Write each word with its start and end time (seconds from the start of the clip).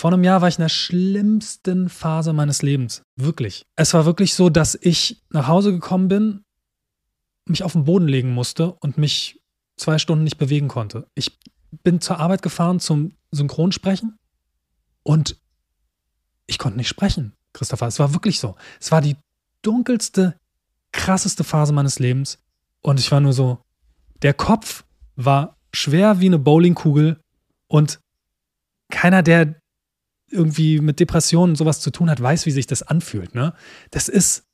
Vor 0.00 0.14
einem 0.14 0.24
Jahr 0.24 0.40
war 0.40 0.48
ich 0.48 0.56
in 0.56 0.62
der 0.62 0.70
schlimmsten 0.70 1.90
Phase 1.90 2.32
meines 2.32 2.62
Lebens. 2.62 3.02
Wirklich. 3.16 3.66
Es 3.76 3.92
war 3.92 4.06
wirklich 4.06 4.32
so, 4.32 4.48
dass 4.48 4.74
ich 4.80 5.22
nach 5.28 5.46
Hause 5.46 5.72
gekommen 5.72 6.08
bin, 6.08 6.42
mich 7.44 7.64
auf 7.64 7.72
den 7.74 7.84
Boden 7.84 8.08
legen 8.08 8.32
musste 8.32 8.72
und 8.72 8.96
mich 8.96 9.42
zwei 9.76 9.98
Stunden 9.98 10.24
nicht 10.24 10.38
bewegen 10.38 10.68
konnte. 10.68 11.06
Ich 11.14 11.38
bin 11.82 12.00
zur 12.00 12.18
Arbeit 12.18 12.40
gefahren 12.40 12.80
zum 12.80 13.12
Synchronsprechen 13.30 14.16
und 15.02 15.36
ich 16.46 16.56
konnte 16.56 16.78
nicht 16.78 16.88
sprechen, 16.88 17.34
Christopher. 17.52 17.88
Es 17.88 17.98
war 17.98 18.14
wirklich 18.14 18.40
so. 18.40 18.56
Es 18.80 18.90
war 18.90 19.02
die 19.02 19.18
dunkelste, 19.60 20.34
krasseste 20.92 21.44
Phase 21.44 21.74
meines 21.74 21.98
Lebens 21.98 22.38
und 22.80 22.98
ich 23.00 23.12
war 23.12 23.20
nur 23.20 23.34
so, 23.34 23.58
der 24.22 24.32
Kopf 24.32 24.82
war 25.16 25.58
schwer 25.74 26.20
wie 26.20 26.26
eine 26.26 26.38
Bowlingkugel 26.38 27.20
und 27.68 28.00
keiner, 28.88 29.22
der 29.22 29.60
irgendwie 30.30 30.80
mit 30.80 31.00
Depressionen 31.00 31.56
sowas 31.56 31.80
zu 31.80 31.90
tun 31.90 32.10
hat, 32.10 32.22
weiß, 32.22 32.46
wie 32.46 32.50
sich 32.50 32.66
das 32.66 32.82
anfühlt. 32.82 33.34
Ne? 33.34 33.52
Das 33.90 34.08
ist, 34.08 34.44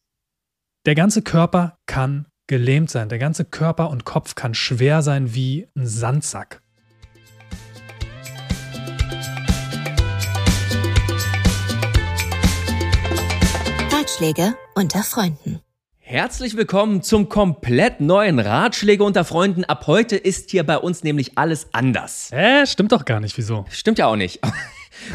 der 0.86 0.94
ganze 0.94 1.22
Körper 1.22 1.78
kann 1.86 2.26
gelähmt 2.46 2.90
sein. 2.90 3.08
Der 3.08 3.18
ganze 3.18 3.44
Körper 3.44 3.90
und 3.90 4.04
Kopf 4.04 4.34
kann 4.34 4.54
schwer 4.54 5.02
sein 5.02 5.34
wie 5.34 5.68
ein 5.76 5.86
Sandsack. 5.86 6.62
Ratschläge 13.92 14.54
unter 14.74 15.02
Freunden. 15.02 15.60
Herzlich 15.98 16.56
willkommen 16.56 17.02
zum 17.02 17.28
komplett 17.28 18.00
neuen 18.00 18.38
Ratschläge 18.38 19.02
unter 19.02 19.24
Freunden. 19.24 19.64
Ab 19.64 19.88
heute 19.88 20.16
ist 20.16 20.50
hier 20.50 20.64
bei 20.64 20.78
uns 20.78 21.02
nämlich 21.02 21.36
alles 21.36 21.66
anders. 21.72 22.30
Äh, 22.30 22.64
stimmt 22.64 22.92
doch 22.92 23.04
gar 23.04 23.18
nicht. 23.18 23.36
Wieso? 23.36 23.66
Stimmt 23.70 23.98
ja 23.98 24.06
auch 24.06 24.14
nicht. 24.14 24.40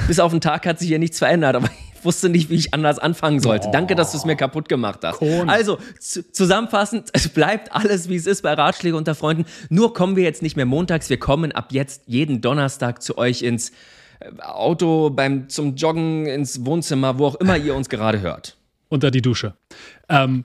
Bis 0.08 0.20
auf 0.20 0.32
den 0.32 0.42
Tag 0.42 0.66
hat 0.66 0.80
sich 0.80 0.88
hier 0.88 1.00
nichts 1.00 1.20
verändert, 1.20 1.56
aber 1.56 1.70
ich 1.96 2.06
wusste 2.06 2.30
nicht, 2.30 2.50
wie 2.50 2.56
ich 2.56 2.74
anders 2.74 3.00
anfangen 3.00 3.40
sollte. 3.40 3.68
Oh. 3.68 3.72
Danke, 3.72 3.96
dass 3.96 4.12
du 4.12 4.18
es 4.18 4.26
mir 4.26 4.36
kaputt 4.36 4.70
gemacht 4.70 5.00
hast. 5.04 5.18
Kohn. 5.18 5.50
Also, 5.50 5.78
zusammenfassend, 6.00 7.10
es 7.14 7.30
bleibt 7.30 7.72
alles, 7.72 8.10
wie 8.10 8.16
es 8.16 8.26
ist 8.26 8.42
bei 8.42 8.54
Ratschläge 8.54 8.96
unter 8.96 9.16
Freunden. 9.16 9.46
Nur 9.70 9.94
kommen 9.94 10.16
wir 10.16 10.24
jetzt 10.24 10.42
nicht 10.42 10.56
mehr 10.56 10.66
montags, 10.66 11.10
wir 11.10 11.20
kommen 11.20 11.52
ab 11.52 11.68
jetzt 11.72 12.04
jeden 12.08 12.42
Donnerstag 12.42 13.02
zu 13.02 13.18
euch 13.18 13.42
ins 13.42 13.72
äh, 14.20 14.42
Auto, 14.42 15.10
beim, 15.10 15.50
zum 15.50 15.76
Joggen, 15.76 16.26
ins 16.26 16.66
Wohnzimmer, 16.66 17.20
wo 17.20 17.28
auch 17.28 17.36
immer 17.36 17.58
ihr 17.58 17.76
uns 17.76 17.90
gerade 17.90 18.22
hört. 18.22 18.58
Unter 18.90 19.12
die 19.12 19.22
Dusche. 19.22 19.54
Ähm, 20.10 20.44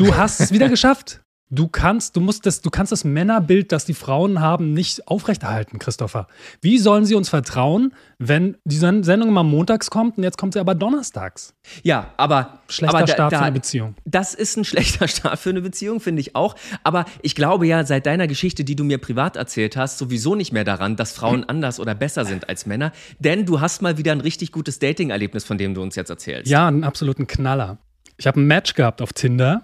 Du 0.00 0.16
hast 0.16 0.40
es 0.40 0.50
wieder 0.50 0.68
geschafft. 0.70 1.20
Du 1.52 1.66
kannst, 1.66 2.14
du 2.14 2.20
musst 2.20 2.46
das, 2.46 2.60
du 2.60 2.70
kannst 2.70 2.92
das 2.92 3.02
Männerbild, 3.02 3.72
das 3.72 3.84
die 3.84 3.94
Frauen 3.94 4.40
haben, 4.40 4.72
nicht 4.72 5.08
aufrechterhalten, 5.08 5.80
Christopher. 5.80 6.28
Wie 6.62 6.78
sollen 6.78 7.04
sie 7.04 7.16
uns 7.16 7.28
vertrauen, 7.28 7.92
wenn 8.18 8.56
die 8.64 8.76
Sendung 8.76 9.32
mal 9.32 9.42
montags 9.42 9.90
kommt 9.90 10.16
und 10.16 10.22
jetzt 10.22 10.38
kommt 10.38 10.52
sie 10.52 10.60
aber 10.60 10.76
donnerstags? 10.76 11.54
Ja, 11.82 12.14
aber 12.16 12.60
schlechter 12.68 12.98
aber 12.98 13.06
da, 13.06 13.12
Start 13.12 13.32
da, 13.32 13.38
für 13.38 13.44
eine 13.44 13.52
Beziehung. 13.52 13.96
Das 14.04 14.34
ist 14.34 14.56
ein 14.56 14.64
schlechter 14.70 15.08
Start 15.08 15.40
für 15.40 15.50
eine 15.50 15.60
Beziehung, 15.60 15.98
finde 15.98 16.20
ich 16.20 16.36
auch. 16.36 16.54
Aber 16.84 17.04
ich 17.20 17.34
glaube 17.34 17.66
ja 17.66 17.84
seit 17.84 18.06
deiner 18.06 18.28
Geschichte, 18.28 18.62
die 18.62 18.76
du 18.76 18.84
mir 18.84 18.98
privat 18.98 19.34
erzählt 19.34 19.76
hast, 19.76 19.98
sowieso 19.98 20.36
nicht 20.36 20.52
mehr 20.52 20.64
daran, 20.64 20.94
dass 20.94 21.10
Frauen 21.10 21.42
anders 21.42 21.80
oder 21.80 21.96
besser 21.96 22.24
sind 22.24 22.48
als 22.48 22.64
Männer, 22.64 22.92
denn 23.18 23.44
du 23.44 23.60
hast 23.60 23.82
mal 23.82 23.98
wieder 23.98 24.12
ein 24.12 24.20
richtig 24.20 24.52
gutes 24.52 24.78
Dating-Erlebnis, 24.78 25.42
von 25.42 25.58
dem 25.58 25.74
du 25.74 25.82
uns 25.82 25.96
jetzt 25.96 26.10
erzählst. 26.10 26.48
Ja, 26.48 26.68
einen 26.68 26.84
absoluten 26.84 27.26
Knaller. 27.26 27.78
Ich 28.18 28.28
habe 28.28 28.38
ein 28.38 28.46
Match 28.46 28.74
gehabt 28.74 29.02
auf 29.02 29.12
Tinder 29.12 29.62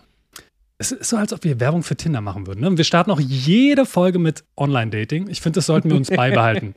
es 0.79 0.93
ist 0.93 1.09
so, 1.09 1.17
als 1.17 1.33
ob 1.33 1.45
wir 1.45 1.59
Werbung 1.59 1.83
für 1.83 1.97
Tinder 1.97 2.21
machen 2.21 2.47
würden. 2.47 2.61
Ne? 2.61 2.77
Wir 2.77 2.85
starten 2.85 3.11
auch 3.11 3.21
jede 3.21 3.87
Folge 3.87 4.19
mit 4.19 4.45
Online-Dating. 4.57 5.29
Ich 5.29 5.41
finde, 5.41 5.59
das 5.59 5.67
sollten 5.67 5.91
wir 5.91 5.97
uns 5.97 6.11
beibehalten. 6.15 6.75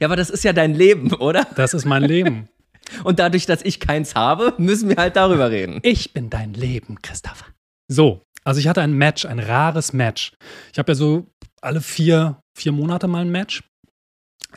Ja, 0.00 0.06
aber 0.06 0.16
das 0.16 0.30
ist 0.30 0.44
ja 0.44 0.52
dein 0.52 0.74
Leben, 0.74 1.12
oder? 1.14 1.46
Das 1.56 1.74
ist 1.74 1.84
mein 1.84 2.02
Leben. 2.02 2.48
Und 3.04 3.18
dadurch, 3.18 3.46
dass 3.46 3.62
ich 3.62 3.78
keins 3.78 4.14
habe, 4.14 4.54
müssen 4.58 4.88
wir 4.88 4.96
halt 4.96 5.16
darüber 5.16 5.50
reden. 5.50 5.80
Ich 5.82 6.12
bin 6.12 6.30
dein 6.30 6.54
Leben, 6.54 7.00
Christopher. 7.02 7.46
So, 7.88 8.22
also 8.44 8.58
ich 8.58 8.68
hatte 8.68 8.80
ein 8.82 8.94
Match, 8.94 9.26
ein 9.26 9.38
rares 9.38 9.92
Match. 9.92 10.32
Ich 10.72 10.78
habe 10.78 10.92
ja 10.92 10.96
so 10.96 11.26
alle 11.60 11.80
vier, 11.80 12.40
vier 12.56 12.72
Monate 12.72 13.06
mal 13.06 13.22
ein 13.22 13.30
Match. 13.30 13.62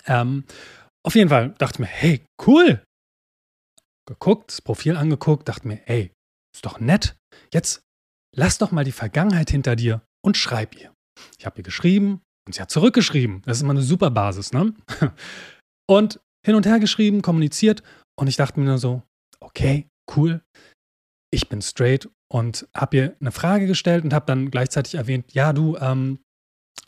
Ähm, 0.07 0.45
auf 1.03 1.15
jeden 1.15 1.29
Fall 1.29 1.53
dachte 1.57 1.75
ich 1.75 1.79
mir, 1.79 1.85
hey, 1.85 2.21
cool. 2.47 2.81
Geguckt, 4.07 4.51
das 4.51 4.61
Profil 4.61 4.97
angeguckt, 4.97 5.47
dachte 5.47 5.67
mir, 5.67 5.79
hey, 5.85 6.11
ist 6.55 6.65
doch 6.65 6.79
nett. 6.79 7.15
Jetzt 7.53 7.82
lass 8.35 8.57
doch 8.57 8.71
mal 8.71 8.83
die 8.83 8.91
Vergangenheit 8.91 9.49
hinter 9.49 9.75
dir 9.75 10.01
und 10.23 10.37
schreib 10.37 10.79
ihr. 10.79 10.93
Ich 11.37 11.45
habe 11.45 11.59
ihr 11.59 11.63
geschrieben 11.63 12.21
und 12.45 12.55
sie 12.55 12.61
hat 12.61 12.71
zurückgeschrieben. 12.71 13.41
Das 13.45 13.57
ist 13.57 13.63
immer 13.63 13.71
eine 13.71 13.81
super 13.81 14.11
Basis, 14.11 14.51
ne? 14.51 14.73
Und 15.89 16.21
hin 16.45 16.55
und 16.55 16.65
her 16.65 16.79
geschrieben, 16.79 17.21
kommuniziert 17.21 17.83
und 18.17 18.27
ich 18.27 18.37
dachte 18.37 18.59
mir 18.59 18.65
nur 18.65 18.77
so, 18.77 19.03
okay, 19.41 19.89
cool. 20.15 20.41
Ich 21.31 21.49
bin 21.49 21.61
straight 21.61 22.09
und 22.31 22.67
habe 22.75 22.97
ihr 22.97 23.15
eine 23.19 23.31
Frage 23.31 23.67
gestellt 23.67 24.03
und 24.03 24.13
habe 24.13 24.25
dann 24.25 24.51
gleichzeitig 24.51 24.95
erwähnt, 24.95 25.33
ja, 25.33 25.51
du, 25.51 25.77
ähm, 25.77 26.19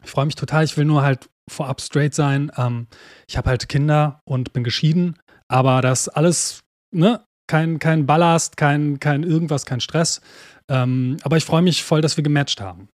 ich 0.03 0.09
freue 0.09 0.25
mich 0.25 0.35
total, 0.35 0.63
ich 0.63 0.77
will 0.77 0.85
nur 0.85 1.01
halt 1.01 1.29
vorab 1.49 1.81
straight 1.81 2.13
sein. 2.13 2.51
Ähm, 2.57 2.87
ich 3.27 3.37
habe 3.37 3.49
halt 3.49 3.67
Kinder 3.69 4.21
und 4.25 4.53
bin 4.53 4.63
geschieden, 4.63 5.19
aber 5.47 5.81
das 5.81 6.09
alles, 6.09 6.63
ne, 6.93 7.24
kein, 7.47 7.79
kein 7.79 8.05
Ballast, 8.05 8.57
kein, 8.57 8.99
kein 8.99 9.23
irgendwas, 9.23 9.65
kein 9.65 9.81
Stress. 9.81 10.21
Ähm, 10.69 11.17
aber 11.23 11.37
ich 11.37 11.45
freue 11.45 11.61
mich 11.61 11.83
voll, 11.83 12.01
dass 12.01 12.17
wir 12.17 12.23
gematcht 12.23 12.61
haben. 12.61 12.89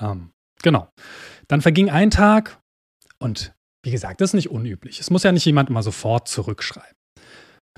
Ähm, 0.00 0.30
genau. 0.62 0.88
Dann 1.48 1.62
verging 1.62 1.90
ein 1.90 2.10
Tag 2.10 2.58
und 3.18 3.54
wie 3.82 3.90
gesagt, 3.90 4.20
das 4.20 4.30
ist 4.30 4.34
nicht 4.34 4.50
unüblich. 4.50 5.00
Es 5.00 5.10
muss 5.10 5.22
ja 5.22 5.32
nicht 5.32 5.44
jemand 5.44 5.70
immer 5.70 5.82
sofort 5.82 6.28
zurückschreiben. 6.28 6.96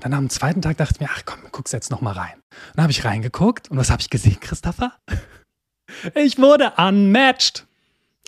Dann 0.01 0.13
am 0.13 0.29
zweiten 0.29 0.61
Tag 0.61 0.77
dachte 0.77 0.93
ich 0.95 0.99
mir, 0.99 1.09
ach 1.11 1.23
komm, 1.25 1.39
guck's 1.51 1.71
jetzt 1.71 1.91
noch 1.91 2.01
mal 2.01 2.13
rein. 2.13 2.35
Und 2.35 2.77
dann 2.77 2.83
habe 2.83 2.91
ich 2.91 3.03
reingeguckt 3.03 3.69
und 3.69 3.77
was 3.77 3.89
habe 3.89 4.01
ich 4.01 4.09
gesehen, 4.09 4.39
Christopher? 4.39 4.93
Ich 6.13 6.37
wurde 6.37 6.73
unmatched. 6.77 7.65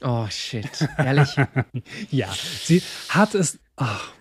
Oh 0.01 0.25
shit, 0.31 0.67
ehrlich? 0.97 1.35
ja, 2.09 2.27
sie 2.63 2.81
hat 3.09 3.35
es, 3.35 3.59
ach, 3.75 4.13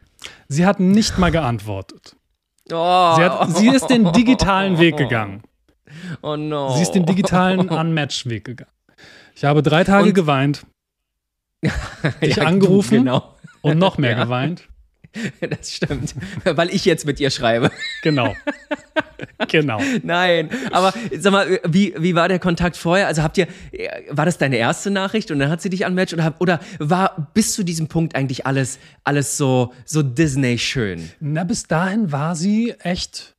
sie 0.48 0.66
hat 0.66 0.78
nicht 0.78 1.16
mal 1.16 1.30
geantwortet. 1.30 2.16
Oh. 2.72 3.14
Sie, 3.16 3.24
hat, 3.24 3.56
sie 3.56 3.68
ist 3.68 3.86
den 3.88 4.12
digitalen 4.12 4.78
Weg 4.78 4.96
gegangen. 4.96 5.42
Oh 6.22 6.36
no. 6.36 6.74
Sie 6.76 6.82
ist 6.82 6.92
den 6.92 7.04
digitalen 7.04 7.68
Unmatch-Weg 7.68 8.44
gegangen. 8.44 8.70
Ich 9.34 9.44
habe 9.44 9.62
drei 9.62 9.84
Tage 9.84 10.08
und? 10.08 10.14
geweint. 10.14 10.66
dich 12.22 12.36
ja, 12.36 12.44
angerufen 12.44 12.98
genau. 12.98 13.34
und 13.60 13.78
noch 13.78 13.98
mehr 13.98 14.10
ja. 14.16 14.24
geweint. 14.24 14.68
Das 15.40 15.72
stimmt, 15.72 16.14
weil 16.44 16.70
ich 16.70 16.84
jetzt 16.84 17.06
mit 17.06 17.20
ihr 17.20 17.30
schreibe. 17.30 17.70
Genau. 18.02 18.34
Genau. 19.48 19.80
Nein, 20.02 20.50
aber 20.70 20.92
sag 21.18 21.32
mal, 21.32 21.60
wie, 21.66 21.94
wie 21.98 22.14
war 22.14 22.28
der 22.28 22.38
Kontakt 22.38 22.76
vorher? 22.76 23.06
Also 23.06 23.22
habt 23.22 23.38
ihr, 23.38 23.48
war 24.10 24.24
das 24.24 24.38
deine 24.38 24.56
erste 24.56 24.90
Nachricht 24.90 25.30
und 25.30 25.38
dann 25.38 25.50
hat 25.50 25.60
sie 25.60 25.70
dich 25.70 25.86
anmatcht 25.86 26.14
oder, 26.14 26.34
oder 26.38 26.60
war 26.78 27.30
bis 27.34 27.54
zu 27.54 27.64
diesem 27.64 27.88
Punkt 27.88 28.14
eigentlich 28.14 28.46
alles, 28.46 28.78
alles 29.04 29.36
so, 29.36 29.72
so 29.84 30.02
Disney 30.02 30.58
schön? 30.58 31.10
Na, 31.20 31.44
bis 31.44 31.64
dahin 31.64 32.12
war 32.12 32.36
sie 32.36 32.74
echt, 32.80 33.34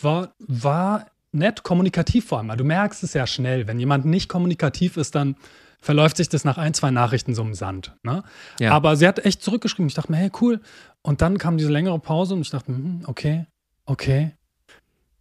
war, 0.00 0.34
war 0.38 1.06
nett, 1.32 1.62
kommunikativ 1.62 2.26
vor 2.26 2.38
allem. 2.38 2.56
Du 2.56 2.64
merkst 2.64 3.02
es 3.02 3.14
ja 3.14 3.26
schnell. 3.26 3.66
Wenn 3.66 3.78
jemand 3.78 4.04
nicht 4.04 4.28
kommunikativ 4.28 4.96
ist, 4.96 5.14
dann 5.14 5.36
verläuft 5.80 6.16
sich 6.16 6.28
das 6.28 6.44
nach 6.44 6.58
ein, 6.58 6.74
zwei 6.74 6.90
Nachrichten 6.90 7.34
so 7.34 7.42
im 7.42 7.54
Sand. 7.54 7.96
Ne? 8.02 8.22
Ja. 8.60 8.72
Aber 8.72 8.96
sie 8.96 9.06
hat 9.06 9.24
echt 9.24 9.42
zurückgeschrieben. 9.42 9.88
Ich 9.88 9.94
dachte 9.94 10.12
mir, 10.12 10.18
hey, 10.18 10.30
cool. 10.40 10.60
Und 11.02 11.20
dann 11.20 11.38
kam 11.38 11.58
diese 11.58 11.70
längere 11.70 11.98
Pause 11.98 12.34
und 12.34 12.42
ich 12.42 12.50
dachte, 12.50 12.68
hm, 12.68 13.02
okay, 13.06 13.46
okay. 13.86 14.32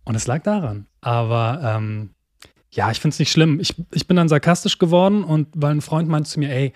Und 0.04 0.16
es 0.16 0.28
lag 0.28 0.44
daran. 0.44 0.88
Aber 1.02 1.62
ähm, 1.64 2.12
ja, 2.72 2.92
ich 2.92 3.00
finde 3.00 3.14
es 3.14 3.20
nicht 3.20 3.32
schlimm. 3.32 3.60
Ich, 3.60 3.76
ich 3.92 4.08
bin 4.08 4.16
dann 4.16 4.30
sarkastisch 4.30 4.78
geworden 4.78 5.24
und 5.24 5.48
weil 5.56 5.72
ein 5.72 5.82
Freund 5.82 6.08
meinte 6.08 6.30
zu 6.30 6.40
mir, 6.40 6.50
ey, 6.50 6.74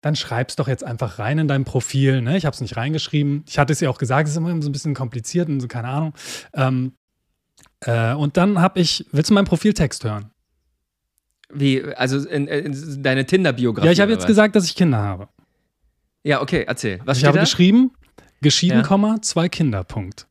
dann 0.00 0.16
schreib's 0.16 0.56
doch 0.56 0.68
jetzt 0.68 0.84
einfach 0.84 1.18
rein 1.18 1.38
in 1.38 1.48
dein 1.48 1.64
Profil. 1.64 2.22
Ne? 2.22 2.36
Ich 2.36 2.46
habe 2.46 2.54
es 2.54 2.60
nicht 2.60 2.76
reingeschrieben. 2.76 3.44
Ich 3.46 3.58
hatte 3.58 3.72
es 3.72 3.80
ja 3.80 3.90
auch 3.90 3.98
gesagt, 3.98 4.26
es 4.26 4.32
ist 4.32 4.38
immer 4.38 4.60
so 4.62 4.68
ein 4.68 4.72
bisschen 4.72 4.94
kompliziert 4.94 5.48
und 5.48 5.60
so, 5.60 5.68
keine 5.68 5.88
Ahnung. 5.88 6.14
Ähm, 6.54 6.92
äh, 7.80 8.14
und 8.14 8.36
dann 8.36 8.60
habe 8.60 8.80
ich, 8.80 9.06
willst 9.12 9.30
du 9.30 9.34
meinen 9.34 9.44
Profiltext 9.44 10.04
hören? 10.04 10.30
Wie, 11.52 11.82
also 11.94 12.26
in, 12.28 12.46
in 12.46 13.02
deine 13.02 13.26
Tinder-Biografie? 13.26 13.86
Ja, 13.86 13.92
ich 13.92 14.00
habe 14.00 14.12
jetzt 14.12 14.22
was? 14.22 14.28
gesagt, 14.28 14.56
dass 14.56 14.64
ich 14.64 14.74
Kinder 14.74 14.98
habe. 14.98 15.28
Ja, 16.22 16.42
okay, 16.42 16.64
erzähl. 16.66 17.00
Was 17.04 17.18
ich 17.18 17.24
habe 17.24 17.38
da? 17.38 17.42
geschrieben, 17.42 17.92
geschieden, 18.40 18.84
ja. 18.88 19.22
zwei 19.22 19.48
Kinder, 19.48 19.84
Punkt. 19.84 20.26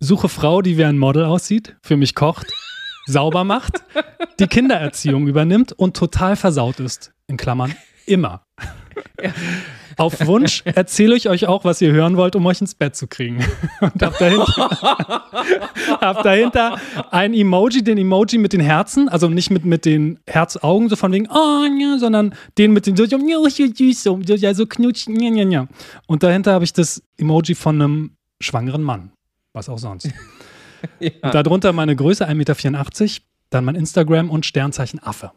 Suche 0.00 0.28
Frau, 0.28 0.62
die 0.62 0.78
wie 0.78 0.84
ein 0.84 0.98
Model 0.98 1.24
aussieht, 1.24 1.76
für 1.82 1.96
mich 1.96 2.14
kocht, 2.14 2.46
sauber 3.06 3.44
macht, 3.44 3.82
die 4.38 4.46
Kindererziehung 4.46 5.26
übernimmt 5.26 5.72
und 5.72 5.96
total 5.96 6.36
versaut 6.36 6.80
ist. 6.80 7.12
In 7.26 7.36
Klammern, 7.36 7.74
immer. 8.06 8.42
Ja. 9.22 9.32
Auf 9.98 10.24
Wunsch 10.26 10.62
erzähle 10.64 11.16
ich 11.16 11.28
euch 11.28 11.46
auch, 11.46 11.64
was 11.64 11.80
ihr 11.80 11.90
hören 11.90 12.16
wollt, 12.16 12.36
um 12.36 12.46
euch 12.46 12.60
ins 12.60 12.74
Bett 12.74 12.94
zu 12.94 13.08
kriegen. 13.08 13.44
Und 13.80 14.00
hab 14.00 14.16
dahinter, 14.16 14.46
hab 16.00 16.22
dahinter 16.22 16.80
ein 17.10 17.34
Emoji, 17.34 17.82
den 17.82 17.98
Emoji 17.98 18.38
mit 18.38 18.52
den 18.52 18.60
Herzen, 18.60 19.08
also 19.08 19.28
nicht 19.28 19.50
mit, 19.50 19.64
mit 19.64 19.84
den 19.84 20.20
Herzaugen, 20.28 20.88
so 20.88 20.94
von 20.94 21.12
wegen, 21.12 21.28
oh, 21.28 21.64
ja, 21.80 21.98
sondern 21.98 22.34
den 22.56 22.72
mit 22.72 22.86
den 22.86 22.96
so, 22.96 23.04
ja, 23.04 24.54
so 24.54 24.66
knutsch, 24.66 25.08
ja, 25.08 25.30
ja, 25.30 25.48
ja. 25.48 25.68
Und 26.06 26.22
dahinter 26.22 26.52
habe 26.52 26.64
ich 26.64 26.72
das 26.72 27.02
Emoji 27.16 27.56
von 27.56 27.82
einem 27.82 28.10
schwangeren 28.40 28.84
Mann. 28.84 29.10
was 29.52 29.68
auch 29.68 29.78
sonst. 29.78 30.08
ja. 31.00 31.10
Darunter 31.30 31.72
meine 31.72 31.96
Größe 31.96 32.28
1,84 32.28 32.34
Meter, 32.34 32.54
dann 33.50 33.64
mein 33.64 33.74
Instagram 33.74 34.30
und 34.30 34.46
Sternzeichen 34.46 35.02
Affe. 35.02 35.32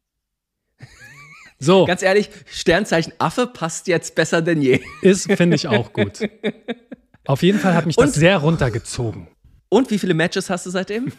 So. 1.63 1.85
Ganz 1.85 2.01
ehrlich, 2.01 2.29
Sternzeichen 2.51 3.13
Affe 3.19 3.45
passt 3.45 3.87
jetzt 3.87 4.15
besser 4.15 4.41
denn 4.41 4.61
je. 4.61 4.81
Ist, 5.03 5.31
finde 5.31 5.55
ich 5.55 5.67
auch 5.67 5.93
gut. 5.93 6.19
Auf 7.25 7.43
jeden 7.43 7.59
Fall 7.59 7.75
hat 7.75 7.85
mich 7.85 7.97
und, 7.97 8.07
das 8.07 8.15
sehr 8.15 8.37
runtergezogen. 8.37 9.27
Und 9.69 9.91
wie 9.91 9.99
viele 9.99 10.15
Matches 10.15 10.49
hast 10.49 10.65
du 10.65 10.71
seitdem? 10.71 11.11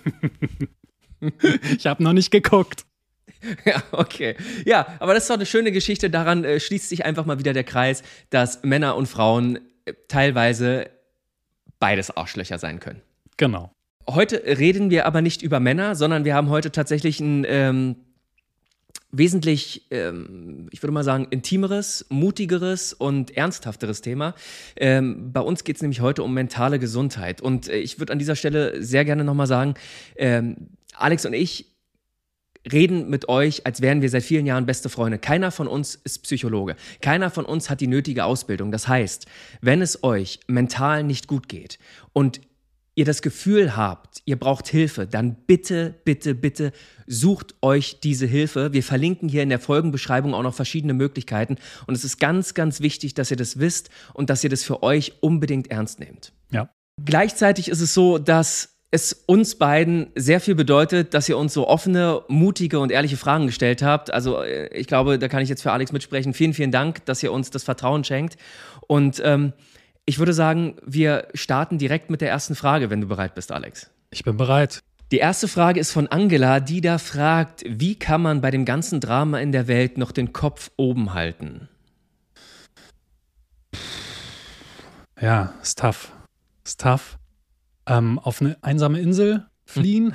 ich 1.76 1.86
habe 1.86 2.02
noch 2.02 2.12
nicht 2.12 2.30
geguckt. 2.30 2.84
Ja, 3.64 3.82
okay. 3.90 4.36
Ja, 4.64 4.86
aber 5.00 5.14
das 5.14 5.24
ist 5.24 5.30
doch 5.30 5.34
eine 5.34 5.46
schöne 5.46 5.72
Geschichte. 5.72 6.10
Daran 6.10 6.44
äh, 6.44 6.60
schließt 6.60 6.88
sich 6.88 7.04
einfach 7.04 7.26
mal 7.26 7.40
wieder 7.40 7.52
der 7.52 7.64
Kreis, 7.64 8.04
dass 8.30 8.62
Männer 8.62 8.94
und 8.94 9.06
Frauen 9.06 9.58
äh, 9.84 9.94
teilweise 10.06 10.90
beides 11.80 12.16
Arschlöcher 12.16 12.58
sein 12.58 12.78
können. 12.78 13.02
Genau. 13.38 13.72
Heute 14.08 14.40
reden 14.44 14.90
wir 14.90 15.06
aber 15.06 15.22
nicht 15.22 15.42
über 15.42 15.58
Männer, 15.58 15.96
sondern 15.96 16.24
wir 16.24 16.36
haben 16.36 16.50
heute 16.50 16.70
tatsächlich 16.70 17.18
ein 17.18 17.44
ähm, 17.48 17.96
wesentlich, 19.12 19.86
ähm, 19.90 20.68
ich 20.70 20.82
würde 20.82 20.92
mal 20.92 21.04
sagen, 21.04 21.26
intimeres, 21.30 22.06
mutigeres 22.08 22.94
und 22.94 23.36
ernsthafteres 23.36 24.00
Thema. 24.00 24.34
Ähm, 24.76 25.32
bei 25.32 25.40
uns 25.40 25.64
geht 25.64 25.76
es 25.76 25.82
nämlich 25.82 26.00
heute 26.00 26.22
um 26.22 26.32
mentale 26.34 26.78
Gesundheit. 26.78 27.40
Und 27.40 27.68
äh, 27.68 27.76
ich 27.76 27.98
würde 27.98 28.12
an 28.12 28.18
dieser 28.18 28.36
Stelle 28.36 28.82
sehr 28.82 29.04
gerne 29.04 29.22
nochmal 29.22 29.46
sagen, 29.46 29.74
ähm, 30.16 30.68
Alex 30.94 31.26
und 31.26 31.34
ich 31.34 31.66
reden 32.70 33.10
mit 33.10 33.28
euch, 33.28 33.66
als 33.66 33.82
wären 33.82 34.02
wir 34.02 34.08
seit 34.08 34.22
vielen 34.22 34.46
Jahren 34.46 34.66
beste 34.66 34.88
Freunde. 34.88 35.18
Keiner 35.18 35.50
von 35.50 35.66
uns 35.66 35.94
ist 35.94 36.20
Psychologe. 36.22 36.76
Keiner 37.00 37.30
von 37.30 37.44
uns 37.44 37.68
hat 37.68 37.80
die 37.80 37.86
nötige 37.86 38.24
Ausbildung. 38.24 38.70
Das 38.70 38.88
heißt, 38.88 39.26
wenn 39.60 39.82
es 39.82 40.04
euch 40.04 40.40
mental 40.46 41.02
nicht 41.02 41.26
gut 41.26 41.48
geht 41.48 41.78
und 42.12 42.40
ihr 42.94 43.04
das 43.04 43.22
Gefühl 43.22 43.76
habt, 43.76 44.22
ihr 44.24 44.38
braucht 44.38 44.68
Hilfe, 44.68 45.06
dann 45.06 45.34
bitte, 45.46 45.94
bitte, 46.04 46.34
bitte 46.34 46.72
sucht 47.06 47.54
euch 47.62 48.00
diese 48.00 48.26
Hilfe. 48.26 48.72
Wir 48.72 48.82
verlinken 48.82 49.28
hier 49.28 49.42
in 49.42 49.48
der 49.48 49.60
Folgenbeschreibung 49.60 50.34
auch 50.34 50.42
noch 50.42 50.54
verschiedene 50.54 50.94
Möglichkeiten. 50.94 51.56
Und 51.86 51.94
es 51.94 52.04
ist 52.04 52.18
ganz, 52.18 52.54
ganz 52.54 52.80
wichtig, 52.80 53.14
dass 53.14 53.30
ihr 53.30 53.36
das 53.36 53.58
wisst 53.58 53.90
und 54.12 54.30
dass 54.30 54.44
ihr 54.44 54.50
das 54.50 54.62
für 54.62 54.82
euch 54.82 55.14
unbedingt 55.20 55.70
ernst 55.70 56.00
nehmt. 56.00 56.32
Ja. 56.50 56.68
Gleichzeitig 57.02 57.68
ist 57.68 57.80
es 57.80 57.94
so, 57.94 58.18
dass 58.18 58.72
es 58.90 59.24
uns 59.26 59.54
beiden 59.54 60.08
sehr 60.14 60.38
viel 60.38 60.54
bedeutet, 60.54 61.14
dass 61.14 61.26
ihr 61.26 61.38
uns 61.38 61.54
so 61.54 61.66
offene, 61.66 62.22
mutige 62.28 62.78
und 62.78 62.92
ehrliche 62.92 63.16
Fragen 63.16 63.46
gestellt 63.46 63.80
habt. 63.82 64.12
Also 64.12 64.42
äh, 64.42 64.68
ich 64.76 64.86
glaube, 64.86 65.18
da 65.18 65.28
kann 65.28 65.42
ich 65.42 65.48
jetzt 65.48 65.62
für 65.62 65.72
Alex 65.72 65.92
mitsprechen. 65.92 66.34
Vielen, 66.34 66.52
vielen 66.52 66.72
Dank, 66.72 67.02
dass 67.06 67.22
ihr 67.22 67.32
uns 67.32 67.48
das 67.48 67.64
Vertrauen 67.64 68.04
schenkt. 68.04 68.36
Und 68.86 69.22
ähm, 69.24 69.54
ich 70.04 70.18
würde 70.18 70.32
sagen, 70.32 70.76
wir 70.84 71.28
starten 71.34 71.78
direkt 71.78 72.10
mit 72.10 72.20
der 72.20 72.30
ersten 72.30 72.54
Frage, 72.54 72.90
wenn 72.90 73.00
du 73.00 73.06
bereit 73.06 73.34
bist, 73.34 73.52
Alex. 73.52 73.90
Ich 74.10 74.24
bin 74.24 74.36
bereit. 74.36 74.82
Die 75.12 75.18
erste 75.18 75.46
Frage 75.46 75.78
ist 75.78 75.92
von 75.92 76.08
Angela, 76.08 76.58
die 76.58 76.80
da 76.80 76.98
fragt, 76.98 77.64
wie 77.66 77.98
kann 77.98 78.22
man 78.22 78.40
bei 78.40 78.50
dem 78.50 78.64
ganzen 78.64 78.98
Drama 78.98 79.40
in 79.40 79.52
der 79.52 79.68
Welt 79.68 79.98
noch 79.98 80.10
den 80.10 80.32
Kopf 80.32 80.70
oben 80.76 81.12
halten? 81.12 81.68
Ja, 85.20 85.54
ist 85.62 85.78
tough. 85.78 86.12
Ist 86.64 86.80
tough. 86.80 87.18
Ähm, 87.86 88.18
auf 88.18 88.40
eine 88.40 88.56
einsame 88.62 89.00
Insel 89.00 89.46
fliehen, 89.64 90.14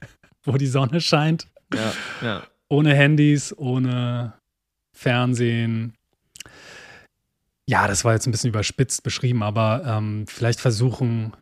wo 0.44 0.52
die 0.56 0.66
Sonne 0.66 1.00
scheint. 1.00 1.46
Ja, 1.74 1.92
ja. 2.22 2.42
Ohne 2.68 2.94
Handys, 2.94 3.56
ohne 3.56 4.32
Fernsehen, 4.92 5.94
ja, 7.68 7.86
das 7.86 8.02
war 8.02 8.14
jetzt 8.14 8.26
ein 8.26 8.30
bisschen 8.30 8.48
überspitzt 8.48 9.02
beschrieben, 9.02 9.42
aber 9.42 9.82
ähm, 9.84 10.24
vielleicht 10.26 10.58
versuchen, 10.58 11.34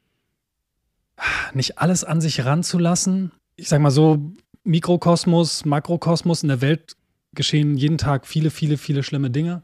nicht 1.55 1.79
alles 1.79 2.03
an 2.03 2.21
sich 2.21 2.45
ranzulassen. 2.45 3.31
Ich 3.55 3.69
sag 3.69 3.81
mal 3.81 3.93
so, 3.93 4.33
Mikrokosmos, 4.65 5.65
Makrokosmos, 5.65 6.43
in 6.43 6.49
der 6.49 6.61
Welt 6.61 6.97
geschehen 7.33 7.77
jeden 7.77 7.97
Tag 7.97 8.27
viele, 8.27 8.51
viele, 8.51 8.77
viele 8.77 9.05
schlimme 9.05 9.31
Dinge. 9.31 9.63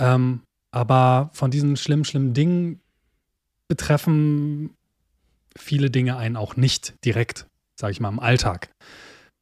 Ähm, 0.00 0.40
aber 0.72 1.30
von 1.32 1.52
diesen 1.52 1.76
schlimmen, 1.76 2.04
schlimmen 2.04 2.34
Dingen 2.34 2.80
betreffen 3.68 4.74
viele 5.56 5.90
Dinge 5.90 6.16
einen 6.16 6.36
auch 6.36 6.56
nicht 6.56 6.94
direkt, 7.04 7.46
sage 7.78 7.92
ich 7.92 8.00
mal, 8.00 8.08
im 8.08 8.18
Alltag. 8.18 8.72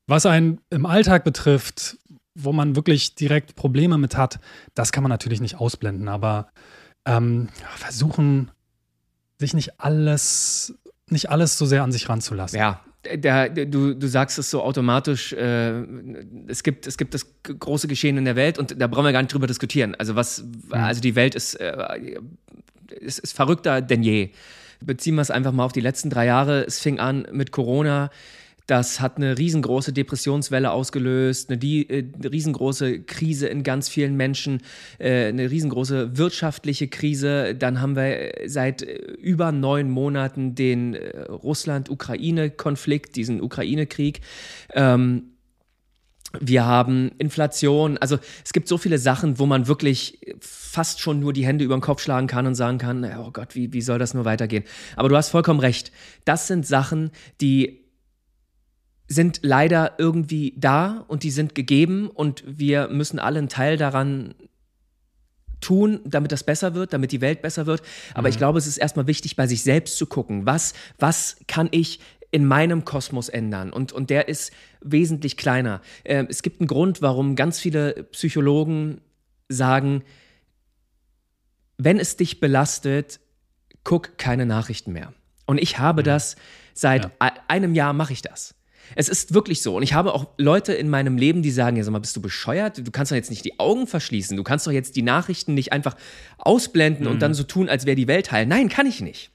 Was 0.07 0.27
einen 0.27 0.61
im 0.69 0.85
Alltag 0.85 1.25
betrifft, 1.25 1.97
wo 2.39 2.53
man 2.53 2.77
wirklich 2.77 3.15
direkt 3.15 3.57
Probleme 3.57 3.99
mit 3.99 4.17
hat, 4.17 4.39
das 4.75 4.93
kann 4.93 5.03
man 5.03 5.11
natürlich 5.11 5.41
nicht 5.41 5.57
ausblenden, 5.57 6.09
aber 6.09 6.49
ähm, 7.05 7.49
versuchen, 7.77 8.51
sich 9.39 9.55
nicht 9.55 9.81
alles, 9.81 10.75
nicht 11.09 11.31
alles 11.31 11.59
so 11.59 11.67
sehr 11.67 11.83
an 11.83 11.93
sich 11.93 12.09
ranzulassen. 12.09 12.59
Ja, 12.59 12.81
der, 13.05 13.49
du, 13.49 13.95
du 13.95 14.07
sagst 14.07 14.39
es 14.39 14.51
so 14.51 14.63
automatisch, 14.63 15.33
äh, 15.33 15.83
es, 16.47 16.63
gibt, 16.63 16.87
es 16.87 16.97
gibt 16.97 17.15
das 17.15 17.27
große 17.43 17.89
Geschehen 17.89 18.17
in 18.17 18.25
der 18.25 18.37
Welt 18.37 18.59
und 18.59 18.81
da 18.81 18.87
brauchen 18.87 19.05
wir 19.05 19.13
gar 19.13 19.23
nicht 19.23 19.33
drüber 19.33 19.47
diskutieren. 19.47 19.95
Also 19.97 20.15
was, 20.15 20.43
mhm. 20.43 20.75
also 20.75 21.01
die 21.01 21.15
Welt 21.15 21.35
ist, 21.35 21.55
äh, 21.55 22.19
ist, 22.89 23.19
ist 23.19 23.33
verrückter 23.33 23.81
denn 23.81 24.03
je. 24.03 24.31
Beziehen 24.81 25.17
wir 25.17 25.23
es 25.23 25.31
einfach 25.31 25.53
mal 25.53 25.65
auf 25.65 25.73
die 25.73 25.81
letzten 25.81 26.09
drei 26.09 26.27
Jahre. 26.27 26.65
Es 26.65 26.79
fing 26.79 27.01
an 27.01 27.27
mit 27.33 27.51
Corona. 27.51 28.11
Das 28.69 29.01
hat 29.01 29.17
eine 29.17 29.37
riesengroße 29.39 29.95
Depressionswelle 29.95 30.71
ausgelöst, 30.71 31.49
eine, 31.49 31.57
die, 31.57 31.89
äh, 31.89 32.05
eine 32.15 32.31
riesengroße 32.31 33.01
Krise 33.01 33.49
in 33.49 33.63
ganz 33.63 33.89
vielen 33.89 34.15
Menschen, 34.15 34.61
äh, 34.99 35.29
eine 35.29 35.51
riesengroße 35.51 36.19
wirtschaftliche 36.19 36.87
Krise. 36.87 37.55
Dann 37.55 37.81
haben 37.81 37.97
wir 37.97 38.35
seit 38.45 38.83
äh, 38.83 38.97
über 39.23 39.53
neun 39.53 39.91
Monaten 39.91 40.55
den 40.55 40.95
Russland-Ukraine-Konflikt, 40.95 43.17
diesen 43.17 43.41
Ukraine-Krieg. 43.41 44.21
Ähm, 44.75 45.31
wir 46.39 46.67
haben 46.67 47.13
Inflation. 47.17 47.97
Also 47.97 48.19
es 48.45 48.53
gibt 48.53 48.69
so 48.69 48.77
viele 48.77 48.99
Sachen, 48.99 49.39
wo 49.39 49.47
man 49.47 49.67
wirklich 49.67 50.21
fast 50.41 51.01
schon 51.01 51.21
nur 51.21 51.33
die 51.33 51.47
Hände 51.47 51.65
über 51.65 51.75
den 51.75 51.81
Kopf 51.81 52.03
schlagen 52.03 52.27
kann 52.27 52.47
und 52.47 52.55
sagen 52.55 52.77
kann, 52.77 53.03
oh 53.19 53.31
Gott, 53.31 53.55
wie, 53.55 53.73
wie 53.73 53.81
soll 53.81 53.99
das 53.99 54.13
nur 54.13 54.27
weitergehen? 54.27 54.65
Aber 54.95 55.09
du 55.09 55.17
hast 55.17 55.31
vollkommen 55.31 55.61
recht. 55.61 55.91
Das 56.27 56.47
sind 56.47 56.67
Sachen, 56.67 57.13
die 57.41 57.88
sind 59.09 59.41
leider 59.43 59.95
irgendwie 59.99 60.55
da 60.57 61.05
und 61.09 61.23
die 61.23 61.31
sind 61.31 61.55
gegeben 61.55 62.09
und 62.09 62.45
wir 62.47 62.89
müssen 62.89 63.19
alle 63.19 63.39
einen 63.39 63.49
Teil 63.49 63.79
daran 63.79 64.35
tun, 65.61 66.01
damit 66.05 66.31
das 66.31 66.45
besser 66.45 66.75
wird, 66.75 66.93
damit 66.93 67.11
die 67.11 67.21
Welt 67.21 67.43
besser 67.43 67.67
wird. 67.67 67.83
Aber 68.15 68.29
mhm. 68.29 68.33
ich 68.33 68.39
glaube, 68.39 68.59
es 68.59 68.67
ist 68.67 68.77
erstmal 68.77 69.07
wichtig, 69.07 69.35
bei 69.35 69.47
sich 69.47 69.63
selbst 69.63 69.97
zu 69.97 70.07
gucken, 70.07 70.47
was, 70.47 70.75
was 70.99 71.37
kann 71.49 71.69
ich 71.71 72.01
in 72.31 72.45
meinem 72.45 72.85
Kosmos 72.85 73.29
ändern. 73.29 73.73
Und, 73.73 73.93
und 73.93 74.11
der 74.11 74.29
ist 74.29 74.53
wesentlich 74.83 75.37
kleiner. 75.37 75.81
Äh, 76.05 76.27
es 76.29 76.43
gibt 76.43 76.61
einen 76.61 76.69
Grund, 76.69 77.01
warum 77.01 77.35
ganz 77.37 77.59
viele 77.59 78.05
Psychologen 78.13 79.01
sagen, 79.49 80.05
wenn 81.79 81.99
es 81.99 82.17
dich 82.17 82.41
belastet, 82.41 83.21
guck 83.85 84.19
keine 84.19 84.45
Nachrichten 84.45 84.93
mehr. 84.93 85.15
Und 85.47 85.59
ich 85.59 85.79
habe 85.79 86.03
mhm. 86.03 86.07
das 86.07 86.37
seit 86.75 87.05
ja. 87.05 87.33
einem 87.49 87.75
Jahr 87.75 87.95
mache 87.95 88.13
ich 88.13 88.21
das. 88.21 88.55
Es 88.95 89.09
ist 89.09 89.35
wirklich 89.35 89.63
so. 89.63 89.77
Und 89.77 89.83
ich 89.83 89.95
habe 89.95 90.15
auch 90.15 90.29
Leute 90.37 90.73
in 90.73 90.89
meinem 90.89 91.17
Leben, 91.17 91.43
die 91.43 91.51
sagen, 91.51 91.77
ja, 91.77 91.85
sag 91.85 91.93
mal, 91.93 91.99
bist 91.99 92.17
du 92.17 92.23
bescheuert? 92.23 92.79
Du 92.79 92.91
kannst 92.91 93.13
doch 93.13 93.17
jetzt 93.17 93.31
nicht 93.31 93.45
die 93.45 93.59
Augen 93.59 93.87
verschließen. 93.87 94.37
Du 94.37 94.43
kannst 94.43 94.67
doch 94.67 94.73
jetzt 94.73 94.97
die 94.97 95.03
Nachrichten 95.03 95.55
nicht 95.55 95.73
einfach 95.73 95.97
ausblenden 96.39 97.05
mhm. 97.05 97.13
und 97.13 97.23
dann 97.23 97.35
so 97.35 97.43
tun, 97.43 97.69
als 97.69 97.87
wäre 97.87 97.97
die 97.97 98.09
Welt 98.09 98.33
heil. 98.33 98.47
Nein, 98.47 98.69
kann 98.69 98.87
ich 98.87 99.01
nicht. 99.01 99.31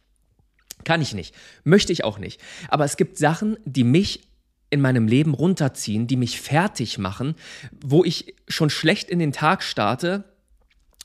Kann 0.83 1.01
ich 1.01 1.13
nicht. 1.13 1.33
Möchte 1.63 1.93
ich 1.93 2.03
auch 2.03 2.19
nicht. 2.19 2.41
Aber 2.69 2.85
es 2.85 2.97
gibt 2.97 3.17
Sachen, 3.17 3.57
die 3.65 3.83
mich 3.83 4.27
in 4.69 4.81
meinem 4.81 5.07
Leben 5.07 5.33
runterziehen, 5.33 6.07
die 6.07 6.17
mich 6.17 6.41
fertig 6.41 6.97
machen, 6.97 7.35
wo 7.83 8.03
ich 8.03 8.35
schon 8.47 8.69
schlecht 8.71 9.09
in 9.09 9.19
den 9.19 9.31
Tag 9.31 9.61
starte. 9.61 10.23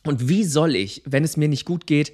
Und 0.05 0.29
wie 0.29 0.45
soll 0.45 0.75
ich, 0.75 1.03
wenn 1.05 1.23
es 1.23 1.37
mir 1.37 1.49
nicht 1.49 1.67
gut 1.67 1.87
geht, 1.87 2.13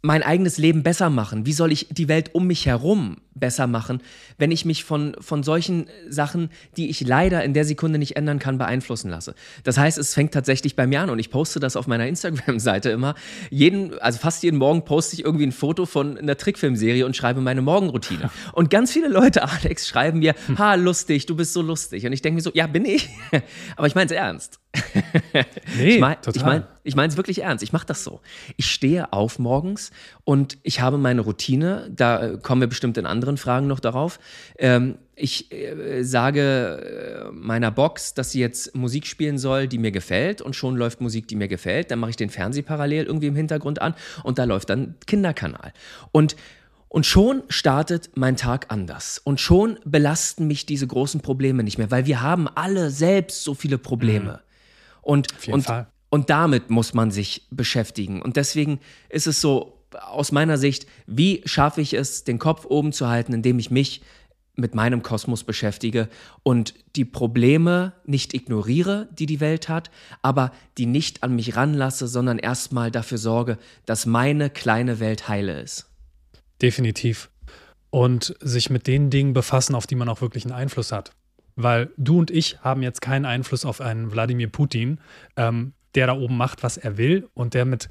mein 0.00 0.22
eigenes 0.22 0.56
Leben 0.56 0.82
besser 0.82 1.10
machen? 1.10 1.44
Wie 1.44 1.52
soll 1.52 1.70
ich 1.70 1.88
die 1.90 2.08
Welt 2.08 2.34
um 2.34 2.46
mich 2.46 2.66
herum 2.66 3.18
besser 3.34 3.66
machen, 3.66 4.02
wenn 4.38 4.50
ich 4.50 4.64
mich 4.64 4.84
von, 4.84 5.16
von 5.20 5.42
solchen 5.42 5.86
Sachen, 6.08 6.50
die 6.76 6.90
ich 6.90 7.00
leider 7.00 7.44
in 7.44 7.54
der 7.54 7.64
Sekunde 7.64 7.98
nicht 7.98 8.16
ändern 8.16 8.38
kann, 8.38 8.58
beeinflussen 8.58 9.10
lasse? 9.10 9.34
Das 9.62 9.78
heißt, 9.78 9.98
es 9.98 10.14
fängt 10.14 10.32
tatsächlich 10.32 10.76
bei 10.76 10.86
mir 10.86 11.00
an 11.00 11.10
und 11.10 11.18
ich 11.18 11.30
poste 11.30 11.60
das 11.60 11.76
auf 11.76 11.86
meiner 11.86 12.06
Instagram-Seite 12.06 12.90
immer. 12.90 13.14
Jeden, 13.50 13.98
also 13.98 14.18
fast 14.18 14.42
jeden 14.42 14.58
Morgen 14.58 14.84
poste 14.84 15.14
ich 15.14 15.24
irgendwie 15.24 15.46
ein 15.46 15.52
Foto 15.52 15.86
von 15.86 16.18
einer 16.18 16.36
Trickfilmserie 16.36 17.04
und 17.06 17.16
schreibe 17.16 17.40
meine 17.40 17.62
Morgenroutine. 17.62 18.30
Und 18.52 18.70
ganz 18.70 18.92
viele 18.92 19.08
Leute, 19.08 19.42
Alex, 19.48 19.88
schreiben 19.88 20.20
mir, 20.20 20.34
ha, 20.58 20.74
lustig, 20.74 21.26
du 21.26 21.36
bist 21.36 21.52
so 21.52 21.62
lustig. 21.62 22.06
Und 22.06 22.12
ich 22.12 22.22
denke 22.22 22.36
mir 22.36 22.42
so, 22.42 22.50
ja, 22.54 22.66
bin 22.66 22.84
ich. 22.84 23.08
Aber 23.76 23.86
ich 23.86 23.94
meine 23.94 24.06
es 24.06 24.12
ernst. 24.12 24.60
Nee, 25.76 25.96
ich 25.96 26.00
meine 26.00 26.18
ich 26.32 26.42
mein, 26.42 26.64
ich 26.84 26.96
mein 26.96 27.10
es 27.10 27.16
wirklich 27.16 27.42
ernst. 27.42 27.62
Ich 27.62 27.72
mache 27.72 27.86
das 27.86 28.04
so. 28.04 28.20
Ich 28.56 28.70
stehe 28.70 29.12
auf 29.12 29.38
morgens 29.38 29.90
und 30.24 30.58
ich 30.62 30.80
habe 30.80 30.98
meine 30.98 31.22
Routine. 31.22 31.90
Da 31.94 32.36
kommen 32.36 32.60
wir 32.60 32.68
bestimmt 32.68 32.96
in 32.98 33.06
anderen 33.24 33.38
Fragen 33.38 33.66
noch 33.66 33.80
darauf. 33.80 34.20
Ähm, 34.58 34.98
ich 35.16 35.50
äh, 35.50 36.02
sage 36.02 37.30
äh, 37.30 37.32
meiner 37.32 37.70
Box, 37.70 38.14
dass 38.14 38.30
sie 38.30 38.40
jetzt 38.40 38.74
Musik 38.74 39.06
spielen 39.06 39.38
soll, 39.38 39.66
die 39.66 39.78
mir 39.78 39.90
gefällt 39.90 40.42
und 40.42 40.54
schon 40.54 40.76
läuft 40.76 41.00
Musik, 41.00 41.26
die 41.28 41.36
mir 41.36 41.48
gefällt. 41.48 41.90
Dann 41.90 41.98
mache 41.98 42.10
ich 42.10 42.16
den 42.16 42.30
Fernseh 42.30 42.62
parallel 42.62 43.06
irgendwie 43.06 43.28
im 43.28 43.36
Hintergrund 43.36 43.80
an 43.80 43.94
und 44.22 44.38
da 44.38 44.44
läuft 44.44 44.68
dann 44.68 44.94
Kinderkanal. 45.06 45.72
Und 46.12 46.36
Und 46.94 47.06
schon 47.06 47.42
startet 47.48 48.10
mein 48.14 48.36
Tag 48.36 48.66
anders. 48.68 49.20
Und 49.24 49.40
schon 49.40 49.80
belasten 49.84 50.46
mich 50.46 50.64
diese 50.64 50.86
großen 50.86 51.20
Probleme 51.22 51.64
nicht 51.64 51.76
mehr, 51.76 51.90
weil 51.90 52.06
wir 52.06 52.20
haben 52.20 52.46
alle 52.46 52.90
selbst 52.90 53.42
so 53.42 53.54
viele 53.54 53.78
Probleme. 53.78 54.32
Mhm. 54.32 54.38
Und, 55.02 55.48
und, 55.48 55.62
Fall. 55.62 55.86
und 56.10 56.30
damit 56.30 56.70
muss 56.70 56.94
man 56.94 57.10
sich 57.10 57.48
beschäftigen. 57.50 58.22
Und 58.22 58.36
deswegen 58.36 58.78
ist 59.08 59.26
es 59.26 59.40
so, 59.40 59.83
aus 60.00 60.32
meiner 60.32 60.58
Sicht, 60.58 60.86
wie 61.06 61.42
schaffe 61.44 61.80
ich 61.80 61.94
es, 61.94 62.24
den 62.24 62.38
Kopf 62.38 62.64
oben 62.66 62.92
zu 62.92 63.08
halten, 63.08 63.32
indem 63.32 63.58
ich 63.58 63.70
mich 63.70 64.02
mit 64.56 64.74
meinem 64.74 65.02
Kosmos 65.02 65.44
beschäftige 65.44 66.08
und 66.42 66.74
die 66.94 67.04
Probleme 67.04 67.92
nicht 68.06 68.34
ignoriere, 68.34 69.08
die 69.12 69.26
die 69.26 69.40
Welt 69.40 69.68
hat, 69.68 69.90
aber 70.22 70.52
die 70.78 70.86
nicht 70.86 71.22
an 71.22 71.34
mich 71.34 71.56
ranlasse, 71.56 72.06
sondern 72.06 72.38
erstmal 72.38 72.90
dafür 72.90 73.18
sorge, 73.18 73.58
dass 73.84 74.06
meine 74.06 74.50
kleine 74.50 75.00
Welt 75.00 75.28
heile 75.28 75.60
ist. 75.60 75.86
Definitiv. 76.62 77.30
Und 77.90 78.34
sich 78.40 78.70
mit 78.70 78.86
den 78.86 79.10
Dingen 79.10 79.32
befassen, 79.32 79.74
auf 79.74 79.86
die 79.86 79.96
man 79.96 80.08
auch 80.08 80.20
wirklich 80.20 80.44
einen 80.44 80.54
Einfluss 80.54 80.92
hat. 80.92 81.12
Weil 81.56 81.90
du 81.96 82.18
und 82.18 82.30
ich 82.30 82.60
haben 82.60 82.82
jetzt 82.82 83.00
keinen 83.00 83.24
Einfluss 83.24 83.64
auf 83.64 83.80
einen 83.80 84.10
Wladimir 84.10 84.48
Putin, 84.48 85.00
ähm, 85.36 85.72
der 85.94 86.08
da 86.08 86.14
oben 86.14 86.36
macht, 86.36 86.62
was 86.62 86.76
er 86.76 86.96
will 86.96 87.28
und 87.34 87.54
der 87.54 87.64
mit 87.64 87.88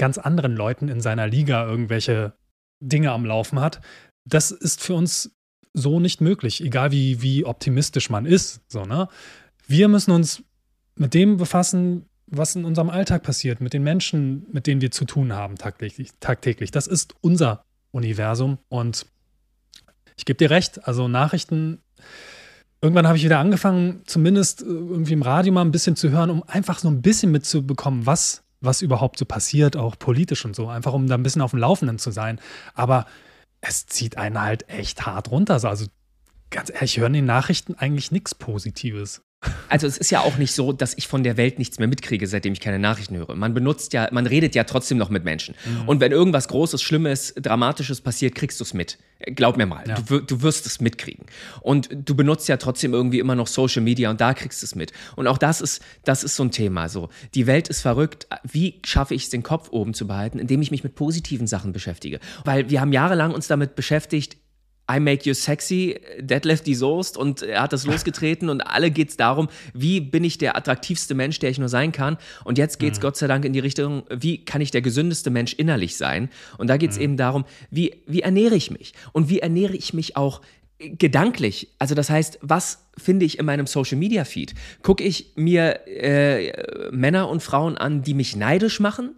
ganz 0.00 0.16
anderen 0.16 0.56
Leuten 0.56 0.88
in 0.88 1.02
seiner 1.02 1.26
Liga 1.26 1.66
irgendwelche 1.66 2.32
Dinge 2.80 3.12
am 3.12 3.26
Laufen 3.26 3.60
hat. 3.60 3.82
Das 4.24 4.50
ist 4.50 4.80
für 4.80 4.94
uns 4.94 5.36
so 5.74 6.00
nicht 6.00 6.22
möglich, 6.22 6.64
egal 6.64 6.90
wie, 6.90 7.20
wie 7.20 7.44
optimistisch 7.44 8.08
man 8.08 8.24
ist. 8.24 8.62
So, 8.66 8.86
ne? 8.86 9.08
Wir 9.66 9.88
müssen 9.88 10.10
uns 10.12 10.42
mit 10.96 11.12
dem 11.12 11.36
befassen, 11.36 12.06
was 12.26 12.56
in 12.56 12.64
unserem 12.64 12.88
Alltag 12.88 13.22
passiert, 13.22 13.60
mit 13.60 13.74
den 13.74 13.82
Menschen, 13.82 14.46
mit 14.50 14.66
denen 14.66 14.80
wir 14.80 14.90
zu 14.90 15.04
tun 15.04 15.34
haben 15.34 15.56
tagtäglich. 15.56 16.12
tagtäglich. 16.18 16.70
Das 16.70 16.86
ist 16.86 17.14
unser 17.20 17.66
Universum. 17.90 18.56
Und 18.70 19.04
ich 20.16 20.24
gebe 20.24 20.38
dir 20.38 20.48
recht, 20.48 20.86
also 20.88 21.08
Nachrichten, 21.08 21.82
irgendwann 22.80 23.06
habe 23.06 23.18
ich 23.18 23.24
wieder 23.24 23.38
angefangen, 23.38 24.00
zumindest 24.06 24.62
äh, 24.62 24.64
irgendwie 24.64 25.12
im 25.12 25.22
Radio 25.22 25.52
mal 25.52 25.60
ein 25.60 25.72
bisschen 25.72 25.94
zu 25.94 26.08
hören, 26.08 26.30
um 26.30 26.42
einfach 26.44 26.78
so 26.78 26.88
ein 26.88 27.02
bisschen 27.02 27.32
mitzubekommen, 27.32 28.06
was, 28.06 28.44
was 28.60 28.82
überhaupt 28.82 29.18
so 29.18 29.24
passiert, 29.24 29.76
auch 29.76 29.98
politisch 29.98 30.44
und 30.44 30.54
so, 30.54 30.68
einfach 30.68 30.92
um 30.92 31.06
da 31.06 31.14
ein 31.14 31.22
bisschen 31.22 31.42
auf 31.42 31.50
dem 31.50 31.60
Laufenden 31.60 31.98
zu 31.98 32.10
sein. 32.10 32.40
Aber 32.74 33.06
es 33.60 33.86
zieht 33.86 34.16
einen 34.16 34.40
halt 34.40 34.68
echt 34.68 35.06
hart 35.06 35.30
runter. 35.30 35.54
Also 35.64 35.86
ganz 36.50 36.70
ehrlich, 36.70 36.96
ich 36.96 36.98
höre 36.98 37.06
in 37.06 37.14
den 37.14 37.26
Nachrichten 37.26 37.74
eigentlich 37.74 38.10
nichts 38.12 38.34
Positives. 38.34 39.22
Also 39.70 39.86
es 39.86 39.96
ist 39.96 40.10
ja 40.10 40.20
auch 40.20 40.36
nicht 40.36 40.52
so, 40.52 40.72
dass 40.72 40.94
ich 40.98 41.08
von 41.08 41.22
der 41.22 41.36
Welt 41.36 41.58
nichts 41.58 41.78
mehr 41.78 41.88
mitkriege, 41.88 42.26
seitdem 42.26 42.52
ich 42.52 42.60
keine 42.60 42.78
Nachrichten 42.78 43.16
höre. 43.16 43.34
Man 43.36 43.54
benutzt 43.54 43.92
ja, 43.92 44.08
man 44.10 44.26
redet 44.26 44.54
ja 44.54 44.64
trotzdem 44.64 44.98
noch 44.98 45.10
mit 45.10 45.24
Menschen. 45.24 45.54
Mhm. 45.64 45.88
Und 45.88 46.00
wenn 46.00 46.12
irgendwas 46.12 46.48
Großes, 46.48 46.82
Schlimmes, 46.82 47.32
Dramatisches 47.36 48.00
passiert, 48.00 48.34
kriegst 48.34 48.60
du 48.60 48.64
es 48.64 48.74
mit. 48.74 48.98
Glaub 49.26 49.56
mir 49.56 49.66
mal, 49.66 49.86
ja. 49.86 49.94
du, 49.94 50.20
du, 50.20 50.42
wirst 50.42 50.66
es 50.66 50.80
mitkriegen. 50.80 51.26
Und 51.60 51.88
du 51.92 52.14
benutzt 52.14 52.48
ja 52.48 52.56
trotzdem 52.56 52.94
irgendwie 52.94 53.18
immer 53.18 53.34
noch 53.34 53.46
Social 53.46 53.82
Media 53.82 54.10
und 54.10 54.20
da 54.20 54.34
kriegst 54.34 54.62
du 54.62 54.66
es 54.66 54.74
mit. 54.74 54.92
Und 55.14 55.26
auch 55.26 55.38
das 55.38 55.60
ist, 55.60 55.82
das 56.04 56.24
ist 56.24 56.36
so 56.36 56.42
ein 56.42 56.50
Thema. 56.50 56.88
So, 56.88 57.10
die 57.34 57.46
Welt 57.46 57.68
ist 57.68 57.82
verrückt. 57.82 58.26
Wie 58.44 58.80
schaffe 58.84 59.14
ich 59.14 59.24
es, 59.24 59.30
den 59.30 59.42
Kopf 59.42 59.68
oben 59.70 59.94
zu 59.94 60.06
behalten, 60.06 60.38
indem 60.38 60.62
ich 60.62 60.70
mich 60.70 60.84
mit 60.84 60.94
positiven 60.94 61.46
Sachen 61.46 61.72
beschäftige? 61.72 62.18
Weil 62.44 62.70
wir 62.70 62.80
haben 62.80 62.92
jahrelang 62.92 63.32
uns 63.32 63.46
damit 63.46 63.74
beschäftigt, 63.74 64.36
I 64.90 65.00
Make 65.00 65.28
You 65.28 65.34
Sexy, 65.34 66.00
Deadlift 66.18 66.66
die 66.66 66.74
Soest 66.74 67.16
und 67.16 67.42
er 67.42 67.62
hat 67.62 67.72
das 67.72 67.86
losgetreten 67.86 68.48
und 68.48 68.62
alle 68.62 68.90
geht 68.90 69.10
es 69.10 69.16
darum, 69.16 69.48
wie 69.74 70.00
bin 70.00 70.24
ich 70.24 70.38
der 70.38 70.56
attraktivste 70.56 71.14
Mensch, 71.14 71.38
der 71.38 71.50
ich 71.50 71.58
nur 71.58 71.68
sein 71.68 71.92
kann. 71.92 72.16
Und 72.44 72.58
jetzt 72.58 72.78
geht 72.78 72.92
es 72.92 72.98
mhm. 72.98 73.02
Gott 73.02 73.16
sei 73.16 73.26
Dank 73.26 73.44
in 73.44 73.52
die 73.52 73.60
Richtung, 73.60 74.04
wie 74.10 74.44
kann 74.44 74.60
ich 74.60 74.70
der 74.70 74.82
gesündeste 74.82 75.30
Mensch 75.30 75.52
innerlich 75.54 75.96
sein. 75.96 76.30
Und 76.58 76.68
da 76.68 76.76
geht 76.76 76.90
es 76.90 76.96
mhm. 76.96 77.02
eben 77.02 77.16
darum, 77.16 77.44
wie, 77.70 78.02
wie 78.06 78.22
ernähre 78.22 78.56
ich 78.56 78.70
mich 78.70 78.94
und 79.12 79.28
wie 79.28 79.40
ernähre 79.40 79.76
ich 79.76 79.94
mich 79.94 80.16
auch 80.16 80.40
gedanklich. 80.80 81.68
Also 81.78 81.94
das 81.94 82.10
heißt, 82.10 82.38
was 82.42 82.86
finde 82.96 83.26
ich 83.26 83.38
in 83.38 83.46
meinem 83.46 83.66
Social 83.66 83.98
Media 83.98 84.24
Feed? 84.24 84.54
Gucke 84.82 85.04
ich 85.04 85.32
mir 85.36 85.86
äh, 85.86 86.90
Männer 86.90 87.28
und 87.28 87.42
Frauen 87.42 87.76
an, 87.76 88.02
die 88.02 88.14
mich 88.14 88.34
neidisch 88.34 88.80
machen? 88.80 89.14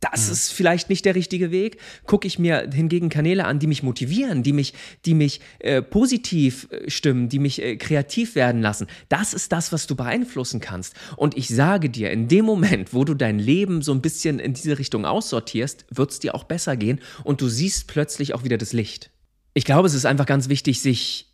Das 0.00 0.26
mhm. 0.26 0.32
ist 0.32 0.52
vielleicht 0.52 0.88
nicht 0.88 1.04
der 1.04 1.14
richtige 1.14 1.50
Weg. 1.50 1.78
Gucke 2.06 2.26
ich 2.26 2.38
mir 2.38 2.68
hingegen 2.72 3.10
Kanäle 3.10 3.44
an, 3.44 3.58
die 3.58 3.66
mich 3.66 3.82
motivieren, 3.82 4.42
die 4.42 4.52
mich, 4.52 4.74
die 5.04 5.14
mich 5.14 5.40
äh, 5.58 5.82
positiv 5.82 6.68
äh, 6.70 6.90
stimmen, 6.90 7.28
die 7.28 7.38
mich 7.38 7.62
äh, 7.62 7.76
kreativ 7.76 8.34
werden 8.34 8.62
lassen. 8.62 8.86
Das 9.08 9.34
ist 9.34 9.52
das, 9.52 9.72
was 9.72 9.86
du 9.86 9.94
beeinflussen 9.94 10.60
kannst. 10.60 10.94
Und 11.16 11.36
ich 11.36 11.48
sage 11.48 11.90
dir, 11.90 12.10
in 12.10 12.28
dem 12.28 12.44
Moment, 12.44 12.94
wo 12.94 13.04
du 13.04 13.14
dein 13.14 13.38
Leben 13.38 13.82
so 13.82 13.92
ein 13.92 14.00
bisschen 14.00 14.38
in 14.38 14.54
diese 14.54 14.78
Richtung 14.78 15.04
aussortierst, 15.04 15.86
wird 15.90 16.10
es 16.10 16.18
dir 16.18 16.34
auch 16.34 16.44
besser 16.44 16.76
gehen 16.76 17.00
und 17.24 17.40
du 17.40 17.48
siehst 17.48 17.86
plötzlich 17.86 18.34
auch 18.34 18.44
wieder 18.44 18.58
das 18.58 18.72
Licht. 18.72 19.10
Ich 19.52 19.64
glaube, 19.64 19.86
es 19.86 19.94
ist 19.94 20.06
einfach 20.06 20.26
ganz 20.26 20.48
wichtig, 20.48 20.80
sich 20.80 21.26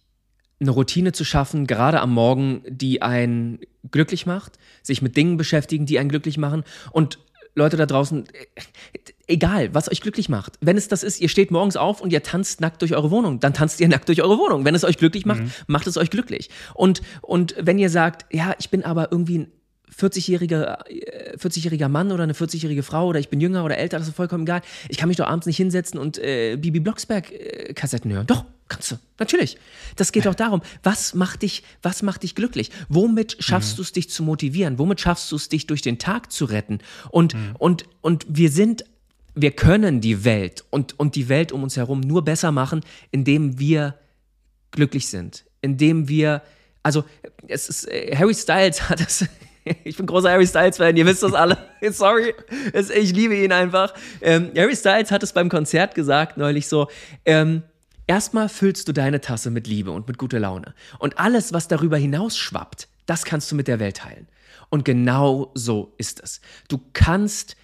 eine 0.58 0.70
Routine 0.70 1.12
zu 1.12 1.24
schaffen, 1.24 1.66
gerade 1.66 2.00
am 2.00 2.12
Morgen, 2.12 2.62
die 2.66 3.02
einen 3.02 3.60
glücklich 3.90 4.24
macht, 4.26 4.58
sich 4.82 5.02
mit 5.02 5.16
Dingen 5.16 5.36
beschäftigen, 5.36 5.86
die 5.86 5.98
einen 5.98 6.08
glücklich 6.08 6.38
machen 6.38 6.64
und 6.92 7.18
Leute 7.56 7.76
da 7.76 7.86
draußen, 7.86 8.24
egal, 9.26 9.74
was 9.74 9.90
euch 9.90 10.00
glücklich 10.02 10.28
macht. 10.28 10.58
Wenn 10.60 10.76
es 10.76 10.88
das 10.88 11.02
ist, 11.02 11.20
ihr 11.20 11.28
steht 11.28 11.50
morgens 11.50 11.76
auf 11.76 12.00
und 12.00 12.12
ihr 12.12 12.22
tanzt 12.22 12.60
nackt 12.60 12.82
durch 12.82 12.94
eure 12.94 13.10
Wohnung, 13.10 13.40
dann 13.40 13.54
tanzt 13.54 13.80
ihr 13.80 13.88
nackt 13.88 14.08
durch 14.08 14.22
eure 14.22 14.38
Wohnung. 14.38 14.64
Wenn 14.64 14.74
es 14.74 14.84
euch 14.84 14.98
glücklich 14.98 15.26
macht, 15.26 15.40
mhm. 15.40 15.50
macht 15.66 15.86
es 15.86 15.96
euch 15.96 16.10
glücklich. 16.10 16.50
Und, 16.74 17.00
und 17.22 17.54
wenn 17.58 17.78
ihr 17.78 17.90
sagt, 17.90 18.32
ja, 18.32 18.54
ich 18.58 18.70
bin 18.70 18.84
aber 18.84 19.10
irgendwie 19.10 19.38
ein 19.38 19.52
40-jähriger 19.98 21.38
40 21.38 21.88
Mann 21.88 22.12
oder 22.12 22.24
eine 22.24 22.34
40-jährige 22.34 22.82
Frau 22.82 23.06
oder 23.06 23.18
ich 23.18 23.30
bin 23.30 23.40
jünger 23.40 23.64
oder 23.64 23.78
älter, 23.78 23.98
das 23.98 24.08
ist 24.08 24.16
vollkommen 24.16 24.44
egal. 24.44 24.60
Ich 24.88 24.98
kann 24.98 25.08
mich 25.08 25.16
doch 25.16 25.26
abends 25.26 25.46
nicht 25.46 25.56
hinsetzen 25.56 25.98
und 25.98 26.18
äh, 26.18 26.56
Bibi 26.56 26.80
Blocksberg 26.80 27.32
äh, 27.32 27.72
Kassetten 27.72 28.12
hören. 28.12 28.26
Doch, 28.26 28.44
kannst 28.68 28.90
du. 28.90 28.96
Natürlich. 29.18 29.58
Das 29.96 30.12
geht 30.12 30.26
auch 30.26 30.34
darum, 30.34 30.62
was 30.82 31.14
macht 31.14 31.42
dich, 31.42 31.62
was 31.82 32.02
macht 32.02 32.22
dich 32.22 32.34
glücklich? 32.34 32.70
Womit 32.88 33.36
schaffst 33.40 33.72
mhm. 33.72 33.76
du 33.76 33.82
es, 33.82 33.92
dich 33.92 34.10
zu 34.10 34.22
motivieren? 34.22 34.78
Womit 34.78 35.00
schaffst 35.00 35.30
du 35.32 35.36
es, 35.36 35.48
dich 35.48 35.66
durch 35.66 35.82
den 35.82 35.98
Tag 35.98 36.32
zu 36.32 36.44
retten? 36.44 36.78
Und, 37.10 37.34
mhm. 37.34 37.56
und, 37.58 37.84
und 38.00 38.26
wir 38.28 38.50
sind 38.50 38.84
wir 39.38 39.50
können 39.50 40.00
die 40.00 40.24
Welt 40.24 40.64
und, 40.70 40.98
und 40.98 41.14
die 41.14 41.28
Welt 41.28 41.52
um 41.52 41.62
uns 41.62 41.76
herum 41.76 42.00
nur 42.00 42.24
besser 42.24 42.52
machen, 42.52 42.80
indem 43.10 43.58
wir 43.58 43.96
glücklich 44.70 45.08
sind, 45.08 45.44
indem 45.60 46.08
wir, 46.08 46.40
also 46.82 47.04
es 47.46 47.68
ist, 47.68 47.86
äh, 47.86 48.16
Harry 48.16 48.34
Styles 48.34 48.88
hat 48.88 49.00
es 49.02 49.26
ich 49.84 49.96
bin 49.96 50.06
großer 50.06 50.30
Harry 50.30 50.46
Styles-Fan, 50.46 50.96
ihr 50.96 51.06
wisst 51.06 51.22
das 51.22 51.34
alle. 51.34 51.58
Sorry, 51.90 52.34
ich 52.72 53.12
liebe 53.12 53.36
ihn 53.36 53.52
einfach. 53.52 53.92
Ähm, 54.20 54.50
Harry 54.56 54.76
Styles 54.76 55.10
hat 55.10 55.22
es 55.22 55.32
beim 55.32 55.48
Konzert 55.48 55.94
gesagt, 55.94 56.36
neulich 56.36 56.68
so, 56.68 56.88
ähm, 57.24 57.62
erstmal 58.06 58.48
füllst 58.48 58.88
du 58.88 58.92
deine 58.92 59.20
Tasse 59.20 59.50
mit 59.50 59.66
Liebe 59.66 59.90
und 59.90 60.08
mit 60.08 60.18
guter 60.18 60.40
Laune. 60.40 60.74
Und 60.98 61.18
alles, 61.18 61.52
was 61.52 61.68
darüber 61.68 61.96
hinaus 61.96 62.36
schwappt, 62.36 62.88
das 63.06 63.24
kannst 63.24 63.50
du 63.50 63.56
mit 63.56 63.68
der 63.68 63.78
Welt 63.78 63.98
teilen. 63.98 64.28
Und 64.68 64.84
genau 64.84 65.52
so 65.54 65.94
ist 65.98 66.20
es. 66.22 66.40
Du 66.68 66.80
kannst 66.92 67.56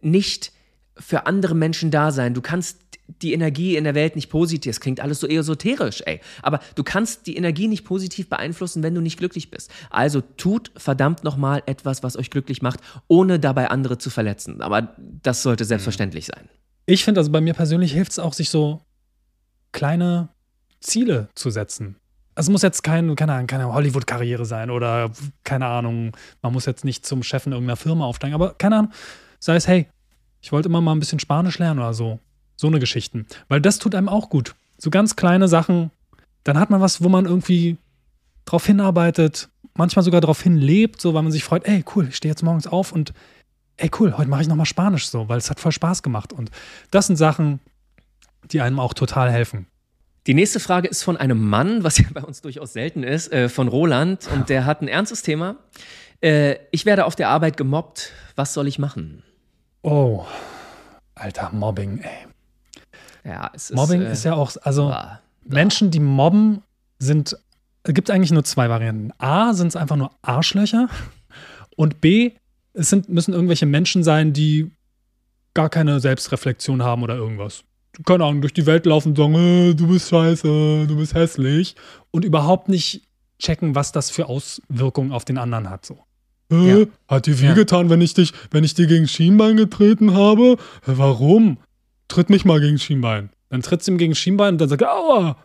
nicht 0.00 0.52
für 0.96 1.26
andere 1.26 1.54
Menschen 1.54 1.90
da 1.90 2.10
sein. 2.10 2.34
Du 2.34 2.40
kannst 2.40 2.78
die 3.22 3.32
Energie 3.32 3.76
in 3.76 3.84
der 3.84 3.94
Welt 3.94 4.16
nicht 4.16 4.28
positiv. 4.28 4.70
Es 4.70 4.80
klingt 4.80 5.00
alles 5.00 5.20
so 5.20 5.26
esoterisch, 5.26 6.02
ey. 6.04 6.20
Aber 6.42 6.60
du 6.74 6.82
kannst 6.82 7.26
die 7.26 7.36
Energie 7.36 7.68
nicht 7.68 7.84
positiv 7.84 8.28
beeinflussen, 8.28 8.82
wenn 8.82 8.94
du 8.94 9.00
nicht 9.00 9.18
glücklich 9.18 9.50
bist. 9.50 9.70
Also 9.90 10.20
tut 10.20 10.70
verdammt 10.76 11.24
nochmal 11.24 11.62
etwas, 11.66 12.02
was 12.02 12.16
euch 12.16 12.30
glücklich 12.30 12.60
macht, 12.60 12.80
ohne 13.06 13.38
dabei 13.40 13.70
andere 13.70 13.98
zu 13.98 14.10
verletzen. 14.10 14.60
Aber 14.60 14.94
das 14.98 15.42
sollte 15.42 15.64
selbstverständlich 15.64 16.26
sein. 16.26 16.48
Ich 16.86 17.04
finde, 17.04 17.20
also 17.20 17.30
bei 17.30 17.40
mir 17.40 17.54
persönlich 17.54 17.92
hilft 17.92 18.12
es 18.12 18.18
auch, 18.18 18.32
sich 18.32 18.50
so 18.50 18.82
kleine 19.72 20.28
Ziele 20.80 21.28
zu 21.34 21.50
setzen. 21.50 21.96
Es 22.34 22.48
muss 22.48 22.62
jetzt 22.62 22.82
kein, 22.82 23.16
keine, 23.16 23.46
keine 23.46 23.72
Hollywood-Karriere 23.72 24.44
sein 24.44 24.70
oder 24.70 25.10
keine 25.42 25.66
Ahnung, 25.66 26.16
man 26.40 26.52
muss 26.52 26.66
jetzt 26.66 26.84
nicht 26.84 27.04
zum 27.04 27.22
Chef 27.22 27.46
in 27.46 27.52
irgendeiner 27.52 27.76
Firma 27.76 28.04
aufsteigen, 28.04 28.34
aber 28.34 28.54
keine 28.54 28.76
Ahnung, 28.76 28.92
sei 29.40 29.56
es, 29.56 29.66
hey, 29.66 29.88
ich 30.40 30.52
wollte 30.52 30.68
immer 30.68 30.80
mal 30.80 30.92
ein 30.92 31.00
bisschen 31.00 31.18
Spanisch 31.18 31.58
lernen 31.58 31.80
oder 31.80 31.94
so. 31.94 32.20
So 32.56 32.66
eine 32.66 32.78
Geschichten. 32.78 33.26
Weil 33.48 33.60
das 33.60 33.78
tut 33.78 33.94
einem 33.94 34.08
auch 34.08 34.30
gut. 34.30 34.54
So 34.78 34.90
ganz 34.90 35.16
kleine 35.16 35.48
Sachen. 35.48 35.90
Dann 36.44 36.58
hat 36.58 36.70
man 36.70 36.80
was, 36.80 37.02
wo 37.02 37.08
man 37.08 37.24
irgendwie 37.24 37.76
drauf 38.44 38.66
hinarbeitet, 38.66 39.48
manchmal 39.74 40.04
sogar 40.04 40.20
drauf 40.20 40.42
hinlebt, 40.42 41.00
so 41.00 41.14
weil 41.14 41.22
man 41.22 41.32
sich 41.32 41.44
freut, 41.44 41.66
ey, 41.66 41.84
cool, 41.94 42.08
ich 42.08 42.16
stehe 42.16 42.32
jetzt 42.32 42.42
morgens 42.42 42.66
auf 42.66 42.92
und 42.92 43.12
ey, 43.76 43.90
cool, 43.98 44.16
heute 44.16 44.30
mache 44.30 44.42
ich 44.42 44.48
nochmal 44.48 44.66
Spanisch 44.66 45.08
so, 45.08 45.28
weil 45.28 45.38
es 45.38 45.50
hat 45.50 45.60
voll 45.60 45.72
Spaß 45.72 46.02
gemacht. 46.02 46.32
Und 46.32 46.50
das 46.90 47.06
sind 47.06 47.16
Sachen, 47.16 47.60
die 48.44 48.60
einem 48.60 48.80
auch 48.80 48.94
total 48.94 49.30
helfen. 49.30 49.66
Die 50.26 50.34
nächste 50.34 50.60
Frage 50.60 50.88
ist 50.88 51.02
von 51.02 51.16
einem 51.16 51.42
Mann, 51.42 51.84
was 51.84 51.98
ja 51.98 52.04
bei 52.12 52.22
uns 52.22 52.42
durchaus 52.42 52.72
selten 52.72 53.02
ist, 53.02 53.32
äh, 53.32 53.48
von 53.48 53.68
Roland. 53.68 54.28
Und 54.34 54.48
der 54.48 54.66
hat 54.66 54.82
ein 54.82 54.88
ernstes 54.88 55.22
Thema. 55.22 55.56
Äh, 56.20 56.56
ich 56.70 56.84
werde 56.84 57.06
auf 57.06 57.16
der 57.16 57.28
Arbeit 57.28 57.56
gemobbt. 57.56 58.12
Was 58.36 58.52
soll 58.52 58.68
ich 58.68 58.78
machen? 58.78 59.22
Oh, 59.82 60.26
alter 61.14 61.50
Mobbing, 61.52 61.98
ey. 61.98 62.26
Ja, 63.24 63.50
es 63.54 63.70
Mobbing 63.70 64.02
ist, 64.02 64.08
äh, 64.08 64.12
ist 64.12 64.24
ja 64.24 64.34
auch, 64.34 64.52
also 64.62 64.88
bah, 64.88 65.20
Menschen, 65.44 65.90
die 65.90 66.00
mobben, 66.00 66.62
sind, 66.98 67.36
es 67.84 67.94
gibt 67.94 68.10
eigentlich 68.10 68.32
nur 68.32 68.44
zwei 68.44 68.68
Varianten. 68.68 69.12
A, 69.18 69.54
sind 69.54 69.68
es 69.68 69.76
einfach 69.76 69.96
nur 69.96 70.10
Arschlöcher 70.22 70.88
und 71.76 72.00
B, 72.00 72.32
es 72.74 72.90
sind, 72.90 73.08
müssen 73.08 73.34
irgendwelche 73.34 73.66
Menschen 73.66 74.02
sein, 74.02 74.32
die 74.32 74.70
gar 75.54 75.68
keine 75.68 76.00
Selbstreflexion 76.00 76.82
haben 76.82 77.02
oder 77.02 77.16
irgendwas. 77.16 77.64
Keine 78.04 78.24
Ahnung, 78.24 78.40
durch 78.40 78.52
die 78.52 78.66
Welt 78.66 78.86
laufen 78.86 79.10
und 79.10 79.16
sagen, 79.16 79.34
äh, 79.34 79.74
du 79.74 79.88
bist 79.88 80.10
scheiße, 80.10 80.86
du 80.86 80.96
bist 80.96 81.14
hässlich 81.14 81.74
und 82.10 82.24
überhaupt 82.24 82.68
nicht 82.68 83.02
checken, 83.38 83.74
was 83.74 83.92
das 83.92 84.10
für 84.10 84.26
Auswirkungen 84.26 85.12
auf 85.12 85.24
den 85.24 85.38
anderen 85.38 85.70
hat. 85.70 85.86
So. 85.86 85.98
Äh, 86.50 86.80
ja. 86.80 86.86
Hat 87.08 87.26
dir 87.26 87.40
wehgetan, 87.40 87.86
ja. 87.86 87.90
wenn 87.90 88.00
ich 88.00 88.14
dich, 88.14 88.32
wenn 88.50 88.64
ich 88.64 88.74
dir 88.74 88.86
gegen 88.86 89.08
Schienbein 89.08 89.56
getreten 89.56 90.14
habe? 90.14 90.56
Warum? 90.86 91.58
Tritt 92.08 92.30
mich 92.30 92.44
mal 92.44 92.60
gegen 92.60 92.78
Schienbein. 92.78 93.30
Dann 93.50 93.62
trittst 93.62 93.88
du 93.88 93.92
ihm 93.92 93.98
gegen 93.98 94.14
Schienbein 94.14 94.54
und 94.54 94.60
dann 94.60 94.68
sagt 94.68 94.82
er, 94.82 94.92
aua, 94.92 95.36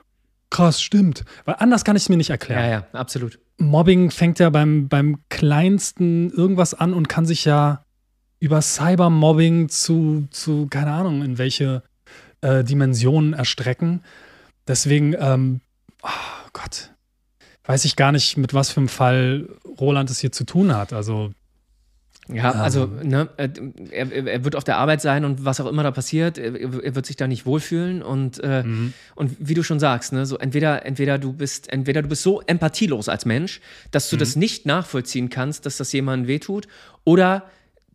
krass, 0.49 0.81
stimmt. 0.81 1.25
Weil 1.45 1.55
anders 1.59 1.83
kann 1.83 1.95
ich 1.95 2.03
es 2.03 2.09
mir 2.09 2.17
nicht 2.17 2.29
erklären. 2.29 2.63
Ja, 2.63 2.69
ja, 2.69 2.87
absolut. 2.93 3.39
Mobbing 3.57 4.11
fängt 4.11 4.39
ja 4.39 4.49
beim, 4.49 4.87
beim 4.87 5.19
kleinsten 5.29 6.31
irgendwas 6.31 6.73
an 6.73 6.93
und 6.93 7.09
kann 7.09 7.25
sich 7.25 7.45
ja 7.45 7.83
über 8.39 8.61
Cybermobbing 8.61 9.69
zu, 9.69 10.27
zu 10.31 10.67
keine 10.69 10.91
Ahnung, 10.91 11.21
in 11.21 11.37
welche 11.37 11.83
äh, 12.43 12.63
Dimensionen 12.63 13.33
erstrecken. 13.33 14.01
Deswegen, 14.67 15.15
ähm, 15.19 15.61
oh 16.03 16.49
Gott, 16.53 16.91
weiß 17.65 17.85
ich 17.85 17.95
gar 17.95 18.11
nicht, 18.11 18.37
mit 18.37 18.53
was 18.53 18.69
für 18.69 18.81
einem 18.81 18.89
Fall 18.89 19.49
Roland 19.79 20.09
es 20.09 20.19
hier 20.19 20.31
zu 20.31 20.43
tun 20.43 20.75
hat. 20.75 20.93
Also 20.93 21.31
ja, 22.29 22.51
also 22.51 22.83
ähm. 23.01 23.07
ne, 23.07 23.29
äh, 23.35 23.49
er, 23.91 24.27
er, 24.27 24.43
wird 24.45 24.55
auf 24.55 24.63
der 24.63 24.77
Arbeit 24.77 25.01
sein 25.01 25.25
und 25.25 25.43
was 25.43 25.59
auch 25.59 25.67
immer 25.67 25.83
da 25.83 25.91
passiert, 25.91 26.37
er, 26.37 26.55
er 26.55 26.95
wird 26.95 27.05
sich 27.05 27.17
da 27.17 27.27
nicht 27.27 27.45
wohlfühlen 27.45 28.01
und, 28.01 28.41
äh, 28.41 28.63
mhm. 28.63 28.93
und 29.15 29.35
wie 29.39 29.53
du 29.53 29.63
schon 29.63 29.79
sagst, 29.79 30.13
ne, 30.13 30.25
so 30.25 30.37
entweder, 30.37 30.85
entweder 30.85 31.17
du 31.17 31.33
bist, 31.33 31.71
entweder 31.71 32.01
du 32.01 32.07
bist 32.07 32.23
so 32.23 32.41
empathielos 32.41 33.09
als 33.09 33.25
Mensch, 33.25 33.59
dass 33.91 34.09
du 34.09 34.15
mhm. 34.15 34.19
das 34.21 34.37
nicht 34.37 34.65
nachvollziehen 34.65 35.29
kannst, 35.29 35.65
dass 35.65 35.75
das 35.77 35.91
jemandem 35.91 36.27
wehtut, 36.27 36.67
oder 37.03 37.43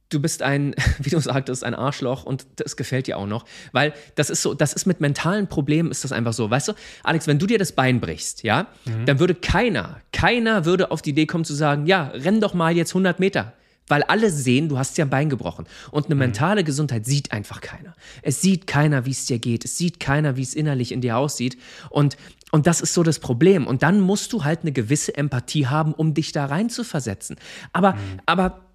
du 0.09 0.21
bist 0.21 0.43
ein, 0.43 0.75
wie 0.99 1.11
du 1.11 1.21
sagtest, 1.21 1.65
ein 1.65 1.75
Arschloch 1.75 2.25
und 2.25 2.47
das 2.57 2.77
gefällt 2.77 3.07
dir 3.07 3.19
auch 3.19 3.27
noch. 3.27 3.45
Weil 3.73 3.93
das 4.15 4.31
ist 4.31 4.43
so, 4.43 4.55
das 4.55 4.73
ist 4.73 4.87
mit 4.87 5.01
mentalen 5.01 5.49
Problemen 5.49 5.91
ist 5.91 6.05
das 6.05 6.13
einfach 6.13 6.33
so. 6.33 6.51
Weißt 6.51 6.69
du, 6.69 6.73
Alex, 7.03 7.27
wenn 7.27 7.39
du 7.39 7.47
dir 7.47 7.59
das 7.59 7.73
Bein 7.73 8.01
brichst, 8.01 8.43
ja, 8.43 8.69
mhm. 8.85 9.07
dann 9.07 9.19
würde 9.19 9.35
keiner, 9.35 10.01
keiner 10.13 10.65
würde 10.65 10.91
auf 10.91 11.03
die 11.03 11.11
Idee 11.11 11.27
kommen 11.27 11.45
zu 11.45 11.55
sagen, 11.55 11.87
ja, 11.87 12.09
renn 12.09 12.41
doch 12.41 12.55
mal 12.55 12.77
jetzt 12.77 12.91
100 12.91 13.21
Meter. 13.21 13.53
Weil 13.91 14.03
alle 14.03 14.31
sehen, 14.31 14.69
du 14.69 14.79
hast 14.79 14.99
dir 14.99 15.07
ein 15.07 15.11
Bein 15.11 15.31
gebrochen. 15.31 15.67
Und 15.91 16.07
eine 16.07 16.15
mhm. 16.15 16.21
mentale 16.21 16.63
Gesundheit 16.63 17.07
sieht 17.07 17.33
einfach 17.33 17.63
keiner. 17.63 17.95
Es 18.21 18.43
sieht 18.43 18.67
keiner, 18.67 19.07
wie 19.07 19.13
es 19.13 19.25
dir 19.25 19.39
geht. 19.39 19.65
Es 19.65 19.79
sieht 19.79 19.99
keiner, 19.99 20.37
wie 20.37 20.43
es 20.43 20.55
innerlich 20.55 20.93
in 20.93 21.01
dir 21.01 21.17
aussieht. 21.17 21.57
Und, 21.89 22.19
und 22.51 22.67
das 22.67 22.83
ist 22.83 22.93
so 22.93 23.03
das 23.03 23.19
Problem. 23.19 23.67
Und 23.67 23.83
dann 23.83 24.01
musst 24.01 24.35
du 24.35 24.45
halt 24.45 24.61
eine 24.61 24.73
gewisse 24.73 25.17
Empathie 25.17 25.69
haben, 25.69 25.95
um 25.95 26.13
dich 26.13 26.33
da 26.33 26.45
rein 26.45 26.69
zu 26.69 26.85
versetzen. 26.85 27.37
Aber, 27.73 27.95
mhm. 27.95 28.21
aber 28.27 28.68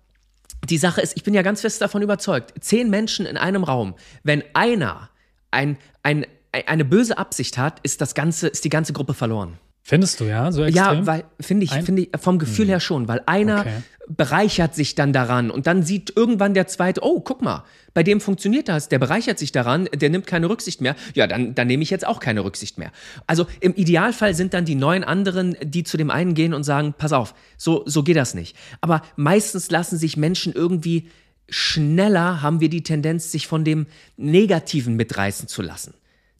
die 0.69 0.77
Sache 0.77 1.01
ist, 1.01 1.15
ich 1.15 1.23
bin 1.23 1.33
ja 1.33 1.41
ganz 1.41 1.61
fest 1.61 1.81
davon 1.81 2.01
überzeugt, 2.01 2.53
zehn 2.63 2.89
Menschen 2.89 3.25
in 3.25 3.37
einem 3.37 3.63
Raum, 3.63 3.95
wenn 4.23 4.43
einer 4.53 5.09
ein, 5.51 5.77
ein, 6.03 6.25
eine 6.51 6.85
böse 6.85 7.17
Absicht 7.17 7.57
hat, 7.57 7.79
ist 7.83 8.01
das 8.01 8.15
ganze, 8.15 8.47
ist 8.47 8.63
die 8.63 8.69
ganze 8.69 8.93
Gruppe 8.93 9.13
verloren. 9.13 9.59
Findest 9.85 10.21
du, 10.21 10.23
ja? 10.23 10.49
So 10.53 10.63
extrem? 10.63 10.99
Ja, 10.99 11.05
weil, 11.05 11.25
finde 11.41 11.65
ich, 11.65 11.71
finde 11.71 12.03
ich, 12.03 12.09
vom 12.17 12.39
Gefühl 12.39 12.65
hm. 12.65 12.69
her 12.69 12.79
schon, 12.79 13.09
weil 13.09 13.21
einer 13.25 13.59
okay. 13.59 13.83
bereichert 14.07 14.75
sich 14.75 14.95
dann 14.95 15.11
daran 15.11 15.51
und 15.51 15.67
dann 15.67 15.83
sieht 15.83 16.15
irgendwann 16.15 16.53
der 16.53 16.67
zweite, 16.67 17.01
oh, 17.03 17.19
guck 17.19 17.41
mal, 17.41 17.65
bei 17.93 18.01
dem 18.01 18.21
funktioniert 18.21 18.69
das, 18.69 18.87
der 18.87 18.97
bereichert 18.97 19.37
sich 19.39 19.51
daran, 19.51 19.89
der 19.93 20.09
nimmt 20.09 20.25
keine 20.25 20.49
Rücksicht 20.49 20.79
mehr. 20.79 20.95
Ja, 21.15 21.27
dann, 21.27 21.53
dann 21.53 21.67
nehme 21.67 21.83
ich 21.83 21.89
jetzt 21.89 22.07
auch 22.07 22.21
keine 22.21 22.45
Rücksicht 22.45 22.77
mehr. 22.77 22.93
Also 23.27 23.45
im 23.59 23.75
Idealfall 23.75 24.33
sind 24.35 24.53
dann 24.53 24.63
die 24.63 24.75
neun 24.75 25.03
anderen, 25.03 25.57
die 25.61 25.83
zu 25.83 25.97
dem 25.97 26.09
einen 26.09 26.33
gehen 26.33 26.53
und 26.53 26.63
sagen, 26.63 26.95
pass 26.97 27.11
auf, 27.11 27.35
so, 27.57 27.83
so 27.85 28.03
geht 28.03 28.15
das 28.15 28.35
nicht. 28.35 28.55
Aber 28.79 29.01
meistens 29.17 29.69
lassen 29.69 29.97
sich 29.97 30.15
Menschen 30.15 30.53
irgendwie 30.53 31.09
schneller, 31.49 32.41
haben 32.41 32.61
wir 32.61 32.69
die 32.69 32.83
Tendenz, 32.83 33.33
sich 33.33 33.47
von 33.47 33.65
dem 33.65 33.87
Negativen 34.15 34.95
mitreißen 34.95 35.49
zu 35.49 35.61
lassen. 35.61 35.93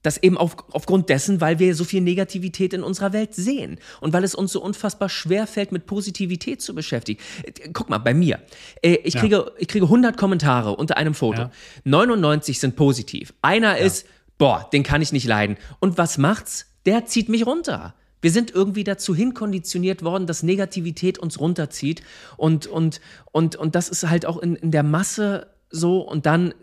Das 0.04 0.22
eben 0.22 0.38
auf, 0.38 0.58
aufgrund 0.72 1.10
dessen, 1.10 1.42
weil 1.42 1.60
wir 1.60 1.74
so 1.76 1.84
viel 1.84 2.02
Negativität 2.02 2.74
in 2.74 2.84
unserer 2.84 3.14
Welt 3.14 3.34
sehen 3.34 3.80
und 4.02 4.14
weil 4.14 4.24
es 4.24 4.36
uns 4.36 4.52
so 4.52 4.62
unfassbar 4.62 5.10
schwer 5.10 5.48
fällt, 5.48 5.72
mit 5.72 5.86
Positivität 5.86 6.62
zu 6.62 6.76
beschäftigen. 6.76 7.20
Guck 7.74 7.89
mal, 7.89 7.98
bei 7.98 8.13
mir. 8.13 8.39
Äh, 8.82 8.96
ich, 9.04 9.16
kriege, 9.16 9.36
ja. 9.38 9.52
ich 9.58 9.68
kriege 9.68 9.86
100 9.86 10.16
Kommentare 10.16 10.76
unter 10.76 10.98
einem 10.98 11.16
Foto. 11.16 11.44
Ja. 11.44 11.52
99 11.86 12.60
sind 12.60 12.76
positiv. 12.76 13.34
Einer 13.42 13.80
ja. 13.80 13.86
ist, 13.86 14.06
boah, 14.38 14.70
den 14.72 14.84
kann 14.84 15.02
ich 15.02 15.12
nicht 15.12 15.26
leiden. 15.26 15.58
Und 15.80 15.98
was 15.98 16.18
macht's? 16.18 16.68
Der 16.86 17.06
zieht 17.06 17.30
mich 17.30 17.46
runter. 17.46 17.96
Wir 18.24 18.32
sind 18.32 18.52
irgendwie 18.52 18.86
dazu 18.86 19.13
hinkonditioniert 19.13 20.02
worden, 20.02 20.28
dass 20.28 20.44
Negativität 20.44 21.20
uns 21.20 21.42
runterzieht. 21.42 22.04
Und, 22.38 22.68
und, 22.68 23.02
und, 23.34 23.58
und 23.58 23.76
das 23.76 23.89
ist 23.89 24.10
halt 24.10 24.26
auch 24.26 24.38
in, 24.38 24.56
in 24.56 24.72
der 24.72 24.84
Masse 24.84 25.48
so. 25.70 26.00
Und 26.00 26.26
dann 26.26 26.54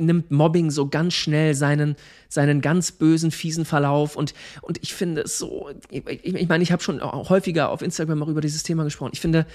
nimmt 0.00 0.30
Mobbing 0.30 0.70
so 0.70 0.88
ganz 0.88 1.14
schnell 1.14 1.54
seinen, 1.54 1.96
seinen 2.28 2.60
ganz 2.60 2.92
bösen, 2.92 3.30
fiesen 3.30 3.64
Verlauf. 3.64 4.16
Und, 4.16 4.34
und 4.62 4.78
ich 4.82 4.94
finde 4.94 5.22
es 5.22 5.38
so, 5.38 5.70
ich, 5.90 6.06
ich 6.06 6.48
meine, 6.48 6.62
ich 6.62 6.72
habe 6.72 6.82
schon 6.82 7.02
häufiger 7.02 7.70
auf 7.70 7.82
Instagram 7.82 8.22
auch 8.22 8.28
über 8.28 8.40
dieses 8.40 8.62
Thema 8.62 8.84
gesprochen. 8.84 9.12
Ich 9.12 9.20
finde, 9.20 9.46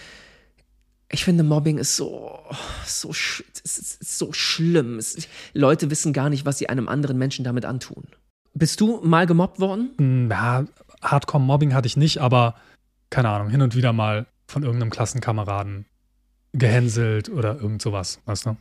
ich 1.11 1.23
finde, 1.23 1.43
Mobbing 1.43 1.77
ist 1.77 1.95
so, 1.95 2.39
so, 2.85 3.11
ist 3.11 4.17
so 4.17 4.33
schlimm. 4.33 4.97
Es, 4.97 5.27
Leute 5.53 5.89
wissen 5.89 6.13
gar 6.13 6.29
nicht, 6.29 6.45
was 6.45 6.57
sie 6.57 6.69
einem 6.69 6.87
anderen 6.87 7.17
Menschen 7.17 7.43
damit 7.43 7.65
antun. 7.65 8.05
Bist 8.53 8.79
du 8.81 9.01
mal 9.03 9.27
gemobbt 9.27 9.59
worden? 9.59 9.91
Hm, 9.97 10.29
ja, 10.31 10.65
Hardcore-Mobbing 11.01 11.73
hatte 11.73 11.87
ich 11.87 11.97
nicht, 11.97 12.19
aber 12.19 12.55
keine 13.09 13.29
Ahnung, 13.29 13.49
hin 13.49 13.61
und 13.61 13.75
wieder 13.75 13.93
mal 13.93 14.27
von 14.47 14.63
irgendeinem 14.63 14.91
Klassenkameraden 14.91 15.85
gehänselt 16.53 17.29
oder 17.29 17.55
irgend 17.55 17.81
sowas, 17.81 18.19
weißt 18.25 18.45
du? 18.47 18.57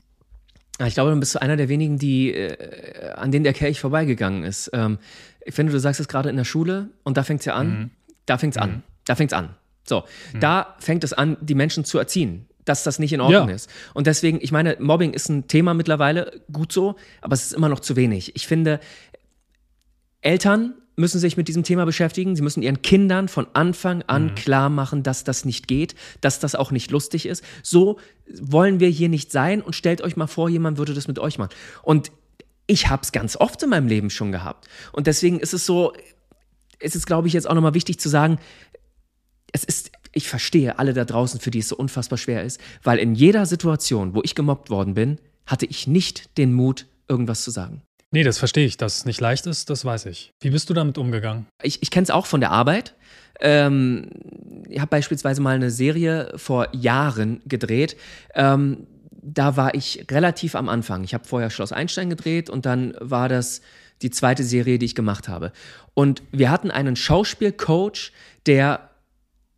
Ah, 0.79 0.87
ich 0.87 0.95
glaube, 0.95 1.11
dann 1.11 1.21
bist 1.21 1.35
du 1.35 1.41
einer 1.41 1.57
der 1.57 1.69
wenigen, 1.69 1.99
die, 1.99 2.33
äh, 2.33 3.13
an 3.13 3.31
denen 3.31 3.45
der 3.45 3.53
Kelch 3.53 3.81
vorbeigegangen 3.81 4.43
ist. 4.43 4.71
Ähm, 4.73 4.99
ich 5.45 5.55
finde, 5.55 5.73
du 5.73 5.79
sagst 5.79 6.01
es 6.01 6.09
gerade 6.09 6.31
in 6.31 6.37
der 6.37 6.45
Schule 6.45 6.91
und 7.05 7.17
da 7.17 7.23
fängt 7.23 7.41
es 7.41 7.47
ja 7.47 7.55
an. 7.55 7.69
Mhm. 7.69 7.91
Da 8.27 8.39
fängt 8.39 8.57
es 8.57 8.61
mhm. 8.61 8.63
an. 8.63 8.83
Da 9.05 9.15
fängt 9.15 9.33
es 9.33 9.39
an. 9.39 9.51
So, 9.85 10.05
mhm. 10.33 10.41
da 10.41 10.75
fängt 10.81 11.05
es 11.05 11.13
an, 11.13 11.37
die 11.41 11.55
Menschen 11.55 11.85
zu 11.85 11.99
erziehen, 11.99 12.47
dass 12.65 12.83
das 12.83 12.99
nicht 12.99 13.13
in 13.13 13.21
Ordnung 13.21 13.51
ja. 13.51 13.55
ist. 13.55 13.71
Und 13.93 14.07
deswegen, 14.07 14.39
ich 14.41 14.51
meine, 14.51 14.77
Mobbing 14.81 15.13
ist 15.13 15.29
ein 15.29 15.47
Thema 15.47 15.75
mittlerweile, 15.75 16.43
gut 16.51 16.73
so, 16.73 16.97
aber 17.21 17.35
es 17.35 17.45
ist 17.45 17.53
immer 17.53 17.69
noch 17.69 17.81
zu 17.81 17.95
wenig. 17.95 18.35
Ich 18.35 18.47
finde, 18.47 18.81
Eltern 20.23 20.75
müssen 20.97 21.19
sich 21.19 21.37
mit 21.37 21.49
diesem 21.49 21.65
Thema 21.65 21.85
beschäftigen. 21.85 22.37
Sie 22.37 22.43
müssen 22.43 22.63
ihren 22.63 22.83
Kindern 22.83 23.29
von 23.29 23.47
Anfang 23.53 24.03
an 24.07 24.27
mhm. 24.27 24.35
klar 24.35 24.71
machen, 24.71 25.03
dass 25.03 25.25
das 25.25 25.45
nicht 25.45 25.69
geht, 25.69 25.95
dass 26.21 26.41
das 26.41 26.55
auch 26.55 26.71
nicht 26.71 26.91
lustig 26.91 27.27
ist. 27.27 27.45
So 27.63 27.99
wollen 28.41 28.81
wir 28.81 28.89
hier 28.89 29.09
nicht 29.09 29.33
sein 29.33 29.61
und 29.61 29.75
stellt 29.75 30.03
euch 30.03 30.17
mal 30.17 30.27
vor, 30.27 30.49
jemand 30.49 30.79
würde 30.79 30.95
das 30.95 31.09
mit 31.09 31.19
euch 31.19 31.39
machen. 31.39 31.51
Und 31.83 32.13
ich 32.67 32.89
habe 32.89 33.03
es 33.03 33.13
ganz 33.13 33.37
oft 33.37 33.63
in 33.63 33.71
meinem 33.71 33.89
Leben 33.89 34.11
schon 34.11 34.33
gehabt. 34.33 34.69
Und 34.93 35.07
deswegen 35.07 35.41
ist 35.41 35.53
es 35.53 35.67
so, 35.67 35.93
es 36.79 36.95
ist, 36.95 37.07
glaube 37.07 37.29
ich, 37.29 37.35
jetzt 37.35 37.49
auch 37.49 37.55
nochmal 37.55 37.75
wichtig 37.75 37.99
zu 37.99 38.09
sagen, 38.09 38.39
es 39.53 39.65
ist, 39.65 39.93
ich 40.13 40.29
verstehe 40.29 40.79
alle 40.79 40.95
da 40.95 41.05
draußen, 41.05 41.41
für 41.41 41.51
die 41.51 41.61
es 41.61 41.69
so 41.69 41.77
unfassbar 41.77 42.19
schwer 42.19 42.45
ist, 42.45 42.61
weil 42.83 42.99
in 42.99 43.15
jeder 43.15 43.47
Situation, 43.47 44.15
wo 44.15 44.23
ich 44.25 44.35
gemobbt 44.35 44.71
worden 44.71 44.95
bin, 44.95 45.19
hatte 45.47 45.67
ich 45.67 45.87
nicht 45.87 46.37
den 46.39 46.53
Mut, 46.53 46.87
irgendwas 47.09 47.43
zu 47.43 47.51
sagen. 47.51 47.83
Nee, 48.15 48.23
das 48.23 48.39
verstehe 48.39 48.65
ich. 48.65 48.77
Dass 48.77 48.99
es 48.99 49.07
nicht 49.07 49.21
leicht 49.21 49.45
ist, 49.47 49.71
das 49.71 49.85
weiß 49.85 50.07
ich. 50.07 50.33
Wie 50.41 50.51
bist 50.51 50.71
du 50.71 50.75
damit 50.75 50.99
umgegangen? 50.99 51.47
Ich, 51.65 51.83
ich 51.83 51.91
kenne 51.91 52.05
es 52.05 52.11
auch 52.13 52.27
von 52.27 52.41
der 52.41 52.53
Arbeit. 52.53 52.95
Ähm, 53.41 54.09
ich 54.69 54.79
habe 54.79 54.89
beispielsweise 54.89 55.43
mal 55.43 55.57
eine 55.57 55.73
Serie 55.73 56.33
vor 56.37 56.69
Jahren 56.73 57.43
gedreht. 57.45 57.97
Ähm, 58.37 58.87
da 59.11 59.57
war 59.57 59.75
ich 59.75 60.07
relativ 60.13 60.55
am 60.55 60.69
Anfang. 60.69 61.03
Ich 61.03 61.13
habe 61.13 61.25
vorher 61.25 61.51
Schloss 61.51 61.73
Einstein 61.73 62.09
gedreht 62.09 62.49
und 62.49 62.67
dann 62.67 62.95
war 63.01 63.29
das 63.29 63.63
die 64.01 64.11
zweite 64.11 64.45
Serie, 64.45 64.79
die 64.79 64.87
ich 64.87 64.95
gemacht 64.95 65.29
habe. 65.29 65.51
Und 65.95 66.23
wir 66.31 66.53
hatten 66.53 66.71
einen 66.71 66.95
Schauspielcoach, 66.95 68.13
der 68.47 68.91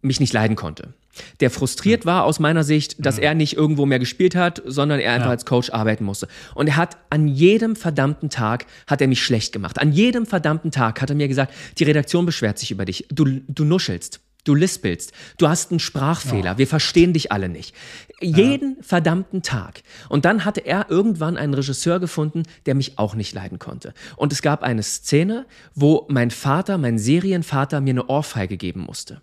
mich 0.00 0.18
nicht 0.18 0.32
leiden 0.32 0.56
konnte 0.56 0.94
der 1.40 1.50
frustriert 1.50 2.06
war 2.06 2.24
aus 2.24 2.38
meiner 2.40 2.64
Sicht, 2.64 3.04
dass 3.04 3.18
er 3.18 3.34
nicht 3.34 3.56
irgendwo 3.56 3.86
mehr 3.86 3.98
gespielt 3.98 4.34
hat, 4.34 4.62
sondern 4.64 5.00
er 5.00 5.12
einfach 5.12 5.26
ja. 5.26 5.32
als 5.32 5.44
Coach 5.44 5.70
arbeiten 5.70 6.04
musste. 6.04 6.28
Und 6.54 6.68
er 6.68 6.76
hat 6.76 6.96
an 7.10 7.28
jedem 7.28 7.76
verdammten 7.76 8.30
Tag 8.30 8.66
hat 8.86 9.00
er 9.00 9.08
mich 9.08 9.22
schlecht 9.22 9.52
gemacht. 9.52 9.78
An 9.78 9.92
jedem 9.92 10.26
verdammten 10.26 10.70
Tag 10.70 11.00
hat 11.00 11.10
er 11.10 11.16
mir 11.16 11.28
gesagt, 11.28 11.52
die 11.78 11.84
Redaktion 11.84 12.26
beschwert 12.26 12.58
sich 12.58 12.70
über 12.70 12.84
dich. 12.84 13.06
Du, 13.10 13.24
du 13.24 13.64
nuschelst. 13.64 14.20
Du 14.46 14.54
lispelst, 14.54 15.12
du 15.38 15.48
hast 15.48 15.72
einen 15.72 15.80
Sprachfehler, 15.80 16.52
ja. 16.52 16.58
wir 16.58 16.68
verstehen 16.68 17.12
dich 17.12 17.32
alle 17.32 17.48
nicht. 17.48 17.74
Jeden 18.20 18.76
ja. 18.76 18.82
verdammten 18.82 19.42
Tag. 19.42 19.82
Und 20.08 20.24
dann 20.24 20.44
hatte 20.44 20.60
er 20.60 20.86
irgendwann 20.88 21.36
einen 21.36 21.52
Regisseur 21.52 21.98
gefunden, 21.98 22.44
der 22.64 22.76
mich 22.76 22.96
auch 22.96 23.16
nicht 23.16 23.34
leiden 23.34 23.58
konnte. 23.58 23.92
Und 24.14 24.32
es 24.32 24.42
gab 24.42 24.62
eine 24.62 24.84
Szene, 24.84 25.46
wo 25.74 26.06
mein 26.08 26.30
Vater, 26.30 26.78
mein 26.78 26.96
Serienvater, 26.96 27.80
mir 27.80 27.90
eine 27.90 28.06
Ohrfeige 28.06 28.56
geben 28.56 28.82
musste. 28.82 29.20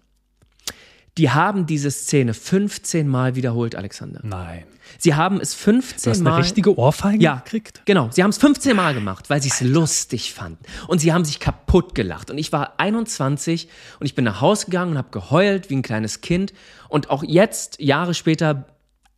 Die 1.18 1.30
haben 1.30 1.66
diese 1.66 1.92
Szene 1.92 2.34
15 2.34 3.08
Mal 3.08 3.36
wiederholt, 3.36 3.76
Alexander. 3.76 4.22
Nein. 4.24 4.64
Sie 4.98 5.16
haben 5.16 5.40
es 5.40 5.54
15 5.54 6.04
du 6.04 6.10
hast 6.10 6.22
Mal. 6.24 6.34
eine 6.34 6.44
richtige 6.44 6.78
Ohrfeige 6.78 7.24
ja, 7.24 7.36
gekriegt? 7.36 7.82
Genau. 7.86 8.10
Sie 8.12 8.24
haben 8.24 8.32
es 8.32 8.38
15 8.38 8.76
Mal 8.76 8.94
gemacht, 8.94 9.30
weil 9.30 9.42
sie 9.42 9.50
es 9.50 9.62
lustig 9.62 10.34
fanden. 10.34 10.64
Und 10.88 11.00
sie 11.00 11.14
haben 11.14 11.24
sich 11.24 11.40
kaputt 11.40 11.96
gelacht. 11.96 12.32
Und 12.32 12.38
ich 12.38 12.52
war 12.52 12.80
21 12.80 13.70
und 14.00 14.06
ich 14.06 14.16
bin 14.16 14.26
nach 14.26 14.42
Hause 14.42 14.66
gegangen 14.66 14.92
und 14.92 14.98
habe 14.98 15.10
geheult 15.12 15.70
wie 15.70 15.76
ein 15.76 15.82
kleines 15.84 16.22
Kind. 16.22 16.54
Und 16.90 17.10
auch 17.10 17.24
jetzt, 17.24 17.80
Jahre 17.80 18.14
später, 18.14 18.66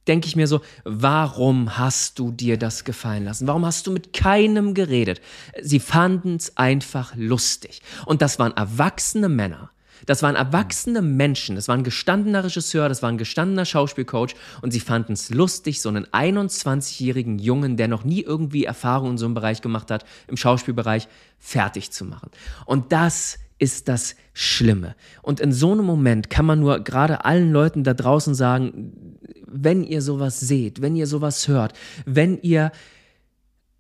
denke 0.08 0.28
ich 0.28 0.36
mir 0.36 0.48
so, 0.48 0.62
warum 0.84 1.78
hast 1.78 2.20
du 2.20 2.32
dir 2.32 2.58
das 2.58 2.84
gefallen 2.84 3.26
lassen? 3.26 3.48
Warum 3.48 3.66
hast 3.66 3.88
du 3.88 3.92
mit 3.92 4.14
keinem 4.14 4.74
geredet? 4.74 5.22
Sie 5.62 5.80
fanden 5.80 6.36
es 6.36 6.58
einfach 6.58 7.16
lustig. 7.16 7.82
Und 8.06 8.22
das 8.22 8.38
waren 8.38 8.56
erwachsene 8.56 9.30
Männer. 9.30 9.72
Das 10.06 10.24
waren 10.24 10.36
erwachsene 10.36 11.02
Menschen, 11.02 11.56
das 11.56 11.68
war 11.68 11.76
ein 11.76 11.84
gestandener 11.84 12.44
Regisseur, 12.44 12.90
das 12.90 13.02
war 13.02 13.10
ein 13.10 13.18
gestandener 13.18 13.66
Schauspielcoach 13.66 14.36
und 14.62 14.72
sie 14.72 14.80
fanden 14.80 15.14
es 15.14 15.30
lustig, 15.30 15.82
so 15.82 15.90
einen 15.90 16.06
21-jährigen 16.06 17.40
Jungen, 17.40 17.78
der 17.78 17.88
noch 17.88 18.04
nie 18.04 18.22
irgendwie 18.22 18.66
Erfahrung 18.66 19.12
in 19.12 19.18
so 19.18 19.26
einem 19.26 19.36
Bereich 19.36 19.62
gemacht 19.62 19.92
hat, 19.92 20.06
im 20.28 20.38
Schauspielbereich, 20.38 21.08
fertig 21.40 21.92
zu 21.92 22.06
machen. 22.06 22.30
Und 22.66 22.92
das 22.92 23.40
ist 23.58 23.88
das 23.88 24.16
Schlimme. 24.34 24.96
Und 25.22 25.40
in 25.40 25.54
so 25.54 25.72
einem 25.72 25.86
Moment 25.86 26.30
kann 26.30 26.46
man 26.46 26.60
nur 26.60 26.80
gerade 26.84 27.24
allen 27.24 27.52
Leuten 27.52 27.84
da 27.84 27.94
draußen 27.94 28.36
sagen, 28.36 29.18
wenn 29.48 29.84
ihr 29.84 30.02
sowas 30.02 30.40
seht, 30.40 30.82
wenn 30.82 30.96
ihr 30.96 31.08
sowas 31.08 31.48
hört, 31.48 31.74
wenn 32.06 32.42
ihr 32.42 32.72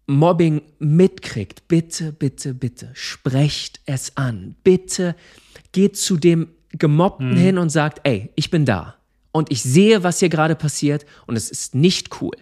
Mobbing 0.08 0.62
mitkriegt, 0.78 1.68
bitte, 1.68 2.12
bitte, 2.12 2.54
bitte, 2.54 2.92
sprecht 2.94 3.82
es 3.86 4.16
an. 4.16 4.56
Bitte 4.64 5.16
geht 5.76 5.98
zu 5.98 6.16
dem 6.16 6.48
Gemobbten 6.72 7.32
mhm. 7.32 7.38
hin 7.38 7.58
und 7.58 7.70
sagt, 7.70 8.00
ey, 8.04 8.32
ich 8.36 8.50
bin 8.50 8.66
da. 8.66 8.96
Und 9.34 9.52
ich 9.52 9.62
sehe, 9.62 10.04
was 10.04 10.20
hier 10.20 10.30
gerade 10.30 10.56
passiert 10.56 11.06
und 11.28 11.36
es 11.36 11.52
ist 11.52 11.76
nicht 11.76 12.22
cool. 12.22 12.36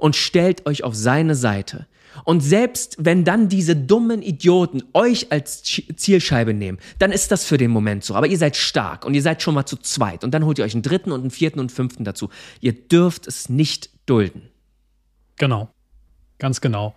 Und 0.00 0.16
stellt 0.16 0.66
euch 0.66 0.82
auf 0.82 0.96
seine 0.96 1.36
Seite. 1.36 1.86
Und 2.24 2.40
selbst 2.40 2.96
wenn 2.98 3.24
dann 3.24 3.48
diese 3.48 3.76
dummen 3.76 4.22
Idioten 4.22 4.82
euch 4.92 5.30
als 5.30 5.62
Zielscheibe 5.62 6.52
nehmen, 6.52 6.78
dann 6.98 7.12
ist 7.12 7.30
das 7.30 7.44
für 7.44 7.56
den 7.56 7.70
Moment 7.70 8.02
so. 8.02 8.16
Aber 8.16 8.26
ihr 8.26 8.36
seid 8.36 8.56
stark 8.56 9.04
und 9.04 9.14
ihr 9.14 9.22
seid 9.22 9.40
schon 9.40 9.54
mal 9.54 9.66
zu 9.66 9.76
zweit. 9.76 10.24
Und 10.24 10.32
dann 10.32 10.44
holt 10.44 10.58
ihr 10.58 10.64
euch 10.64 10.74
einen 10.74 10.82
dritten 10.82 11.12
und 11.12 11.20
einen 11.20 11.30
vierten 11.30 11.60
und 11.60 11.70
fünften 11.70 12.02
dazu. 12.02 12.28
Ihr 12.60 12.72
dürft 12.72 13.28
es 13.28 13.48
nicht 13.48 13.90
dulden. 14.06 14.42
Genau. 15.36 15.70
Ganz 16.38 16.60
genau. 16.60 16.96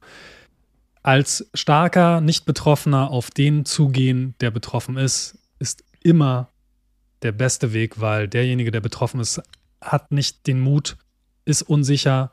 Als 1.03 1.47
starker 1.53 2.21
Nicht-Betroffener 2.21 3.11
auf 3.11 3.29
den 3.29 3.65
zugehen, 3.65 4.33
der 4.41 4.49
betroffen 4.49 4.97
ist, 4.97 5.37
ist 5.63 5.85
immer 6.03 6.51
der 7.21 7.31
beste 7.31 7.71
Weg, 7.71 8.01
weil 8.01 8.27
derjenige, 8.27 8.69
der 8.69 8.81
betroffen 8.81 9.21
ist, 9.21 9.41
hat 9.81 10.11
nicht 10.11 10.45
den 10.45 10.59
Mut, 10.59 10.97
ist 11.45 11.61
unsicher, 11.61 12.31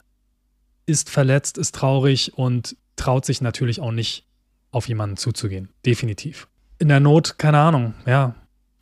ist 0.85 1.11
verletzt, 1.11 1.57
ist 1.57 1.77
traurig 1.77 2.37
und 2.37 2.77
traut 2.97 3.25
sich 3.25 3.41
natürlich 3.41 3.81
auch 3.81 3.93
nicht, 3.93 4.27
auf 4.73 4.89
jemanden 4.89 5.17
zuzugehen. 5.17 5.69
Definitiv. 5.87 6.49
In 6.79 6.89
der 6.89 6.99
Not, 6.99 7.39
keine 7.39 7.59
Ahnung, 7.59 7.95
ja, 8.05 8.35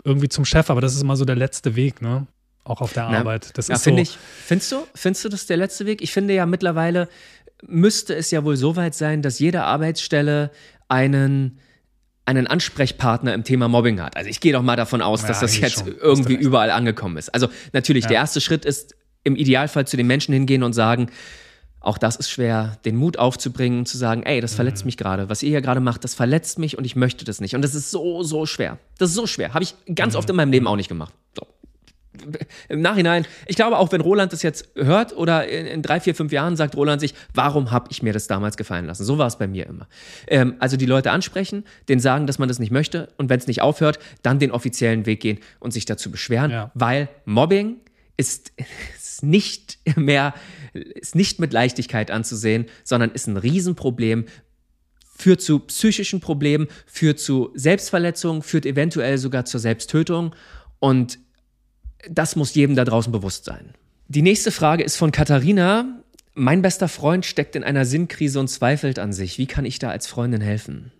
irgendwie 0.02 0.28
zum 0.28 0.46
Chef, 0.46 0.70
aber 0.70 0.80
das 0.80 0.94
ist 0.94 1.02
immer 1.02 1.16
so 1.16 1.26
der 1.26 1.36
letzte 1.36 1.76
Weg, 1.76 2.00
ne? 2.00 2.26
Auch 2.64 2.80
auf 2.80 2.92
der 2.92 3.08
Na, 3.10 3.18
Arbeit. 3.18 3.56
Das 3.56 3.68
ja, 3.68 3.74
ist 3.74 3.84
so. 3.84 3.96
Ich, 3.96 4.16
findest 4.18 4.72
du, 4.72 4.86
findest 4.94 5.24
du 5.24 5.28
das 5.28 5.46
der 5.46 5.56
letzte 5.56 5.86
Weg? 5.86 6.02
Ich 6.02 6.12
finde 6.12 6.34
ja 6.34 6.46
mittlerweile 6.46 7.08
müsste 7.66 8.14
es 8.14 8.30
ja 8.30 8.44
wohl 8.44 8.56
so 8.56 8.76
weit 8.76 8.94
sein, 8.94 9.20
dass 9.20 9.38
jede 9.38 9.64
Arbeitsstelle 9.64 10.50
einen 10.88 11.58
einen 12.28 12.46
Ansprechpartner 12.46 13.32
im 13.32 13.42
Thema 13.42 13.68
Mobbing 13.68 14.02
hat. 14.02 14.14
Also 14.14 14.28
ich 14.28 14.40
gehe 14.40 14.52
doch 14.52 14.60
mal 14.60 14.76
davon 14.76 15.00
aus, 15.00 15.24
dass 15.24 15.38
ja, 15.38 15.40
das 15.40 15.58
jetzt 15.58 15.78
schon. 15.78 15.96
irgendwie 15.98 16.34
überall 16.34 16.70
angekommen 16.70 17.16
ist. 17.16 17.30
Also 17.30 17.48
natürlich, 17.72 18.04
ja. 18.04 18.08
der 18.08 18.18
erste 18.18 18.42
Schritt 18.42 18.66
ist 18.66 18.94
im 19.24 19.34
Idealfall 19.34 19.86
zu 19.86 19.96
den 19.96 20.06
Menschen 20.06 20.34
hingehen 20.34 20.62
und 20.62 20.74
sagen, 20.74 21.10
auch 21.80 21.96
das 21.96 22.16
ist 22.16 22.28
schwer, 22.28 22.76
den 22.84 22.96
Mut 22.96 23.18
aufzubringen, 23.18 23.86
zu 23.86 23.96
sagen, 23.96 24.24
ey, 24.24 24.42
das 24.42 24.54
verletzt 24.54 24.84
mhm. 24.84 24.88
mich 24.88 24.96
gerade. 24.98 25.30
Was 25.30 25.42
ihr 25.42 25.48
hier 25.48 25.62
gerade 25.62 25.80
macht, 25.80 26.04
das 26.04 26.14
verletzt 26.14 26.58
mich 26.58 26.76
und 26.76 26.84
ich 26.84 26.96
möchte 26.96 27.24
das 27.24 27.40
nicht. 27.40 27.54
Und 27.54 27.62
das 27.62 27.74
ist 27.74 27.90
so, 27.90 28.22
so 28.22 28.44
schwer. 28.44 28.78
Das 28.98 29.08
ist 29.08 29.16
so 29.16 29.26
schwer. 29.26 29.54
Habe 29.54 29.64
ich 29.64 29.74
ganz 29.94 30.12
mhm. 30.12 30.18
oft 30.18 30.28
in 30.28 30.36
meinem 30.36 30.52
Leben 30.52 30.66
auch 30.66 30.76
nicht 30.76 30.88
gemacht. 30.88 31.14
So. 31.34 31.46
Im 32.68 32.80
Nachhinein, 32.80 33.26
ich 33.46 33.56
glaube 33.56 33.78
auch, 33.78 33.92
wenn 33.92 34.00
Roland 34.00 34.32
das 34.32 34.42
jetzt 34.42 34.70
hört 34.74 35.16
oder 35.16 35.48
in, 35.48 35.66
in 35.66 35.82
drei, 35.82 36.00
vier, 36.00 36.14
fünf 36.14 36.32
Jahren 36.32 36.56
sagt 36.56 36.76
Roland 36.76 37.00
sich, 37.00 37.14
warum 37.34 37.70
habe 37.70 37.88
ich 37.90 38.02
mir 38.02 38.12
das 38.12 38.26
damals 38.26 38.56
gefallen 38.56 38.86
lassen? 38.86 39.04
So 39.04 39.18
war 39.18 39.26
es 39.26 39.36
bei 39.36 39.46
mir 39.46 39.66
immer. 39.66 39.88
Ähm, 40.26 40.54
also 40.58 40.76
die 40.76 40.86
Leute 40.86 41.10
ansprechen, 41.10 41.64
denen 41.88 42.00
sagen, 42.00 42.26
dass 42.26 42.38
man 42.38 42.48
das 42.48 42.58
nicht 42.58 42.70
möchte 42.70 43.08
und 43.16 43.28
wenn 43.30 43.38
es 43.38 43.46
nicht 43.46 43.62
aufhört, 43.62 43.98
dann 44.22 44.38
den 44.38 44.50
offiziellen 44.50 45.06
Weg 45.06 45.20
gehen 45.20 45.38
und 45.60 45.72
sich 45.72 45.84
dazu 45.84 46.10
beschweren, 46.10 46.50
ja. 46.50 46.70
weil 46.74 47.08
Mobbing 47.24 47.76
ist, 48.16 48.52
ist 48.96 49.22
nicht 49.22 49.78
mehr, 49.96 50.34
ist 50.72 51.14
nicht 51.14 51.40
mit 51.40 51.52
Leichtigkeit 51.52 52.10
anzusehen, 52.10 52.66
sondern 52.84 53.10
ist 53.10 53.26
ein 53.26 53.36
Riesenproblem, 53.36 54.26
führt 55.18 55.40
zu 55.40 55.58
psychischen 55.60 56.20
Problemen, 56.20 56.68
führt 56.86 57.18
zu 57.18 57.50
Selbstverletzungen, 57.54 58.42
führt 58.42 58.66
eventuell 58.66 59.18
sogar 59.18 59.44
zur 59.44 59.60
Selbsttötung 59.60 60.34
und 60.78 61.18
das 62.08 62.36
muss 62.36 62.54
jedem 62.54 62.76
da 62.76 62.84
draußen 62.84 63.12
bewusst 63.12 63.44
sein. 63.44 63.74
Die 64.08 64.22
nächste 64.22 64.50
Frage 64.50 64.84
ist 64.84 64.96
von 64.96 65.12
Katharina. 65.12 66.02
Mein 66.34 66.62
bester 66.62 66.88
Freund 66.88 67.26
steckt 67.26 67.56
in 67.56 67.64
einer 67.64 67.84
Sinnkrise 67.84 68.38
und 68.38 68.48
zweifelt 68.48 68.98
an 68.98 69.12
sich. 69.12 69.38
Wie 69.38 69.46
kann 69.46 69.64
ich 69.64 69.78
da 69.78 69.90
als 69.90 70.06
Freundin 70.06 70.40
helfen? 70.40 70.92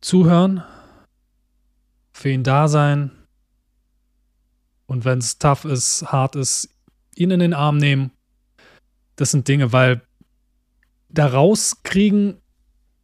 Zuhören, 0.00 0.62
für 2.12 2.30
ihn 2.30 2.44
da 2.44 2.68
sein 2.68 3.10
und 4.86 5.04
wenn 5.04 5.18
es 5.18 5.38
tough 5.38 5.64
ist, 5.64 6.12
hart 6.12 6.36
ist, 6.36 6.68
ihn 7.16 7.30
in 7.30 7.40
den 7.40 7.54
Arm 7.54 7.78
nehmen. 7.78 8.10
Das 9.16 9.30
sind 9.30 9.48
Dinge, 9.48 9.72
weil 9.72 10.02
da 11.08 11.26
rauskriegen, 11.26 12.36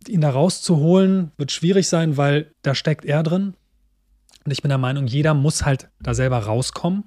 ihn 0.06 0.20
da 0.20 0.30
rauszuholen, 0.30 1.32
wird 1.36 1.52
schwierig 1.52 1.88
sein, 1.88 2.16
weil 2.16 2.52
da 2.62 2.74
steckt 2.74 3.04
er 3.04 3.22
drin. 3.22 3.54
Und 4.44 4.52
ich 4.52 4.62
bin 4.62 4.68
der 4.70 4.78
Meinung, 4.78 5.06
jeder 5.06 5.34
muss 5.34 5.64
halt 5.64 5.88
da 6.00 6.14
selber 6.14 6.38
rauskommen. 6.38 7.04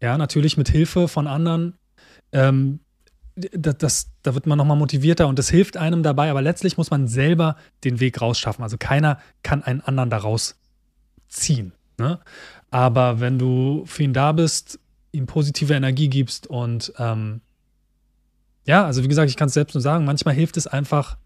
Ja, 0.00 0.18
natürlich 0.18 0.56
mit 0.56 0.68
Hilfe 0.68 1.08
von 1.08 1.26
anderen. 1.26 1.74
Ähm, 2.32 2.80
das, 3.34 3.76
das, 3.78 4.10
da 4.22 4.34
wird 4.34 4.46
man 4.46 4.56
nochmal 4.56 4.76
motivierter 4.76 5.28
und 5.28 5.38
das 5.38 5.50
hilft 5.50 5.76
einem 5.76 6.02
dabei, 6.02 6.30
aber 6.30 6.40
letztlich 6.40 6.78
muss 6.78 6.90
man 6.90 7.06
selber 7.06 7.56
den 7.84 8.00
Weg 8.00 8.20
rausschaffen. 8.20 8.62
Also 8.62 8.76
keiner 8.78 9.18
kann 9.42 9.62
einen 9.62 9.82
anderen 9.82 10.10
da 10.10 10.18
rausziehen. 10.18 11.72
Ne? 11.98 12.18
Aber 12.70 13.20
wenn 13.20 13.38
du 13.38 13.84
für 13.86 14.04
ihn 14.04 14.14
da 14.14 14.32
bist, 14.32 14.78
ihm 15.12 15.26
positive 15.26 15.74
Energie 15.74 16.08
gibst 16.08 16.46
und 16.46 16.92
ähm, 16.98 17.40
ja, 18.64 18.84
also 18.84 19.02
wie 19.02 19.08
gesagt, 19.08 19.30
ich 19.30 19.36
kann 19.36 19.48
es 19.48 19.54
selbst 19.54 19.74
nur 19.74 19.82
sagen, 19.82 20.04
manchmal 20.04 20.34
hilft 20.34 20.56
es 20.56 20.66
einfach, 20.66 21.16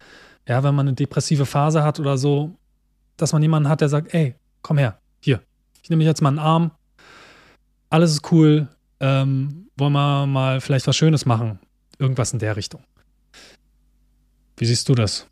ja, 0.46 0.62
wenn 0.62 0.75
man 0.75 0.88
eine 0.88 0.94
depressive 0.94 1.46
Phase 1.46 1.83
hat 1.83 1.99
oder 1.99 2.18
so, 2.18 2.57
dass 3.16 3.33
man 3.33 3.42
jemanden 3.42 3.68
hat, 3.68 3.81
der 3.81 3.88
sagt, 3.88 4.14
ey, 4.14 4.35
komm 4.62 4.79
her, 4.79 4.99
hier, 5.20 5.40
ich 5.90 5.92
nehme 5.92 6.05
mich 6.05 6.07
jetzt 6.07 6.22
mal 6.22 6.29
einen 6.29 6.38
Arm, 6.38 6.70
alles 7.88 8.12
ist 8.12 8.31
cool, 8.31 8.68
ähm, 9.00 9.66
wollen 9.76 9.92
wir 9.92 10.24
mal 10.24 10.61
vielleicht 10.61 10.87
was 10.87 10.96
Schönes 10.96 11.26
machen, 11.26 11.59
irgendwas 11.98 12.33
in 12.33 12.38
der 12.38 12.55
Richtung. 12.55 12.85
Wie 14.57 14.66
siehst 14.66 14.88
du 14.88 14.94
das? 14.94 15.26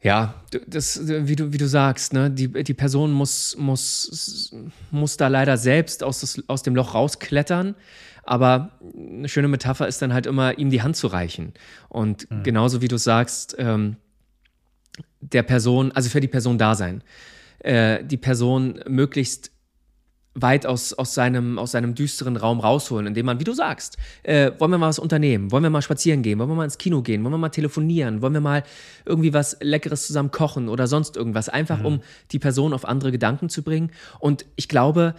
Ja, 0.00 0.40
das, 0.68 1.08
wie 1.08 1.34
du, 1.34 1.52
wie 1.52 1.58
du 1.58 1.66
sagst, 1.66 2.12
ne, 2.12 2.30
die, 2.30 2.62
die 2.62 2.74
Person 2.74 3.10
muss, 3.10 3.56
muss, 3.58 4.54
muss 4.92 5.16
da 5.16 5.26
leider 5.26 5.56
selbst 5.56 6.04
aus, 6.04 6.20
das, 6.20 6.40
aus 6.46 6.62
dem 6.62 6.76
Loch 6.76 6.94
rausklettern. 6.94 7.74
Aber 8.22 8.78
eine 8.96 9.28
schöne 9.28 9.48
Metapher 9.48 9.88
ist 9.88 10.02
dann 10.02 10.12
halt 10.12 10.26
immer, 10.26 10.56
ihm 10.56 10.70
die 10.70 10.82
Hand 10.82 10.94
zu 10.94 11.08
reichen. 11.08 11.52
Und 11.88 12.30
mhm. 12.30 12.44
genauso 12.44 12.80
wie 12.80 12.86
du 12.86 12.96
sagst, 12.96 13.56
ähm, 13.58 13.96
der 15.20 15.42
Person, 15.42 15.90
also 15.90 16.10
für 16.10 16.20
die 16.20 16.28
Person 16.28 16.58
da 16.58 16.76
sein, 16.76 17.02
äh, 17.64 18.04
die 18.04 18.16
Person 18.16 18.80
möglichst 18.86 19.50
weit 20.34 20.66
aus, 20.66 20.92
aus, 20.92 21.14
seinem, 21.14 21.58
aus 21.58 21.70
seinem 21.70 21.94
düsteren 21.94 22.36
Raum 22.36 22.60
rausholen, 22.60 23.06
indem 23.06 23.26
man, 23.26 23.38
wie 23.38 23.44
du 23.44 23.52
sagst, 23.52 23.96
äh, 24.24 24.50
wollen 24.58 24.72
wir 24.72 24.78
mal 24.78 24.88
was 24.88 24.98
unternehmen, 24.98 25.52
wollen 25.52 25.62
wir 25.62 25.70
mal 25.70 25.82
spazieren 25.82 26.22
gehen, 26.22 26.38
wollen 26.38 26.48
wir 26.48 26.56
mal 26.56 26.64
ins 26.64 26.78
Kino 26.78 27.02
gehen, 27.02 27.22
wollen 27.22 27.32
wir 27.32 27.38
mal 27.38 27.50
telefonieren, 27.50 28.20
wollen 28.20 28.34
wir 28.34 28.40
mal 28.40 28.64
irgendwie 29.04 29.32
was 29.32 29.56
Leckeres 29.60 30.06
zusammen 30.06 30.32
kochen 30.32 30.68
oder 30.68 30.88
sonst 30.88 31.16
irgendwas, 31.16 31.48
einfach 31.48 31.78
mhm. 31.80 31.86
um 31.86 32.00
die 32.32 32.40
Person 32.40 32.72
auf 32.72 32.84
andere 32.84 33.12
Gedanken 33.12 33.48
zu 33.48 33.62
bringen. 33.62 33.92
Und 34.18 34.44
ich 34.56 34.68
glaube, 34.68 35.14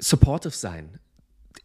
supportive 0.00 0.54
sein, 0.54 0.98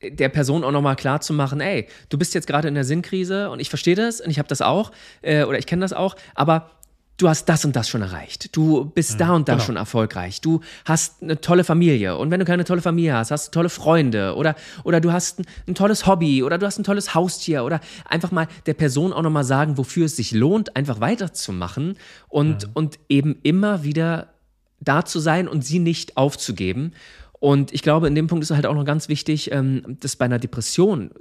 der 0.04 0.30
Person 0.30 0.64
auch 0.64 0.72
nochmal 0.72 0.96
klar 0.96 1.22
zu 1.22 1.34
machen, 1.34 1.60
ey, 1.60 1.88
du 2.10 2.20
bist 2.20 2.36
jetzt 2.36 2.46
gerade 2.46 2.68
in 2.68 2.76
der 2.76 2.84
Sinnkrise 2.84 3.50
und 3.50 3.60
ich 3.60 3.70
verstehe 3.70 3.96
das 3.96 4.22
und 4.22 4.30
ich 4.30 4.38
habe 4.38 4.48
das 4.48 4.62
auch 4.62 4.92
äh, 5.24 5.44
oder 5.44 5.58
ich 5.58 5.66
kenne 5.66 5.82
das 5.82 5.94
auch, 5.94 6.16
aber 6.36 6.70
du 7.18 7.28
hast 7.28 7.46
das 7.46 7.66
und 7.66 7.76
das 7.76 7.90
schon 7.90 8.04
erreicht. 8.04 8.56
Du 8.56 8.86
bist 8.86 9.16
mhm, 9.16 9.18
da 9.18 9.36
und 9.36 9.50
da 9.50 9.54
genau. 9.54 9.66
schon 9.66 9.76
erfolgreich. 9.76 10.40
Du 10.40 10.62
hast 10.86 11.24
eine 11.24 11.42
tolle 11.42 11.64
Familie. 11.64 12.16
Und 12.16 12.30
wenn 12.30 12.40
du 12.40 12.46
keine 12.46 12.64
tolle 12.64 12.82
Familie 12.82 13.16
hast, 13.16 13.32
hast 13.32 13.48
du 13.48 13.52
tolle 13.52 13.70
Freunde 13.70 14.36
oder, 14.36 14.56
oder 14.84 15.02
du 15.02 15.12
hast 15.12 15.40
ein, 15.40 15.46
ein 15.68 15.76
tolles 15.76 16.06
Hobby 16.06 16.44
oder 16.44 16.58
du 16.60 16.66
hast 16.66 16.78
ein 16.78 16.84
tolles 16.84 17.16
Haustier 17.16 17.64
oder 17.64 17.82
einfach 18.06 18.32
mal 18.32 18.48
der 18.68 18.76
Person 18.76 19.14
auch 19.14 19.24
nochmal 19.24 19.44
sagen, 19.44 19.78
wofür 19.78 20.06
es 20.06 20.16
sich 20.16 20.32
lohnt, 20.32 20.76
einfach 20.76 21.02
weiterzumachen 21.02 21.98
und, 22.30 22.68
mhm. 22.68 22.72
und 22.76 23.00
eben 23.10 23.38
immer 23.42 23.84
wieder 23.84 24.34
da 24.80 25.04
zu 25.04 25.20
sein 25.20 25.48
und 25.48 25.66
sie 25.66 25.80
nicht 25.80 26.18
aufzugeben. 26.18 26.94
Und 27.40 27.74
ich 27.74 27.82
glaube, 27.82 28.08
in 28.08 28.16
dem 28.16 28.28
Punkt 28.28 28.44
ist 28.44 28.52
halt 28.52 28.66
auch 28.66 28.76
noch 28.76 28.86
ganz 28.86 29.10
wichtig, 29.10 29.52
ähm, 29.52 29.98
das 30.00 30.14
ist 30.14 30.16
bei 30.18 30.26
einer 30.26 30.40
Depression 30.40 31.12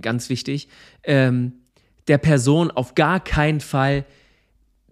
ganz 0.00 0.28
wichtig, 0.28 0.68
ähm, 1.02 1.52
der 2.08 2.18
Person 2.18 2.70
auf 2.70 2.94
gar 2.94 3.20
keinen 3.20 3.60
Fall 3.60 4.04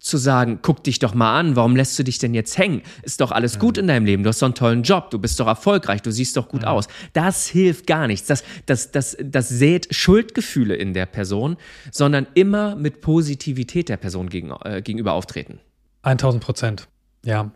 zu 0.05 0.19
sagen, 0.19 0.59
guck 0.61 0.85
dich 0.85 0.99
doch 0.99 1.15
mal 1.15 1.39
an, 1.39 1.57
warum 1.57 1.77
lässt 1.77 1.99
du 1.99 2.03
dich 2.03 2.19
denn 2.19 2.35
jetzt 2.35 2.59
hängen? 2.59 2.83
Ist 3.03 3.23
doch 3.23 3.33
alles 3.33 3.59
gut 3.59 3.79
in 3.79 3.87
deinem 3.87 4.05
Leben, 4.05 4.23
du 4.23 4.29
hast 4.29 4.43
doch 4.43 4.47
einen 4.47 4.55
tollen 4.55 4.83
Job, 4.83 5.11
du 5.11 5.19
bist 5.19 5.41
doch 5.41 5.47
erfolgreich, 5.47 6.03
du 6.03 6.13
siehst 6.13 6.37
doch 6.37 6.49
gut 6.49 6.63
ja. 6.63 6.69
aus. 6.69 6.89
Das 7.15 7.47
hilft 7.47 7.87
gar 7.87 8.07
nichts. 8.07 8.27
Das, 8.27 8.45
das, 8.67 8.93
das, 8.93 9.17
das 9.19 9.49
sät 9.49 9.95
Schuldgefühle 9.95 10.75
in 10.75 10.93
der 10.93 11.07
Person, 11.07 11.57
sondern 11.91 12.27
immer 12.35 12.77
mit 12.77 13.01
Positivität 13.01 13.89
der 13.89 13.97
Person 13.97 14.29
gegen, 14.29 14.53
äh, 14.65 14.83
gegenüber 14.83 15.15
auftreten. 15.15 15.59
1000 16.03 16.45
Prozent, 16.45 16.89
ja. 17.25 17.51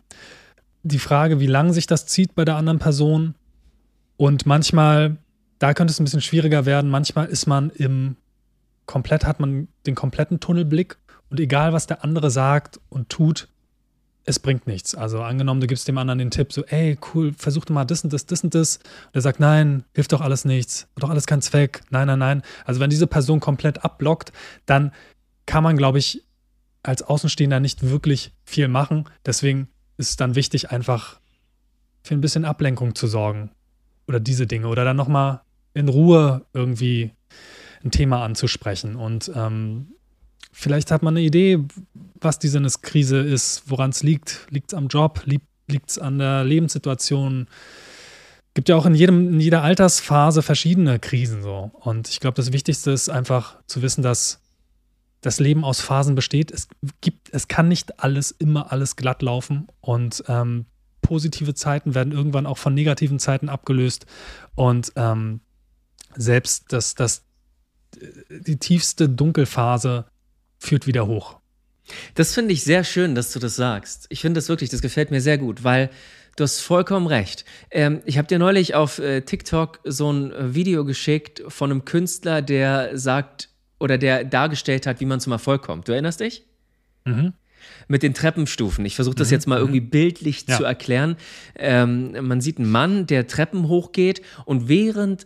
Die 0.81 0.97
Frage, 0.97 1.39
wie 1.39 1.47
lange 1.47 1.73
sich 1.73 1.85
das 1.85 2.07
zieht 2.07 2.33
bei 2.33 2.45
der 2.45 2.55
anderen 2.55 2.79
Person 2.79 3.35
und 4.17 4.47
manchmal, 4.47 5.17
da 5.59 5.75
könnte 5.75 5.91
es 5.91 5.99
ein 5.99 6.03
bisschen 6.03 6.21
schwieriger 6.21 6.65
werden, 6.65 6.89
manchmal 6.89 7.27
ist 7.27 7.45
man 7.45 7.69
im 7.69 8.15
komplett, 8.87 9.23
hat 9.27 9.39
man 9.39 9.67
den 9.85 9.93
kompletten 9.93 10.39
Tunnelblick 10.39 10.97
und 11.29 11.39
egal, 11.39 11.73
was 11.73 11.87
der 11.87 12.03
andere 12.03 12.31
sagt 12.31 12.79
und 12.89 13.09
tut, 13.09 13.47
es 14.25 14.39
bringt 14.39 14.67
nichts. 14.67 14.93
Also 14.95 15.21
angenommen, 15.21 15.61
du 15.61 15.67
gibst 15.67 15.87
dem 15.87 15.97
anderen 15.97 16.19
den 16.19 16.31
Tipp, 16.31 16.53
so, 16.53 16.63
ey, 16.65 16.97
cool, 17.13 17.33
versuch 17.33 17.65
doch 17.65 17.73
mal 17.73 17.85
das 17.85 18.03
und 18.03 18.13
das, 18.13 18.25
das 18.25 18.43
und 18.43 18.53
das. 18.53 18.77
Und 18.77 19.15
er 19.15 19.21
sagt, 19.21 19.39
nein, 19.39 19.83
hilft 19.93 20.11
doch 20.11 20.21
alles 20.21 20.45
nichts, 20.45 20.87
hat 20.95 21.03
doch 21.03 21.09
alles 21.09 21.25
keinen 21.25 21.41
Zweck, 21.41 21.81
nein, 21.89 22.07
nein, 22.07 22.19
nein. 22.19 22.41
Also 22.65 22.79
wenn 22.79 22.89
diese 22.89 23.07
Person 23.07 23.39
komplett 23.39 23.83
abblockt, 23.83 24.31
dann 24.65 24.91
kann 25.45 25.63
man, 25.63 25.77
glaube 25.77 25.97
ich, 25.97 26.23
als 26.83 27.01
Außenstehender 27.01 27.59
nicht 27.59 27.89
wirklich 27.89 28.31
viel 28.43 28.67
machen. 28.67 29.05
Deswegen 29.25 29.67
ist 29.97 30.11
es 30.11 30.15
dann 30.15 30.35
wichtig, 30.35 30.71
einfach 30.71 31.19
für 32.03 32.13
ein 32.13 32.21
bisschen 32.21 32.45
Ablenkung 32.45 32.95
zu 32.95 33.07
sorgen. 33.07 33.51
Oder 34.07 34.19
diese 34.19 34.47
Dinge. 34.47 34.67
Oder 34.67 34.85
dann 34.85 34.95
nochmal 34.95 35.41
in 35.73 35.89
Ruhe 35.89 36.45
irgendwie 36.53 37.11
ein 37.83 37.91
Thema 37.91 38.23
anzusprechen. 38.23 38.95
Und 38.95 39.31
ähm, 39.35 39.93
Vielleicht 40.59 40.91
hat 40.91 41.03
man 41.03 41.15
eine 41.15 41.25
Idee, 41.25 41.59
was 42.19 42.37
die 42.37 42.49
Sinneskrise 42.49 43.19
ist, 43.19 43.63
woran 43.67 43.91
es 43.91 44.03
liegt. 44.03 44.45
Liegt 44.49 44.73
es 44.73 44.77
am 44.77 44.87
Job? 44.87 45.23
Liegt 45.25 45.89
es 45.89 45.97
an 45.97 46.19
der 46.19 46.43
Lebenssituation? 46.43 47.47
gibt 48.59 48.67
ja 48.67 48.75
auch 48.75 48.85
in, 48.85 48.93
jedem, 48.93 49.35
in 49.35 49.39
jeder 49.39 49.63
Altersphase 49.63 50.41
verschiedene 50.41 50.99
Krisen 50.99 51.41
so. 51.41 51.71
Und 51.75 52.09
ich 52.09 52.19
glaube, 52.19 52.35
das 52.35 52.51
Wichtigste 52.51 52.91
ist 52.91 53.07
einfach 53.07 53.55
zu 53.67 53.81
wissen, 53.81 54.01
dass 54.01 54.41
das 55.21 55.39
Leben 55.39 55.63
aus 55.63 55.79
Phasen 55.79 56.13
besteht. 56.13 56.51
Es 56.51 56.67
gibt, 56.99 57.33
es 57.33 57.47
kann 57.47 57.69
nicht 57.69 58.03
alles 58.03 58.31
immer 58.31 58.73
alles 58.73 58.97
glatt 58.97 59.21
laufen 59.21 59.69
und 59.79 60.25
ähm, 60.27 60.65
positive 61.01 61.53
Zeiten 61.53 61.95
werden 61.95 62.11
irgendwann 62.11 62.45
auch 62.45 62.57
von 62.57 62.73
negativen 62.73 63.17
Zeiten 63.17 63.47
abgelöst 63.47 64.05
und 64.55 64.91
ähm, 64.97 65.39
selbst 66.17 66.73
das, 66.73 66.95
das, 66.95 67.23
die 68.29 68.57
tiefste 68.57 69.07
Dunkelphase 69.07 70.03
führt 70.59 70.85
wieder 70.85 71.07
hoch. 71.07 71.39
Das 72.13 72.33
finde 72.33 72.53
ich 72.53 72.63
sehr 72.63 72.83
schön, 72.83 73.15
dass 73.15 73.31
du 73.31 73.39
das 73.39 73.55
sagst. 73.55 74.05
Ich 74.09 74.21
finde 74.21 74.37
das 74.37 74.49
wirklich, 74.49 74.69
das 74.69 74.81
gefällt 74.81 75.11
mir 75.11 75.21
sehr 75.21 75.37
gut, 75.37 75.63
weil 75.63 75.89
du 76.35 76.43
hast 76.43 76.59
vollkommen 76.59 77.07
recht. 77.07 77.45
Ähm, 77.71 78.01
ich 78.05 78.17
habe 78.17 78.27
dir 78.27 78.39
neulich 78.39 78.75
auf 78.75 78.99
äh, 78.99 79.21
TikTok 79.21 79.79
so 79.83 80.11
ein 80.11 80.31
äh, 80.31 80.53
Video 80.53 80.85
geschickt 80.85 81.41
von 81.47 81.71
einem 81.71 81.85
Künstler, 81.85 82.41
der 82.41 82.97
sagt 82.97 83.49
oder 83.79 83.97
der 83.97 84.23
dargestellt 84.23 84.85
hat, 84.85 84.99
wie 84.99 85.05
man 85.05 85.19
zum 85.19 85.31
Erfolg 85.31 85.61
kommt. 85.63 85.87
Du 85.87 85.93
erinnerst 85.93 86.19
dich? 86.19 86.45
Mhm. 87.05 87.33
Mit 87.87 88.03
den 88.03 88.13
Treppenstufen. 88.13 88.85
Ich 88.85 88.95
versuche 88.95 89.15
das 89.15 89.29
mhm. 89.29 89.33
jetzt 89.33 89.47
mal 89.47 89.59
irgendwie 89.59 89.81
mhm. 89.81 89.89
bildlich 89.89 90.45
ja. 90.47 90.57
zu 90.57 90.63
erklären. 90.63 91.17
Ähm, 91.55 92.15
man 92.27 92.41
sieht 92.41 92.57
einen 92.57 92.69
Mann, 92.69 93.07
der 93.07 93.27
Treppen 93.27 93.67
hochgeht 93.67 94.21
und 94.45 94.67
während 94.67 95.25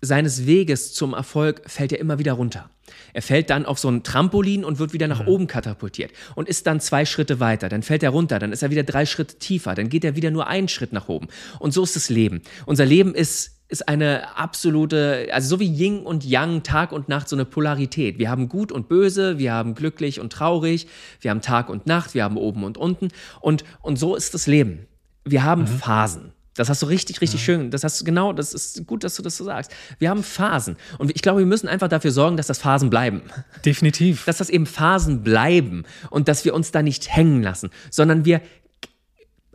seines 0.00 0.46
Weges 0.46 0.92
zum 0.92 1.14
Erfolg 1.14 1.62
fällt 1.66 1.92
er 1.92 1.98
immer 1.98 2.18
wieder 2.18 2.34
runter. 2.34 2.68
Er 3.12 3.22
fällt 3.22 3.50
dann 3.50 3.66
auf 3.66 3.78
so 3.78 3.88
ein 3.88 4.02
Trampolin 4.02 4.64
und 4.64 4.78
wird 4.78 4.92
wieder 4.92 5.08
nach 5.08 5.22
mhm. 5.22 5.28
oben 5.28 5.46
katapultiert 5.46 6.12
und 6.34 6.48
ist 6.48 6.66
dann 6.66 6.80
zwei 6.80 7.04
Schritte 7.04 7.40
weiter. 7.40 7.68
Dann 7.68 7.82
fällt 7.82 8.02
er 8.02 8.10
runter, 8.10 8.38
dann 8.38 8.52
ist 8.52 8.62
er 8.62 8.70
wieder 8.70 8.82
drei 8.82 9.06
Schritte 9.06 9.38
tiefer, 9.38 9.74
dann 9.74 9.88
geht 9.88 10.04
er 10.04 10.16
wieder 10.16 10.30
nur 10.30 10.46
einen 10.46 10.68
Schritt 10.68 10.92
nach 10.92 11.08
oben. 11.08 11.28
Und 11.58 11.72
so 11.72 11.82
ist 11.82 11.96
das 11.96 12.08
Leben. 12.08 12.42
Unser 12.66 12.86
Leben 12.86 13.14
ist 13.14 13.54
ist 13.68 13.88
eine 13.88 14.36
absolute, 14.36 15.28
also 15.32 15.56
so 15.56 15.60
wie 15.60 15.66
Yin 15.66 16.00
und 16.00 16.24
Yang, 16.24 16.62
Tag 16.62 16.92
und 16.92 17.08
Nacht, 17.08 17.28
so 17.28 17.34
eine 17.34 17.44
Polarität. 17.44 18.18
Wir 18.18 18.30
haben 18.30 18.48
gut 18.48 18.70
und 18.70 18.88
böse, 18.88 19.38
wir 19.38 19.52
haben 19.52 19.74
glücklich 19.74 20.20
und 20.20 20.32
traurig, 20.32 20.86
wir 21.20 21.30
haben 21.30 21.40
Tag 21.40 21.70
und 21.70 21.86
Nacht, 21.86 22.14
wir 22.14 22.24
haben 22.24 22.36
oben 22.36 22.62
und 22.62 22.76
unten. 22.76 23.08
Und, 23.40 23.64
und 23.80 23.98
so 23.98 24.16
ist 24.16 24.34
das 24.34 24.46
Leben. 24.46 24.86
Wir 25.24 25.44
haben 25.44 25.62
mhm. 25.62 25.66
Phasen. 25.66 26.33
Das 26.56 26.68
hast 26.68 26.82
du 26.82 26.86
richtig, 26.86 27.20
richtig 27.20 27.40
ja. 27.40 27.44
schön. 27.44 27.70
Das 27.70 27.84
hast 27.84 28.00
du 28.00 28.04
genau, 28.04 28.32
das 28.32 28.54
ist 28.54 28.86
gut, 28.86 29.04
dass 29.04 29.16
du 29.16 29.22
das 29.22 29.36
so 29.36 29.44
sagst. 29.44 29.72
Wir 29.98 30.10
haben 30.10 30.22
Phasen. 30.22 30.76
Und 30.98 31.10
ich 31.14 31.22
glaube, 31.22 31.40
wir 31.40 31.46
müssen 31.46 31.68
einfach 31.68 31.88
dafür 31.88 32.12
sorgen, 32.12 32.36
dass 32.36 32.46
das 32.46 32.58
Phasen 32.58 32.90
bleiben. 32.90 33.22
Definitiv. 33.64 34.24
Dass 34.24 34.38
das 34.38 34.50
eben 34.50 34.66
Phasen 34.66 35.22
bleiben 35.22 35.84
und 36.10 36.28
dass 36.28 36.44
wir 36.44 36.54
uns 36.54 36.70
da 36.70 36.82
nicht 36.82 37.14
hängen 37.14 37.42
lassen, 37.42 37.70
sondern 37.90 38.24
wir 38.24 38.40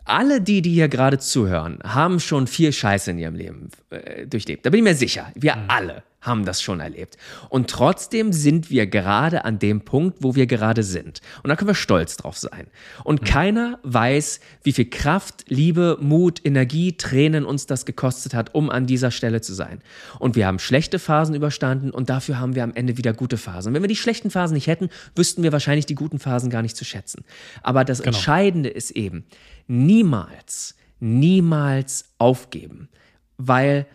alle 0.09 0.41
die, 0.41 0.61
die 0.61 0.71
hier 0.71 0.89
gerade 0.89 1.19
zuhören, 1.19 1.79
haben 1.83 2.19
schon 2.19 2.47
viel 2.47 2.73
Scheiße 2.73 3.11
in 3.11 3.19
ihrem 3.19 3.35
Leben 3.35 3.69
äh, 3.89 4.25
durchlebt. 4.25 4.65
Da 4.65 4.69
bin 4.69 4.79
ich 4.79 4.83
mir 4.83 4.95
sicher. 4.95 5.31
Wir 5.35 5.55
mhm. 5.55 5.63
alle 5.67 6.03
haben 6.21 6.43
das 6.43 6.61
schon 6.61 6.81
erlebt. 6.81 7.17
Und 7.47 7.69
trotzdem 7.69 8.33
sind 8.33 8.69
wir 8.69 8.87
gerade 8.87 9.45
an 9.45 9.57
dem 9.57 9.81
Punkt, 9.81 10.17
wo 10.19 10.35
wir 10.35 10.47
gerade 10.47 10.83
sind. 10.83 11.21
Und 11.43 11.49
da 11.49 11.55
können 11.55 11.69
wir 11.69 11.75
stolz 11.75 12.17
drauf 12.17 12.37
sein. 12.37 12.67
Und 13.05 13.21
mhm. 13.21 13.25
keiner 13.25 13.79
weiß, 13.83 14.41
wie 14.63 14.73
viel 14.73 14.89
Kraft, 14.89 15.45
Liebe, 15.47 15.97
Mut, 16.01 16.41
Energie, 16.43 16.97
Tränen 16.97 17.45
uns 17.45 17.67
das 17.67 17.85
gekostet 17.85 18.33
hat, 18.33 18.53
um 18.53 18.69
an 18.69 18.85
dieser 18.85 19.11
Stelle 19.11 19.39
zu 19.39 19.53
sein. 19.53 19.81
Und 20.19 20.35
wir 20.35 20.45
haben 20.45 20.59
schlechte 20.59 20.99
Phasen 20.99 21.35
überstanden 21.35 21.91
und 21.91 22.09
dafür 22.09 22.39
haben 22.39 22.55
wir 22.55 22.63
am 22.63 22.73
Ende 22.73 22.97
wieder 22.97 23.13
gute 23.13 23.37
Phasen. 23.37 23.69
Und 23.69 23.75
wenn 23.75 23.83
wir 23.83 23.87
die 23.87 23.95
schlechten 23.95 24.29
Phasen 24.29 24.55
nicht 24.55 24.67
hätten, 24.67 24.89
wüssten 25.15 25.43
wir 25.43 25.53
wahrscheinlich 25.53 25.85
die 25.85 25.95
guten 25.95 26.19
Phasen 26.19 26.49
gar 26.49 26.61
nicht 26.61 26.75
zu 26.75 26.83
schätzen. 26.83 27.23
Aber 27.63 27.85
das 27.85 27.99
genau. 27.99 28.09
Entscheidende 28.09 28.69
ist 28.69 28.91
eben, 28.91 29.23
niemals, 29.69 30.75
niemals 30.99 32.05
aufgeben. 32.17 32.89
Weil 33.37 33.85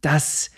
das, 0.00 0.50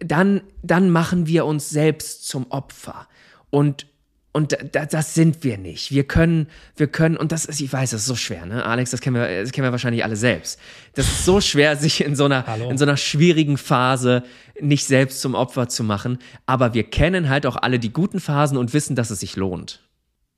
dann, 0.00 0.42
dann 0.62 0.90
machen 0.90 1.26
wir 1.26 1.46
uns 1.46 1.70
selbst 1.70 2.28
zum 2.28 2.50
Opfer. 2.50 3.08
Und, 3.50 3.86
und 4.32 4.58
das 4.72 5.14
sind 5.14 5.44
wir 5.44 5.58
nicht. 5.58 5.92
Wir 5.92 6.04
können, 6.04 6.48
wir 6.76 6.88
können, 6.88 7.16
und 7.16 7.30
das 7.30 7.44
ist, 7.44 7.60
ich 7.60 7.72
weiß, 7.72 7.90
das 7.90 8.02
ist 8.02 8.06
so 8.08 8.16
schwer, 8.16 8.44
ne? 8.46 8.66
Alex, 8.66 8.90
das 8.90 9.00
kennen 9.00 9.16
wir, 9.16 9.42
das 9.42 9.52
kennen 9.52 9.66
wir 9.66 9.72
wahrscheinlich 9.72 10.02
alle 10.02 10.16
selbst. 10.16 10.58
Das 10.94 11.06
ist 11.06 11.24
so 11.24 11.40
schwer, 11.40 11.76
sich 11.78 12.04
in 12.04 12.16
so 12.16 12.24
einer, 12.24 12.44
in 12.68 12.76
so 12.76 12.84
einer 12.84 12.96
schwierigen 12.96 13.56
Phase 13.56 14.24
nicht 14.60 14.86
selbst 14.86 15.20
zum 15.20 15.34
Opfer 15.34 15.68
zu 15.68 15.84
machen. 15.84 16.18
Aber 16.46 16.74
wir 16.74 16.84
kennen 16.84 17.28
halt 17.28 17.46
auch 17.46 17.56
alle 17.56 17.78
die 17.78 17.92
guten 17.92 18.20
Phasen 18.20 18.58
und 18.58 18.74
wissen, 18.74 18.96
dass 18.96 19.10
es 19.10 19.20
sich 19.20 19.36
lohnt. 19.36 19.80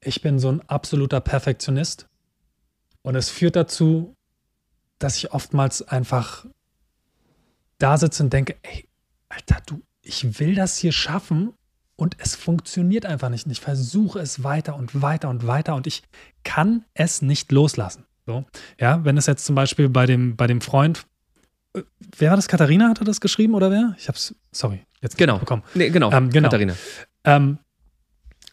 Ich 0.03 0.21
bin 0.21 0.39
so 0.39 0.53
ein 0.53 0.61
absoluter 0.69 1.21
Perfektionist. 1.21 2.07
Und 3.07 3.15
es 3.15 3.31
führt 3.31 3.55
dazu, 3.55 4.17
dass 4.99 5.17
ich 5.17 5.31
oftmals 5.31 5.81
einfach 5.81 6.45
da 7.79 7.99
sitze 7.99 8.25
und 8.25 8.33
denke, 8.33 8.57
ey, 8.63 8.89
Alter, 9.29 9.63
du, 9.65 9.81
ich 10.03 10.41
will 10.41 10.57
das 10.57 10.77
hier 10.77 10.91
schaffen 10.91 11.53
und 11.95 12.17
es 12.19 12.35
funktioniert 12.35 13.07
einfach 13.07 13.29
nicht. 13.29 13.47
Ich 13.47 13.61
versuche 13.61 14.19
es 14.19 14.43
weiter 14.43 14.75
und 14.75 15.03
weiter 15.03 15.29
und 15.29 15.47
weiter 15.47 15.77
und 15.77 15.87
ich 15.87 16.03
kann 16.43 16.85
es 16.95 17.23
nicht 17.23 17.53
loslassen. 17.53 18.07
So, 18.27 18.45
ja, 18.81 19.05
wenn 19.05 19.17
es 19.17 19.27
jetzt 19.27 19.45
zum 19.45 19.55
Beispiel 19.55 19.89
bei 19.89 20.07
dem, 20.07 20.35
bei 20.35 20.49
dem 20.49 20.61
Freund, 20.61 21.07
äh, 21.75 21.83
wer 22.19 22.31
war 22.31 22.37
das? 22.37 22.49
Katharina 22.49 22.89
hatte 22.89 23.05
das 23.05 23.21
geschrieben 23.21 23.55
oder 23.55 23.71
wer? 23.71 23.95
Ich 23.99 24.09
hab's, 24.09 24.35
sorry, 24.51 24.85
jetzt 25.01 25.17
genau 25.17 25.39
bekommen. 25.39 25.63
Nee, 25.75 25.91
genau, 25.91 26.11
ähm, 26.11 26.31
genau. 26.31 26.49
Katharina. 26.49 26.75
Ähm, 27.23 27.59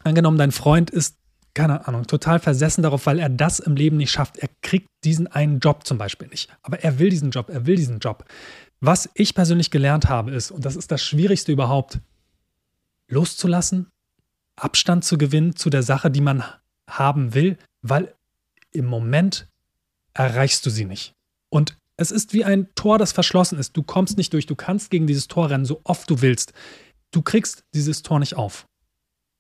angenommen, 0.03 0.37
dein 0.37 0.51
Freund 0.51 0.91
ist, 0.91 1.17
keine 1.53 1.87
Ahnung, 1.87 2.07
total 2.07 2.39
versessen 2.39 2.81
darauf, 2.81 3.05
weil 3.05 3.19
er 3.19 3.29
das 3.29 3.59
im 3.59 3.75
Leben 3.75 3.97
nicht 3.97 4.11
schafft. 4.11 4.37
Er 4.37 4.49
kriegt 4.61 4.87
diesen 5.03 5.27
einen 5.27 5.59
Job 5.59 5.85
zum 5.85 5.97
Beispiel 5.97 6.27
nicht. 6.27 6.49
Aber 6.63 6.79
er 6.79 6.99
will 6.99 7.09
diesen 7.09 7.31
Job, 7.31 7.49
er 7.49 7.65
will 7.65 7.75
diesen 7.75 7.99
Job. 7.99 8.25
Was 8.79 9.09
ich 9.13 9.35
persönlich 9.35 9.71
gelernt 9.71 10.09
habe, 10.09 10.31
ist, 10.31 10.51
und 10.51 10.65
das 10.65 10.75
ist 10.75 10.91
das 10.91 11.03
Schwierigste 11.03 11.51
überhaupt, 11.51 11.99
loszulassen, 13.07 13.87
Abstand 14.55 15.03
zu 15.05 15.17
gewinnen 15.17 15.55
zu 15.55 15.69
der 15.69 15.83
Sache, 15.83 16.11
die 16.11 16.21
man 16.21 16.43
haben 16.89 17.33
will, 17.33 17.57
weil 17.81 18.13
im 18.71 18.85
Moment 18.85 19.47
erreichst 20.13 20.65
du 20.65 20.69
sie 20.69 20.85
nicht. 20.85 21.13
Und 21.49 21.77
es 21.97 22.11
ist 22.11 22.33
wie 22.33 22.43
ein 22.43 22.73
Tor, 22.75 22.97
das 22.97 23.11
verschlossen 23.11 23.59
ist. 23.59 23.77
Du 23.77 23.83
kommst 23.83 24.17
nicht 24.17 24.33
durch. 24.33 24.47
Du 24.47 24.55
kannst 24.55 24.89
gegen 24.89 25.07
dieses 25.07 25.27
Tor 25.27 25.49
rennen, 25.49 25.65
so 25.65 25.81
oft 25.83 26.09
du 26.09 26.21
willst. 26.21 26.53
Du 27.11 27.21
kriegst 27.21 27.63
dieses 27.73 28.01
Tor 28.01 28.19
nicht 28.19 28.35
auf. 28.35 28.65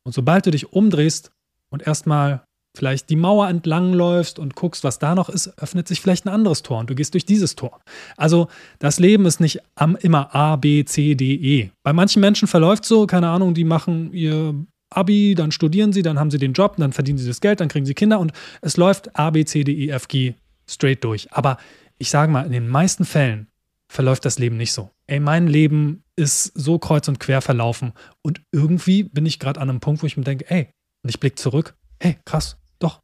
Und 0.03 0.13
sobald 0.13 0.45
du 0.45 0.51
dich 0.51 0.71
umdrehst 0.71 1.31
und 1.73 1.85
erstmal 1.85 2.43
vielleicht 2.77 3.09
die 3.09 3.15
Mauer 3.15 3.49
entlang 3.49 3.93
läufst 3.93 4.39
und 4.39 4.55
guckst, 4.55 4.83
was 4.83 4.99
da 4.99 5.15
noch 5.15 5.29
ist, 5.29 5.59
öffnet 5.61 5.87
sich 5.87 6.01
vielleicht 6.01 6.25
ein 6.25 6.29
anderes 6.29 6.61
Tor 6.61 6.79
und 6.79 6.89
du 6.89 6.95
gehst 6.95 7.13
durch 7.13 7.25
dieses 7.25 7.55
Tor. 7.55 7.81
Also 8.15 8.47
das 8.79 8.99
Leben 8.99 9.25
ist 9.25 9.39
nicht 9.39 9.59
immer 10.01 10.33
A, 10.35 10.55
B, 10.55 10.85
C, 10.85 11.15
D, 11.15 11.33
E. 11.33 11.71
Bei 11.83 11.93
manchen 11.93 12.19
Menschen 12.19 12.47
verläuft 12.47 12.85
so, 12.85 13.05
keine 13.07 13.29
Ahnung, 13.29 13.53
die 13.53 13.63
machen 13.63 14.13
ihr 14.13 14.55
Abi, 14.91 15.33
dann 15.35 15.51
studieren 15.51 15.93
sie, 15.93 16.03
dann 16.03 16.19
haben 16.19 16.29
sie 16.29 16.37
den 16.37 16.53
Job, 16.53 16.75
dann 16.77 16.93
verdienen 16.93 17.17
sie 17.17 17.27
das 17.27 17.41
Geld, 17.41 17.59
dann 17.59 17.69
kriegen 17.69 17.85
sie 17.85 17.95
Kinder 17.95 18.19
und 18.19 18.31
es 18.61 18.77
läuft 18.77 19.17
A, 19.17 19.31
B, 19.31 19.45
C, 19.45 19.63
D, 19.63 19.71
E, 19.71 19.89
F, 19.89 20.07
G 20.07 20.35
straight 20.67 21.03
durch. 21.03 21.31
Aber 21.31 21.57
ich 21.97 22.09
sage 22.09 22.31
mal, 22.31 22.45
in 22.45 22.51
den 22.51 22.67
meisten 22.67 23.05
Fällen 23.05 23.47
verläuft 23.87 24.25
das 24.25 24.39
Leben 24.39 24.57
nicht 24.57 24.73
so. 24.73 24.91
Ey, 25.07 25.19
mein 25.19 25.47
Leben 25.47 26.03
ist 26.15 26.51
so 26.55 26.77
kreuz 26.79 27.07
und 27.07 27.19
quer 27.19 27.41
verlaufen 27.41 27.93
und 28.21 28.41
irgendwie 28.51 29.03
bin 29.03 29.25
ich 29.25 29.39
gerade 29.39 29.59
an 29.59 29.69
einem 29.69 29.79
Punkt, 29.79 30.03
wo 30.03 30.07
ich 30.07 30.17
mir 30.17 30.23
denke, 30.23 30.49
ey, 30.49 30.69
und 31.03 31.09
ich 31.09 31.19
blicke 31.19 31.35
zurück, 31.35 31.75
hey, 31.99 32.17
krass, 32.25 32.57
doch, 32.79 33.01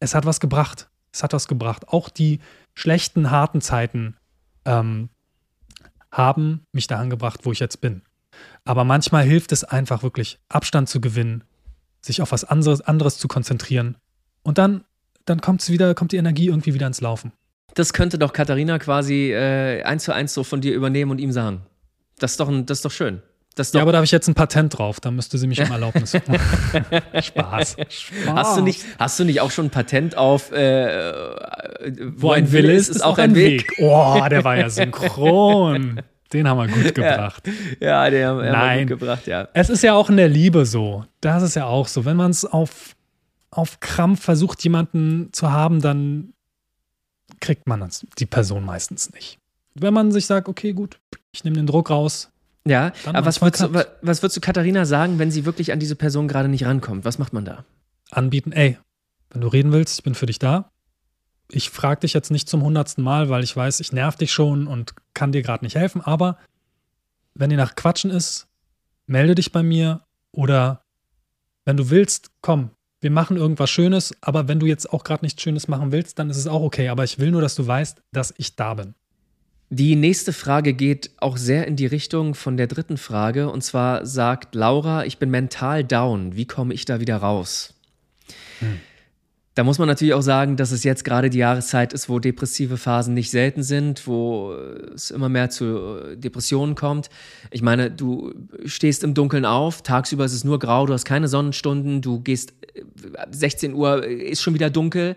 es 0.00 0.14
hat 0.14 0.26
was 0.26 0.40
gebracht. 0.40 0.88
Es 1.12 1.22
hat 1.22 1.32
was 1.32 1.48
gebracht. 1.48 1.88
Auch 1.88 2.08
die 2.08 2.40
schlechten, 2.74 3.30
harten 3.30 3.60
Zeiten 3.60 4.16
ähm, 4.64 5.08
haben 6.12 6.66
mich 6.72 6.86
dahin 6.86 7.10
gebracht, 7.10 7.40
wo 7.44 7.52
ich 7.52 7.60
jetzt 7.60 7.80
bin. 7.80 8.02
Aber 8.64 8.84
manchmal 8.84 9.24
hilft 9.24 9.52
es 9.52 9.64
einfach 9.64 10.02
wirklich, 10.02 10.38
Abstand 10.48 10.88
zu 10.88 11.00
gewinnen, 11.00 11.44
sich 12.00 12.22
auf 12.22 12.32
was 12.32 12.44
anderes, 12.44 12.80
anderes 12.80 13.18
zu 13.18 13.28
konzentrieren. 13.28 13.96
Und 14.42 14.58
dann, 14.58 14.84
dann 15.24 15.40
kommt's 15.40 15.70
wieder, 15.70 15.94
kommt 15.94 16.12
die 16.12 16.16
Energie 16.16 16.46
irgendwie 16.46 16.74
wieder 16.74 16.86
ins 16.86 17.00
Laufen. 17.00 17.32
Das 17.74 17.92
könnte 17.92 18.18
doch 18.18 18.32
Katharina 18.32 18.78
quasi 18.78 19.32
äh, 19.32 19.82
eins 19.82 20.04
zu 20.04 20.12
eins 20.12 20.34
so 20.34 20.44
von 20.44 20.60
dir 20.60 20.74
übernehmen 20.74 21.10
und 21.10 21.18
ihm 21.18 21.32
sagen. 21.32 21.66
Das 22.18 22.32
ist 22.32 22.40
doch, 22.40 22.48
ein, 22.48 22.66
das 22.66 22.78
ist 22.78 22.84
doch 22.84 22.90
schön. 22.90 23.22
Doch 23.58 23.74
ja, 23.74 23.82
aber 23.82 23.92
da 23.92 23.98
habe 23.98 24.04
ich 24.04 24.10
jetzt 24.10 24.28
ein 24.28 24.34
Patent 24.34 24.78
drauf. 24.78 25.00
Da 25.00 25.10
müsste 25.10 25.38
sie 25.38 25.46
mich 25.46 25.60
um 25.60 25.70
Erlaubnis. 25.70 26.12
Spaß. 27.22 27.76
Spaß. 27.88 28.34
Hast 28.34 28.56
du, 28.56 28.62
nicht, 28.62 28.84
hast 28.98 29.18
du 29.18 29.24
nicht 29.24 29.40
auch 29.40 29.50
schon 29.50 29.66
ein 29.66 29.70
Patent 29.70 30.16
auf 30.16 30.52
äh, 30.52 31.12
Wo 32.16 32.30
ein 32.30 32.52
Wille 32.52 32.72
ist, 32.72 32.88
ist 32.88 33.04
auch 33.04 33.18
ein 33.18 33.34
Weg? 33.34 33.70
Weg. 33.70 33.78
Oh, 33.78 34.24
der 34.28 34.44
war 34.44 34.56
ja 34.56 34.70
synchron. 34.70 36.00
Den 36.32 36.46
haben 36.46 36.58
wir 36.58 36.68
gut 36.68 36.94
gebracht. 36.94 37.48
Ja, 37.80 38.04
ja 38.04 38.10
den 38.10 38.26
haben, 38.26 38.38
Nein. 38.38 38.78
wir 38.80 38.86
gut 38.86 39.00
gebracht, 39.00 39.26
ja. 39.26 39.48
Es 39.54 39.70
ist 39.70 39.82
ja 39.82 39.94
auch 39.94 40.10
in 40.10 40.16
der 40.18 40.28
Liebe 40.28 40.66
so. 40.66 41.04
Das 41.20 41.42
ist 41.42 41.56
ja 41.56 41.66
auch 41.66 41.88
so. 41.88 42.04
Wenn 42.04 42.16
man 42.16 42.30
es 42.30 42.44
auf, 42.44 42.94
auf 43.50 43.80
Krampf 43.80 44.22
versucht, 44.22 44.62
jemanden 44.62 45.32
zu 45.32 45.50
haben, 45.50 45.80
dann 45.80 46.34
kriegt 47.40 47.66
man 47.66 47.88
die 48.18 48.26
Person 48.26 48.64
meistens 48.64 49.12
nicht. 49.12 49.38
Wenn 49.74 49.94
man 49.94 50.12
sich 50.12 50.26
sagt, 50.26 50.48
okay, 50.48 50.72
gut, 50.72 50.98
ich 51.32 51.44
nehme 51.44 51.56
den 51.56 51.66
Druck 51.66 51.90
raus. 51.90 52.30
Ja, 52.68 52.92
aber 53.06 53.24
was 53.26 53.40
würdest, 53.40 53.62
du, 53.62 53.86
was 54.02 54.22
würdest 54.22 54.36
du 54.36 54.40
Katharina 54.40 54.84
sagen, 54.84 55.18
wenn 55.18 55.30
sie 55.30 55.44
wirklich 55.44 55.72
an 55.72 55.80
diese 55.80 55.96
Person 55.96 56.28
gerade 56.28 56.48
nicht 56.48 56.64
rankommt? 56.64 57.04
Was 57.04 57.18
macht 57.18 57.32
man 57.32 57.44
da? 57.44 57.64
Anbieten, 58.10 58.52
ey, 58.52 58.78
wenn 59.30 59.40
du 59.40 59.48
reden 59.48 59.72
willst, 59.72 59.98
ich 59.98 60.04
bin 60.04 60.14
für 60.14 60.26
dich 60.26 60.38
da 60.38 60.70
ich 61.50 61.70
frage 61.70 62.00
dich 62.00 62.12
jetzt 62.12 62.30
nicht 62.30 62.48
zum 62.48 62.62
hundertsten 62.62 63.02
Mal, 63.02 63.28
weil 63.28 63.42
ich 63.42 63.56
weiß, 63.56 63.80
ich 63.80 63.92
nerv 63.92 64.16
dich 64.16 64.32
schon 64.32 64.66
und 64.66 64.94
kann 65.14 65.32
dir 65.32 65.42
gerade 65.42 65.64
nicht 65.64 65.76
helfen, 65.76 66.00
aber 66.02 66.38
wenn 67.34 67.50
dir 67.50 67.56
nach 67.56 67.74
Quatschen 67.74 68.10
ist, 68.10 68.48
melde 69.06 69.34
dich 69.34 69.52
bei 69.52 69.62
mir 69.62 70.04
oder 70.32 70.82
wenn 71.64 71.76
du 71.76 71.90
willst, 71.90 72.30
komm, 72.42 72.70
wir 73.00 73.10
machen 73.10 73.36
irgendwas 73.36 73.70
Schönes, 73.70 74.14
aber 74.20 74.48
wenn 74.48 74.58
du 74.58 74.66
jetzt 74.66 74.92
auch 74.92 75.04
gerade 75.04 75.24
nichts 75.24 75.42
Schönes 75.42 75.68
machen 75.68 75.92
willst, 75.92 76.18
dann 76.18 76.30
ist 76.30 76.36
es 76.36 76.46
auch 76.46 76.62
okay, 76.62 76.88
aber 76.88 77.04
ich 77.04 77.18
will 77.18 77.30
nur, 77.30 77.40
dass 77.40 77.54
du 77.54 77.66
weißt, 77.66 78.02
dass 78.12 78.34
ich 78.36 78.56
da 78.56 78.74
bin. 78.74 78.94
Die 79.70 79.96
nächste 79.96 80.32
Frage 80.32 80.72
geht 80.72 81.10
auch 81.18 81.36
sehr 81.36 81.66
in 81.66 81.76
die 81.76 81.86
Richtung 81.86 82.34
von 82.34 82.56
der 82.56 82.66
dritten 82.66 82.96
Frage 82.96 83.50
und 83.50 83.62
zwar 83.62 84.06
sagt 84.06 84.54
Laura, 84.54 85.04
ich 85.04 85.18
bin 85.18 85.30
mental 85.30 85.84
down, 85.84 86.36
wie 86.36 86.46
komme 86.46 86.72
ich 86.72 86.86
da 86.86 87.00
wieder 87.00 87.18
raus? 87.18 87.74
Hm. 88.60 88.80
Da 89.58 89.64
muss 89.64 89.80
man 89.80 89.88
natürlich 89.88 90.14
auch 90.14 90.22
sagen, 90.22 90.56
dass 90.56 90.70
es 90.70 90.84
jetzt 90.84 91.04
gerade 91.04 91.30
die 91.30 91.38
Jahreszeit 91.38 91.92
ist, 91.92 92.08
wo 92.08 92.20
depressive 92.20 92.76
Phasen 92.76 93.12
nicht 93.12 93.28
selten 93.28 93.64
sind, 93.64 94.06
wo 94.06 94.54
es 94.94 95.10
immer 95.10 95.28
mehr 95.28 95.50
zu 95.50 96.14
Depressionen 96.14 96.76
kommt. 96.76 97.10
Ich 97.50 97.60
meine, 97.60 97.90
du 97.90 98.32
stehst 98.66 99.02
im 99.02 99.14
Dunkeln 99.14 99.44
auf, 99.44 99.82
tagsüber 99.82 100.24
ist 100.26 100.32
es 100.32 100.44
nur 100.44 100.60
grau, 100.60 100.86
du 100.86 100.92
hast 100.92 101.04
keine 101.04 101.26
Sonnenstunden, 101.26 102.02
du 102.02 102.20
gehst 102.20 102.52
16 103.32 103.72
äh, 103.72 103.74
Uhr, 103.74 104.04
ist 104.04 104.42
schon 104.42 104.54
wieder 104.54 104.70
dunkel. 104.70 105.16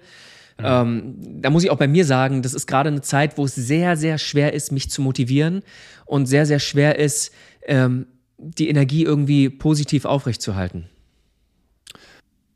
Mhm. 0.61 0.65
Ähm, 0.67 1.41
da 1.41 1.49
muss 1.49 1.63
ich 1.63 1.69
auch 1.69 1.77
bei 1.77 1.87
mir 1.87 2.05
sagen, 2.05 2.41
das 2.41 2.53
ist 2.53 2.67
gerade 2.67 2.89
eine 2.89 3.01
Zeit, 3.01 3.37
wo 3.37 3.45
es 3.45 3.55
sehr, 3.55 3.97
sehr 3.97 4.17
schwer 4.17 4.53
ist, 4.53 4.71
mich 4.71 4.89
zu 4.89 5.01
motivieren 5.01 5.63
und 6.05 6.25
sehr, 6.25 6.45
sehr 6.45 6.59
schwer 6.59 6.97
ist, 6.97 7.31
ähm, 7.65 8.07
die 8.37 8.69
Energie 8.69 9.03
irgendwie 9.03 9.49
positiv 9.49 10.05
aufrechtzuerhalten. 10.05 10.89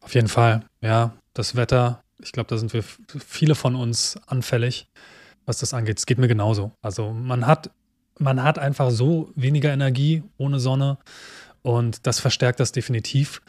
Auf 0.01 0.13
jeden 0.13 0.27
Fall, 0.27 0.63
ja 0.81 1.13
das 1.35 1.55
Wetter, 1.55 2.01
ich 2.19 2.31
glaube, 2.31 2.47
da 2.47 2.57
sind 2.57 2.73
wir 2.73 2.83
viele 2.83 3.53
von 3.53 3.75
uns 3.75 4.17
anfällig, 4.25 4.87
was 5.45 5.59
das 5.59 5.75
angeht. 5.75 5.99
Es 5.99 6.07
geht 6.07 6.17
mir 6.17 6.27
genauso. 6.27 6.71
Also 6.81 7.11
man 7.11 7.45
hat, 7.45 7.69
man 8.17 8.41
hat 8.41 8.57
einfach 8.57 8.89
so 8.89 9.31
weniger 9.35 9.71
Energie 9.71 10.23
ohne 10.37 10.59
Sonne 10.59 10.97
und 11.61 12.07
das 12.07 12.19
verstärkt 12.19 12.59
das 12.59 12.71
definitiv. 12.71 13.41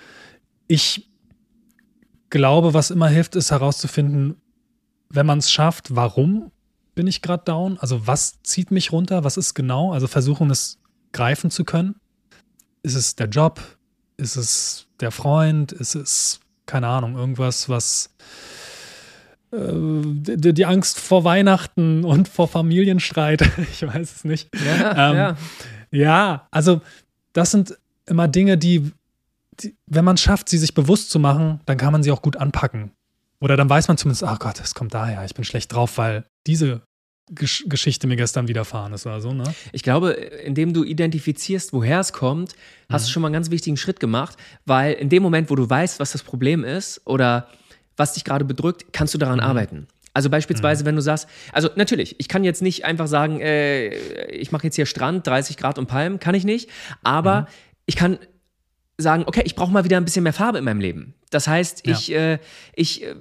Ich 0.67 1.09
glaube, 2.29 2.75
was 2.75 2.91
immer 2.91 3.09
hilft, 3.09 3.37
ist 3.37 3.53
herauszufinden, 3.53 4.37
wenn 5.09 5.27
man 5.27 5.39
es 5.39 5.51
schafft, 5.51 5.95
warum 5.95 6.51
bin 6.95 7.07
ich 7.07 7.23
gerade 7.23 7.45
down? 7.45 7.79
Also 7.79 8.07
was 8.07 8.43
zieht 8.43 8.71
mich 8.71 8.93
runter? 8.93 9.25
Was 9.25 9.37
ist 9.37 9.55
genau? 9.55 9.93
Also 9.93 10.07
versuchen 10.07 10.51
es 10.51 10.79
greifen 11.13 11.51
zu 11.51 11.65
können. 11.65 11.97
Ist 12.83 12.95
es 12.95 13.17
der 13.17 13.29
Job? 13.29 13.61
Ist 14.17 14.37
es 14.37 14.87
der 15.01 15.11
Freund? 15.11 15.73
Ist 15.73 15.95
es 15.95 16.41
keine 16.67 16.89
Ahnung, 16.89 17.17
irgendwas, 17.17 17.69
was 17.69 18.11
äh, 19.53 19.57
die, 19.73 20.53
die, 20.53 20.67
Angst 20.67 20.99
vor 20.99 21.25
Weihnachten 21.25 22.05
und 22.05 22.29
vor 22.29 22.49
Familienstreit, 22.49 23.43
ich 23.73 23.87
weiß 23.87 24.17
es 24.17 24.25
nicht. 24.25 24.51
Ja, 24.65 25.11
ähm, 25.11 25.17
ja. 25.17 25.37
ja, 25.91 26.49
also 26.51 26.83
das 27.33 27.53
sind 27.53 27.79
immer 28.07 28.29
Dinge, 28.29 28.59
die, 28.59 28.93
die 29.61 29.77
wenn 29.87 30.05
man 30.05 30.17
es 30.17 30.23
schafft, 30.23 30.49
sie 30.49 30.59
sich 30.59 30.75
bewusst 30.75 31.11
zu 31.11 31.19
machen, 31.19 31.61
dann 31.67 31.79
kann 31.79 31.93
man 31.93 32.03
sie 32.03 32.11
auch 32.11 32.23
gut 32.23 32.37
anpacken. 32.37 32.91
Oder 33.47 33.57
dann 33.57 33.71
weiß 33.71 33.87
man 33.87 33.97
zumindest, 33.97 34.25
ach 34.25 34.41
Gott, 34.41 34.59
es 34.61 34.75
kommt 34.75 34.93
daher, 34.93 35.25
ich 35.25 35.33
bin 35.33 35.45
schlecht 35.45 35.73
drauf, 35.73 35.99
weil 35.99 36.25
diese 36.49 36.83
Gesch 37.31 37.65
Geschichte 37.69 38.09
mir 38.09 38.17
gestern 38.17 38.49
widerfahren 38.49 38.93
ist 38.93 39.07
oder 39.07 39.21
so, 39.21 39.33
ne? 39.33 39.45
Ich 39.71 39.85
glaube, 39.85 40.11
indem 40.11 40.73
du 40.73 40.83
identifizierst, 40.83 41.73
woher 41.73 42.01
es 42.01 42.13
kommt, 42.13 42.57
hast 42.91 43.03
mhm. 43.03 43.07
du 43.07 43.13
schon 43.13 43.23
mal 43.23 43.29
einen 43.29 43.35
ganz 43.35 43.53
wichtigen 43.53 43.77
Schritt 43.77 44.01
gemacht, 44.01 44.37
weil 44.65 44.95
in 44.95 45.11
dem 45.11 45.23
Moment, 45.23 45.49
wo 45.49 45.55
du 45.55 45.71
weißt, 45.71 46.01
was 46.01 46.11
das 46.11 46.25
Problem 46.25 46.65
ist 46.65 47.03
oder 47.05 47.47
was 47.97 48.15
dich 48.15 48.25
gerade 48.25 48.45
bedrückt, 48.45 48.87
kannst 48.93 49.15
du 49.15 49.19
daran 49.19 49.39
mhm. 49.39 49.45
arbeiten. 49.45 49.87
Also 50.13 50.29
beispielsweise, 50.29 50.83
mhm. 50.83 50.89
wenn 50.89 50.97
du 50.97 51.03
sagst, 51.03 51.29
also 51.53 51.69
natürlich, 51.77 52.19
ich 52.19 52.27
kann 52.27 52.43
jetzt 52.43 52.63
nicht 52.63 52.85
einfach 52.85 53.07
sagen, 53.07 53.39
äh, 53.39 53.95
ich 54.31 54.51
mache 54.51 54.65
jetzt 54.65 54.75
hier 54.75 54.87
Strand, 54.87 55.25
30 55.25 55.57
Grad 55.57 55.79
und 55.79 55.87
Palmen, 55.87 56.19
kann 56.19 56.35
ich 56.35 56.43
nicht, 56.43 56.69
aber 57.05 57.43
mhm. 57.43 57.47
ich 57.87 57.95
kann 57.95 58.19
sagen, 58.99 59.23
okay, 59.27 59.43
ich 59.45 59.55
brauche 59.55 59.71
mal 59.71 59.85
wieder 59.85 59.99
ein 59.99 60.05
bisschen 60.05 60.25
mehr 60.25 60.33
Farbe 60.33 60.59
in 60.59 60.65
meinem 60.65 60.81
Leben. 60.81 61.15
Das 61.37 61.49
heißt, 61.49 61.87
ja. 61.87 61.93
ich, 61.93 62.11
äh, 62.13 62.39
ich 62.75 63.05
äh, 63.05 63.15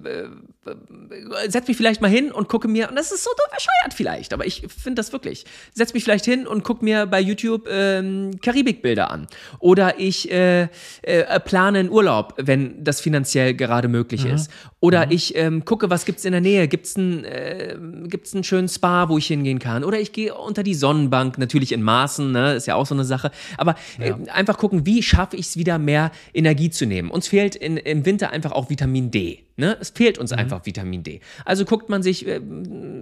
setze 1.49 1.67
mich 1.67 1.75
vielleicht 1.75 2.01
mal 2.01 2.09
hin 2.09 2.31
und 2.31 2.47
gucke 2.47 2.69
mir, 2.69 2.87
und 2.87 2.95
das 2.95 3.11
ist 3.11 3.25
so 3.25 3.29
bescheuert 3.53 3.93
vielleicht, 3.93 4.33
aber 4.33 4.45
ich 4.45 4.61
finde 4.69 4.95
das 4.95 5.11
wirklich, 5.11 5.43
setze 5.73 5.93
mich 5.93 6.05
vielleicht 6.05 6.23
hin 6.23 6.47
und 6.47 6.63
gucke 6.63 6.85
mir 6.85 7.07
bei 7.07 7.19
YouTube 7.19 7.67
ähm, 7.69 8.31
Karibikbilder 8.41 9.11
an. 9.11 9.27
Oder 9.59 9.99
ich 9.99 10.31
äh, 10.31 10.69
äh, 11.01 11.39
plane 11.41 11.79
einen 11.79 11.89
Urlaub, 11.89 12.35
wenn 12.37 12.85
das 12.85 13.01
finanziell 13.01 13.53
gerade 13.53 13.89
möglich 13.89 14.23
mhm. 14.23 14.31
ist. 14.31 14.49
Oder 14.79 15.07
mhm. 15.07 15.11
ich 15.11 15.35
ähm, 15.35 15.65
gucke, 15.65 15.89
was 15.89 16.05
gibt 16.05 16.19
es 16.19 16.25
in 16.25 16.31
der 16.31 16.41
Nähe? 16.41 16.69
Gibt 16.69 16.85
es 16.85 16.95
ein, 16.95 17.25
äh, 17.25 17.75
einen 17.75 18.43
schönen 18.45 18.69
Spa, 18.69 19.09
wo 19.09 19.17
ich 19.17 19.27
hingehen 19.27 19.59
kann? 19.59 19.83
Oder 19.83 19.99
ich 19.99 20.13
gehe 20.13 20.33
unter 20.33 20.63
die 20.63 20.73
Sonnenbank, 20.73 21.37
natürlich 21.37 21.73
in 21.73 21.81
Maßen, 21.81 22.31
ne? 22.31 22.53
ist 22.53 22.65
ja 22.65 22.75
auch 22.75 22.85
so 22.85 22.95
eine 22.95 23.03
Sache. 23.03 23.31
Aber 23.57 23.75
äh, 23.99 24.11
ja. 24.11 24.17
einfach 24.31 24.57
gucken, 24.57 24.85
wie 24.85 25.03
schaffe 25.03 25.35
ich 25.35 25.47
es 25.47 25.57
wieder 25.57 25.79
mehr 25.79 26.11
Energie 26.33 26.69
zu 26.69 26.85
nehmen. 26.85 27.11
Uns 27.11 27.27
fehlt 27.27 27.55
in, 27.55 27.77
in 27.77 28.04
im 28.05 28.11
Winter 28.11 28.31
einfach 28.31 28.51
auch 28.51 28.69
Vitamin 28.69 29.11
D. 29.11 29.39
Ne? 29.57 29.77
Es 29.79 29.89
fehlt 29.89 30.17
uns 30.17 30.31
mhm. 30.31 30.39
einfach 30.39 30.65
Vitamin 30.65 31.03
D. 31.03 31.21
Also 31.45 31.65
guckt 31.65 31.89
man 31.89 32.03
sich, 32.03 32.27
äh, 32.27 32.41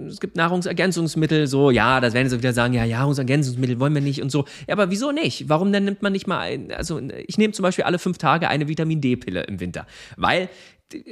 es 0.08 0.20
gibt 0.20 0.36
Nahrungsergänzungsmittel, 0.36 1.48
so, 1.48 1.72
ja, 1.72 2.00
das 2.00 2.14
werden 2.14 2.30
sie 2.30 2.38
wieder 2.38 2.54
sagen, 2.54 2.74
ja, 2.74 2.86
Nahrungsergänzungsmittel 2.86 3.80
wollen 3.80 3.94
wir 3.94 4.02
nicht 4.02 4.22
und 4.22 4.32
so. 4.32 4.46
Ja, 4.68 4.74
aber 4.74 4.92
wieso 4.92 5.12
nicht? 5.12 5.50
Warum 5.50 5.72
denn 5.72 5.86
nimmt 5.86 6.02
man 6.02 6.14
nicht 6.14 6.28
mal 6.28 6.40
ein, 6.40 6.72
also 6.72 7.02
ich 7.28 7.38
nehme 7.38 7.54
zum 7.54 7.64
Beispiel 7.64 7.86
alle 7.86 8.00
fünf 8.00 8.18
Tage 8.18 8.50
eine 8.50 8.68
Vitamin 8.68 9.02
D-Pille 9.02 9.44
im 9.44 9.60
Winter, 9.60 9.88
weil 10.16 10.50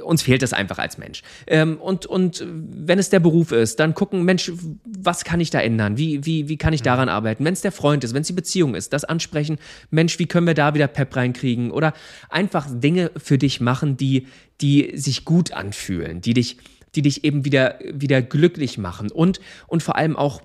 uns 0.04 0.22
fehlt 0.22 0.42
das 0.42 0.54
einfach 0.54 0.78
als 0.78 0.98
Mensch. 0.98 1.22
Ähm, 1.48 1.78
und, 1.78 2.06
und 2.06 2.46
wenn 2.46 3.00
es 3.00 3.10
der 3.10 3.20
Beruf 3.20 3.52
ist, 3.52 3.80
dann 3.80 3.94
gucken, 3.94 4.24
Mensch, 4.24 4.52
was 4.86 5.24
kann 5.24 5.40
ich 5.40 5.50
da 5.50 5.60
ändern? 5.60 5.98
Wie, 5.98 6.26
wie, 6.26 6.48
wie 6.50 6.58
kann 6.58 6.74
ich 6.74 6.82
daran 6.82 7.10
arbeiten? 7.10 7.46
Wenn 7.46 7.54
es 7.54 7.62
der 7.62 7.72
Freund 7.72 8.04
ist, 8.04 8.14
wenn 8.14 8.22
es 8.22 8.28
die 8.28 8.34
Beziehung 8.34 8.76
ist, 8.76 8.94
das 8.94 9.04
ansprechen, 9.04 9.58
Mensch, 9.90 10.20
wie 10.20 10.26
können 10.26 10.48
wir 10.48 10.54
da 10.54 10.74
wieder 10.74 10.88
Pep 10.88 11.16
reinkriegen? 11.16 11.72
Oder 11.72 11.94
einfach 12.30 12.68
Dinge 12.70 13.12
für 13.18 13.38
dich 13.38 13.62
machen, 13.62 13.98
die, 13.98 14.28
die 14.62 14.92
sich 14.96 15.26
gut 15.26 15.54
anfühlen, 15.54 16.22
die 16.22 16.34
dich, 16.34 16.58
die 16.96 17.02
dich 17.02 17.24
eben 17.24 17.46
wieder, 17.46 17.80
wieder 17.92 18.22
glücklich 18.22 18.78
machen 18.78 19.12
und, 19.12 19.40
und 19.68 19.84
vor 19.84 19.96
allem 19.96 20.16
auch 20.16 20.42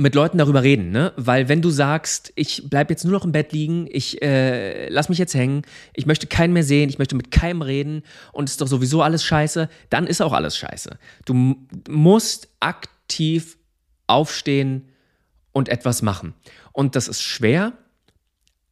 mit 0.00 0.14
Leuten 0.14 0.38
darüber 0.38 0.62
reden, 0.62 0.90
ne? 0.90 1.12
Weil 1.16 1.48
wenn 1.48 1.60
du 1.60 1.70
sagst, 1.70 2.32
ich 2.36 2.70
bleib 2.70 2.88
jetzt 2.88 3.04
nur 3.04 3.12
noch 3.12 3.24
im 3.24 3.32
Bett 3.32 3.52
liegen, 3.52 3.88
ich 3.90 4.22
äh, 4.22 4.88
lass 4.90 5.08
mich 5.08 5.18
jetzt 5.18 5.34
hängen, 5.34 5.62
ich 5.92 6.06
möchte 6.06 6.28
keinen 6.28 6.52
mehr 6.52 6.62
sehen, 6.62 6.88
ich 6.88 6.98
möchte 6.98 7.16
mit 7.16 7.32
keinem 7.32 7.62
reden 7.62 8.02
und 8.32 8.44
es 8.44 8.52
ist 8.52 8.60
doch 8.60 8.68
sowieso 8.68 9.02
alles 9.02 9.24
scheiße, 9.24 9.68
dann 9.90 10.06
ist 10.06 10.20
auch 10.20 10.32
alles 10.32 10.56
scheiße. 10.56 10.98
Du 11.24 11.56
musst 11.88 12.48
aktiv 12.60 13.58
aufstehen 14.06 14.88
und 15.50 15.68
etwas 15.68 16.00
machen. 16.00 16.34
Und 16.72 16.94
das 16.94 17.08
ist 17.08 17.20
schwer, 17.20 17.72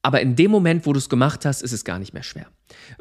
aber 0.03 0.21
in 0.21 0.37
dem 0.37 0.53
Moment, 0.53 0.87
wo 0.87 0.93
du 0.93 0.99
es 0.99 1.09
gemacht 1.09 1.45
hast, 1.45 1.61
ist 1.61 1.73
es 1.73 1.85
gar 1.85 1.99
nicht 1.99 2.15
mehr 2.15 2.23
schwer. 2.23 2.47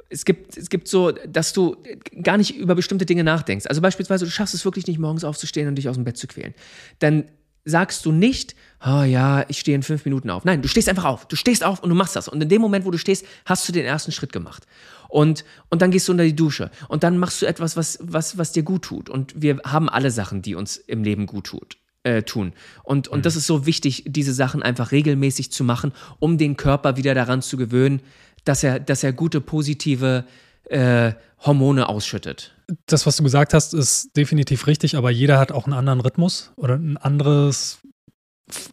Es 0.09 0.25
gibt, 0.25 0.57
es 0.57 0.71
gibt 0.71 0.87
so, 0.87 1.11
dass 1.11 1.53
du 1.53 1.77
gar 2.23 2.37
nicht 2.37 2.55
über 2.55 2.73
bestimmte 2.73 3.05
Dinge 3.05 3.23
nachdenkst. 3.23 3.67
Also 3.67 3.81
beispielsweise, 3.81 4.25
du 4.25 4.31
schaffst 4.31 4.55
es 4.55 4.65
wirklich 4.65 4.87
nicht, 4.87 4.97
morgens 4.97 5.23
aufzustehen 5.23 5.67
und 5.67 5.75
dich 5.75 5.87
aus 5.87 5.95
dem 5.95 6.05
Bett 6.05 6.17
zu 6.17 6.25
quälen. 6.25 6.55
Dann 6.97 7.25
sagst 7.65 8.05
du 8.05 8.11
nicht, 8.11 8.55
oh 8.85 9.01
ja, 9.01 9.43
ich 9.49 9.59
stehe 9.59 9.75
in 9.75 9.83
fünf 9.83 10.05
Minuten 10.05 10.29
auf. 10.29 10.45
Nein, 10.45 10.61
du 10.61 10.67
stehst 10.67 10.87
einfach 10.87 11.05
auf. 11.05 11.27
Du 11.27 11.35
stehst 11.35 11.63
auf 11.63 11.81
und 11.81 11.89
du 11.89 11.95
machst 11.95 12.15
das. 12.15 12.27
Und 12.27 12.41
in 12.41 12.47
dem 12.47 12.61
Moment, 12.61 12.85
wo 12.85 12.91
du 12.91 12.97
stehst, 12.97 13.25
hast 13.45 13.67
du 13.67 13.73
den 13.73 13.85
ersten 13.85 14.11
Schritt 14.11 14.31
gemacht. 14.31 14.67
Und, 15.09 15.43
und 15.69 15.81
dann 15.81 15.91
gehst 15.91 16.07
du 16.07 16.11
unter 16.11 16.23
die 16.23 16.35
Dusche. 16.35 16.69
Und 16.87 17.03
dann 17.03 17.17
machst 17.17 17.41
du 17.41 17.45
etwas, 17.47 17.75
was, 17.75 17.97
was, 18.01 18.37
was 18.37 18.51
dir 18.51 18.63
gut 18.63 18.83
tut. 18.83 19.09
Und 19.09 19.33
wir 19.41 19.59
haben 19.65 19.89
alle 19.89 20.11
Sachen, 20.11 20.41
die 20.41 20.55
uns 20.55 20.77
im 20.77 21.03
Leben 21.03 21.25
gut 21.25 21.45
tut. 21.45 21.77
Äh, 22.03 22.21
tun. 22.21 22.53
Und, 22.83 23.07
und 23.07 23.19
mhm. 23.19 23.23
das 23.23 23.35
ist 23.35 23.47
so 23.47 23.65
wichtig, 23.65 24.03
diese 24.05 24.33
Sachen 24.33 24.61
einfach 24.61 24.91
regelmäßig 24.91 25.51
zu 25.51 25.63
machen, 25.63 25.91
um 26.19 26.37
den 26.37 26.55
Körper 26.55 26.97
wieder 26.97 27.15
daran 27.15 27.41
zu 27.41 27.57
gewöhnen, 27.57 27.99
dass 28.43 28.63
er, 28.63 28.79
dass 28.79 29.03
er 29.03 29.11
gute, 29.11 29.41
positive 29.41 30.25
äh, 30.65 31.13
Hormone 31.45 31.87
ausschüttet. 31.87 32.55
Das, 32.87 33.05
was 33.05 33.17
du 33.17 33.23
gesagt 33.23 33.53
hast, 33.53 33.73
ist 33.73 34.09
definitiv 34.17 34.67
richtig, 34.67 34.97
aber 34.97 35.11
jeder 35.11 35.39
hat 35.39 35.51
auch 35.51 35.65
einen 35.65 35.73
anderen 35.73 36.01
Rhythmus 36.01 36.51
oder 36.55 36.75
ein 36.75 36.97
anderes 36.97 37.79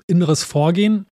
inneres 0.07 0.45
Vorgehen. 0.45 1.07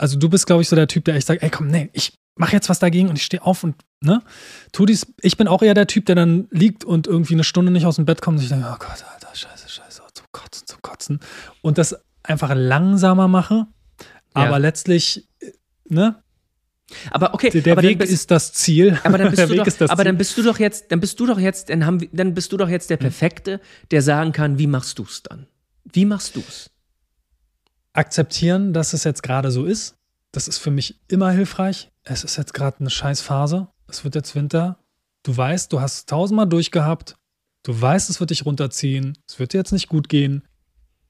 Also 0.00 0.18
du 0.18 0.28
bist, 0.28 0.46
glaube 0.46 0.62
ich, 0.62 0.68
so 0.68 0.76
der 0.76 0.86
Typ, 0.86 1.04
der 1.04 1.16
echt 1.16 1.26
sagt, 1.26 1.42
ey 1.42 1.50
komm, 1.50 1.68
nee, 1.68 1.90
ich 1.92 2.14
mach 2.38 2.52
jetzt 2.52 2.68
was 2.68 2.78
dagegen 2.78 3.08
und 3.08 3.16
ich 3.16 3.24
stehe 3.24 3.42
auf 3.42 3.64
und, 3.64 3.76
ne? 4.00 4.22
Tu 4.72 4.86
dies. 4.86 5.12
Ich 5.22 5.36
bin 5.36 5.48
auch 5.48 5.62
eher 5.62 5.74
der 5.74 5.88
Typ, 5.88 6.06
der 6.06 6.14
dann 6.14 6.46
liegt 6.50 6.84
und 6.84 7.06
irgendwie 7.06 7.34
eine 7.34 7.44
Stunde 7.44 7.72
nicht 7.72 7.84
aus 7.84 7.96
dem 7.96 8.04
Bett 8.04 8.22
kommt 8.22 8.36
und 8.36 8.40
sich 8.40 8.48
denkt, 8.48 8.66
oh 8.68 8.76
Gott, 8.78 9.04
Alter, 9.12 9.34
scheiße, 9.34 9.68
scheiße, 9.68 10.02
zum 10.14 10.26
Kotzen, 10.32 10.66
zum 10.66 10.80
Kotzen. 10.82 11.20
Und 11.62 11.78
das 11.78 11.96
einfach 12.22 12.54
langsamer 12.54 13.28
mache. 13.28 13.66
Aber 14.34 14.52
ja. 14.52 14.56
letztlich, 14.58 15.26
ne? 15.88 16.22
Aber 17.10 17.34
okay, 17.34 17.50
der, 17.50 17.62
der 17.62 17.72
aber 17.72 17.82
Weg 17.82 17.98
bist, 17.98 18.12
ist 18.12 18.30
das 18.30 18.52
Ziel. 18.52 18.98
Aber 19.04 19.18
dann 19.18 19.30
bist 19.30 19.42
du 19.50 19.56
doch, 19.56 19.90
aber 19.90 20.04
dann 20.04 20.16
bist 20.16 20.36
du 20.38 20.42
doch 20.42 20.58
jetzt, 20.58 20.90
dann 20.90 21.00
bist 21.00 21.20
du 21.20 21.26
doch 21.26 21.38
jetzt, 21.38 21.68
dann 21.68 21.84
haben, 21.84 22.08
dann 22.12 22.34
bist 22.34 22.50
du 22.52 22.56
doch 22.56 22.68
jetzt 22.68 22.90
der 22.90 22.98
hm. 22.98 23.02
Perfekte, 23.02 23.60
der 23.90 24.02
sagen 24.02 24.32
kann, 24.32 24.58
wie 24.58 24.66
machst 24.66 24.98
du's 24.98 25.22
dann? 25.22 25.46
Wie 25.84 26.04
machst 26.04 26.36
du's? 26.36 26.70
akzeptieren, 27.98 28.72
dass 28.72 28.92
es 28.92 29.04
jetzt 29.04 29.22
gerade 29.22 29.50
so 29.50 29.64
ist. 29.64 29.96
Das 30.30 30.48
ist 30.48 30.58
für 30.58 30.70
mich 30.70 31.00
immer 31.08 31.30
hilfreich. 31.30 31.90
Es 32.04 32.24
ist 32.24 32.36
jetzt 32.36 32.54
gerade 32.54 32.80
eine 32.80 32.90
Scheißphase. 32.90 33.68
Es 33.88 34.04
wird 34.04 34.14
jetzt 34.14 34.34
Winter. 34.34 34.78
Du 35.24 35.36
weißt, 35.36 35.72
du 35.72 35.80
hast 35.80 36.08
tausendmal 36.08 36.48
durchgehabt. 36.48 37.16
Du 37.64 37.78
weißt, 37.78 38.08
es 38.08 38.20
wird 38.20 38.30
dich 38.30 38.46
runterziehen. 38.46 39.18
Es 39.26 39.38
wird 39.38 39.52
dir 39.52 39.58
jetzt 39.58 39.72
nicht 39.72 39.88
gut 39.88 40.08
gehen. 40.08 40.46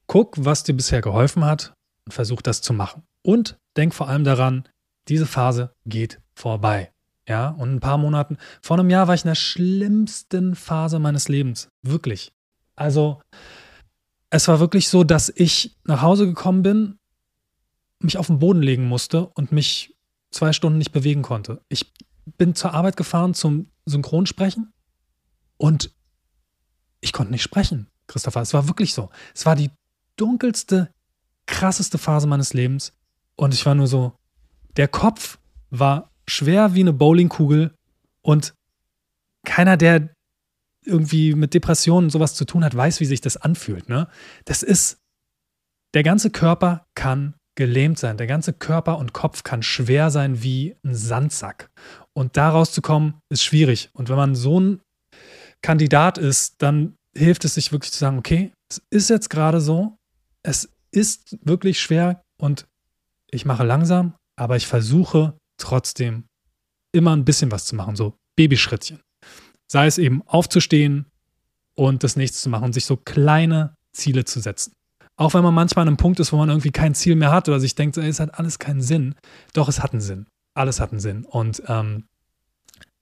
Guck, 0.07 0.43
was 0.43 0.63
dir 0.63 0.73
bisher 0.73 1.01
geholfen 1.01 1.45
hat 1.45 1.73
und 2.05 2.13
versuch 2.13 2.41
das 2.41 2.61
zu 2.61 2.73
machen. 2.73 3.03
Und 3.21 3.57
denk 3.77 3.93
vor 3.93 4.09
allem 4.09 4.23
daran, 4.23 4.67
diese 5.09 5.25
Phase 5.25 5.73
geht 5.85 6.21
vorbei. 6.33 6.91
Ja, 7.27 7.49
und 7.49 7.75
ein 7.75 7.79
paar 7.79 7.97
Monaten, 7.97 8.37
vor 8.61 8.79
einem 8.79 8.89
Jahr 8.89 9.07
war 9.07 9.13
ich 9.13 9.23
in 9.23 9.27
der 9.29 9.35
schlimmsten 9.35 10.55
Phase 10.55 10.97
meines 10.97 11.29
Lebens. 11.29 11.69
Wirklich. 11.83 12.33
Also, 12.75 13.21
es 14.31 14.47
war 14.47 14.59
wirklich 14.59 14.89
so, 14.89 15.03
dass 15.03 15.29
ich 15.29 15.77
nach 15.83 16.01
Hause 16.01 16.25
gekommen 16.25 16.63
bin, 16.63 16.99
mich 17.99 18.17
auf 18.17 18.27
den 18.27 18.39
Boden 18.39 18.61
legen 18.61 18.87
musste 18.87 19.27
und 19.27 19.51
mich 19.51 19.95
zwei 20.31 20.53
Stunden 20.53 20.77
nicht 20.77 20.91
bewegen 20.91 21.21
konnte. 21.21 21.61
Ich 21.69 21.93
bin 22.37 22.55
zur 22.55 22.73
Arbeit 22.73 22.97
gefahren 22.97 23.33
zum 23.33 23.71
Synchronsprechen 23.85 24.71
und 25.57 25.91
ich 27.01 27.13
konnte 27.13 27.31
nicht 27.31 27.43
sprechen, 27.43 27.87
Christopher. 28.07 28.41
Es 28.41 28.53
war 28.53 28.67
wirklich 28.67 28.93
so. 28.93 29.09
Es 29.33 29.45
war 29.45 29.55
die 29.55 29.71
dunkelste, 30.15 30.93
krasseste 31.45 31.97
Phase 31.97 32.27
meines 32.27 32.53
Lebens 32.53 32.93
und 33.35 33.53
ich 33.53 33.65
war 33.65 33.75
nur 33.75 33.87
so, 33.87 34.18
der 34.77 34.87
Kopf 34.87 35.39
war 35.69 36.11
schwer 36.27 36.73
wie 36.73 36.81
eine 36.81 36.93
Bowlingkugel 36.93 37.73
und 38.21 38.53
keiner, 39.45 39.77
der 39.77 40.09
irgendwie 40.85 41.33
mit 41.33 41.53
Depressionen 41.53 42.09
sowas 42.09 42.35
zu 42.35 42.45
tun 42.45 42.63
hat, 42.63 42.75
weiß, 42.75 42.99
wie 42.99 43.05
sich 43.05 43.21
das 43.21 43.37
anfühlt. 43.37 43.89
Ne? 43.89 44.07
Das 44.45 44.63
ist, 44.63 44.97
der 45.93 46.03
ganze 46.03 46.29
Körper 46.29 46.85
kann 46.95 47.35
gelähmt 47.55 47.99
sein. 47.99 48.17
Der 48.17 48.27
ganze 48.27 48.53
Körper 48.53 48.97
und 48.97 49.13
Kopf 49.13 49.43
kann 49.43 49.63
schwer 49.63 50.11
sein 50.11 50.41
wie 50.41 50.77
ein 50.85 50.95
Sandsack. 50.95 51.69
Und 52.13 52.37
da 52.37 52.49
rauszukommen, 52.49 53.19
ist 53.29 53.43
schwierig. 53.43 53.89
Und 53.93 54.07
wenn 54.07 54.15
man 54.15 54.33
so 54.33 54.59
ein 54.59 54.81
Kandidat 55.61 56.17
ist, 56.17 56.61
dann 56.61 56.95
hilft 57.15 57.43
es 57.43 57.55
sich 57.55 57.71
wirklich 57.71 57.91
zu 57.91 57.99
sagen, 57.99 58.17
okay, 58.17 58.53
es 58.69 58.81
ist 58.89 59.09
jetzt 59.09 59.29
gerade 59.29 59.59
so, 59.59 59.97
es 60.41 60.69
ist 60.91 61.37
wirklich 61.43 61.79
schwer 61.79 62.21
und 62.39 62.65
ich 63.29 63.45
mache 63.45 63.65
langsam, 63.65 64.15
aber 64.39 64.55
ich 64.55 64.67
versuche 64.67 65.37
trotzdem 65.57 66.23
immer 66.91 67.15
ein 67.15 67.25
bisschen 67.25 67.51
was 67.51 67.65
zu 67.65 67.75
machen, 67.75 67.95
so 67.95 68.17
Babyschrittchen. 68.35 69.01
Sei 69.71 69.85
es 69.85 69.97
eben 69.97 70.23
aufzustehen 70.25 71.05
und 71.75 72.03
das 72.03 72.15
nächste 72.15 72.39
zu 72.39 72.49
machen, 72.49 72.73
sich 72.73 72.85
so 72.85 72.97
kleine 72.97 73.75
Ziele 73.93 74.25
zu 74.25 74.39
setzen. 74.39 74.73
Auch 75.17 75.33
wenn 75.33 75.43
man 75.43 75.53
manchmal 75.53 75.83
an 75.83 75.89
einem 75.89 75.97
Punkt 75.97 76.19
ist, 76.21 76.31
wo 76.31 76.37
man 76.37 76.49
irgendwie 76.49 76.71
kein 76.71 76.95
Ziel 76.95 77.15
mehr 77.15 77.31
hat 77.31 77.49
oder 77.49 77.59
sich 77.59 77.75
denkt, 77.75 77.97
es 77.97 78.21
hat 78.21 78.39
alles 78.39 78.57
keinen 78.57 78.81
Sinn. 78.81 79.15
Doch, 79.53 79.67
es 79.67 79.83
hat 79.83 79.91
einen 79.91 80.01
Sinn. 80.01 80.25
Alles 80.53 80.79
hat 80.79 80.91
einen 80.91 81.01
Sinn. 81.01 81.25
Und 81.25 81.61
ähm, 81.67 82.05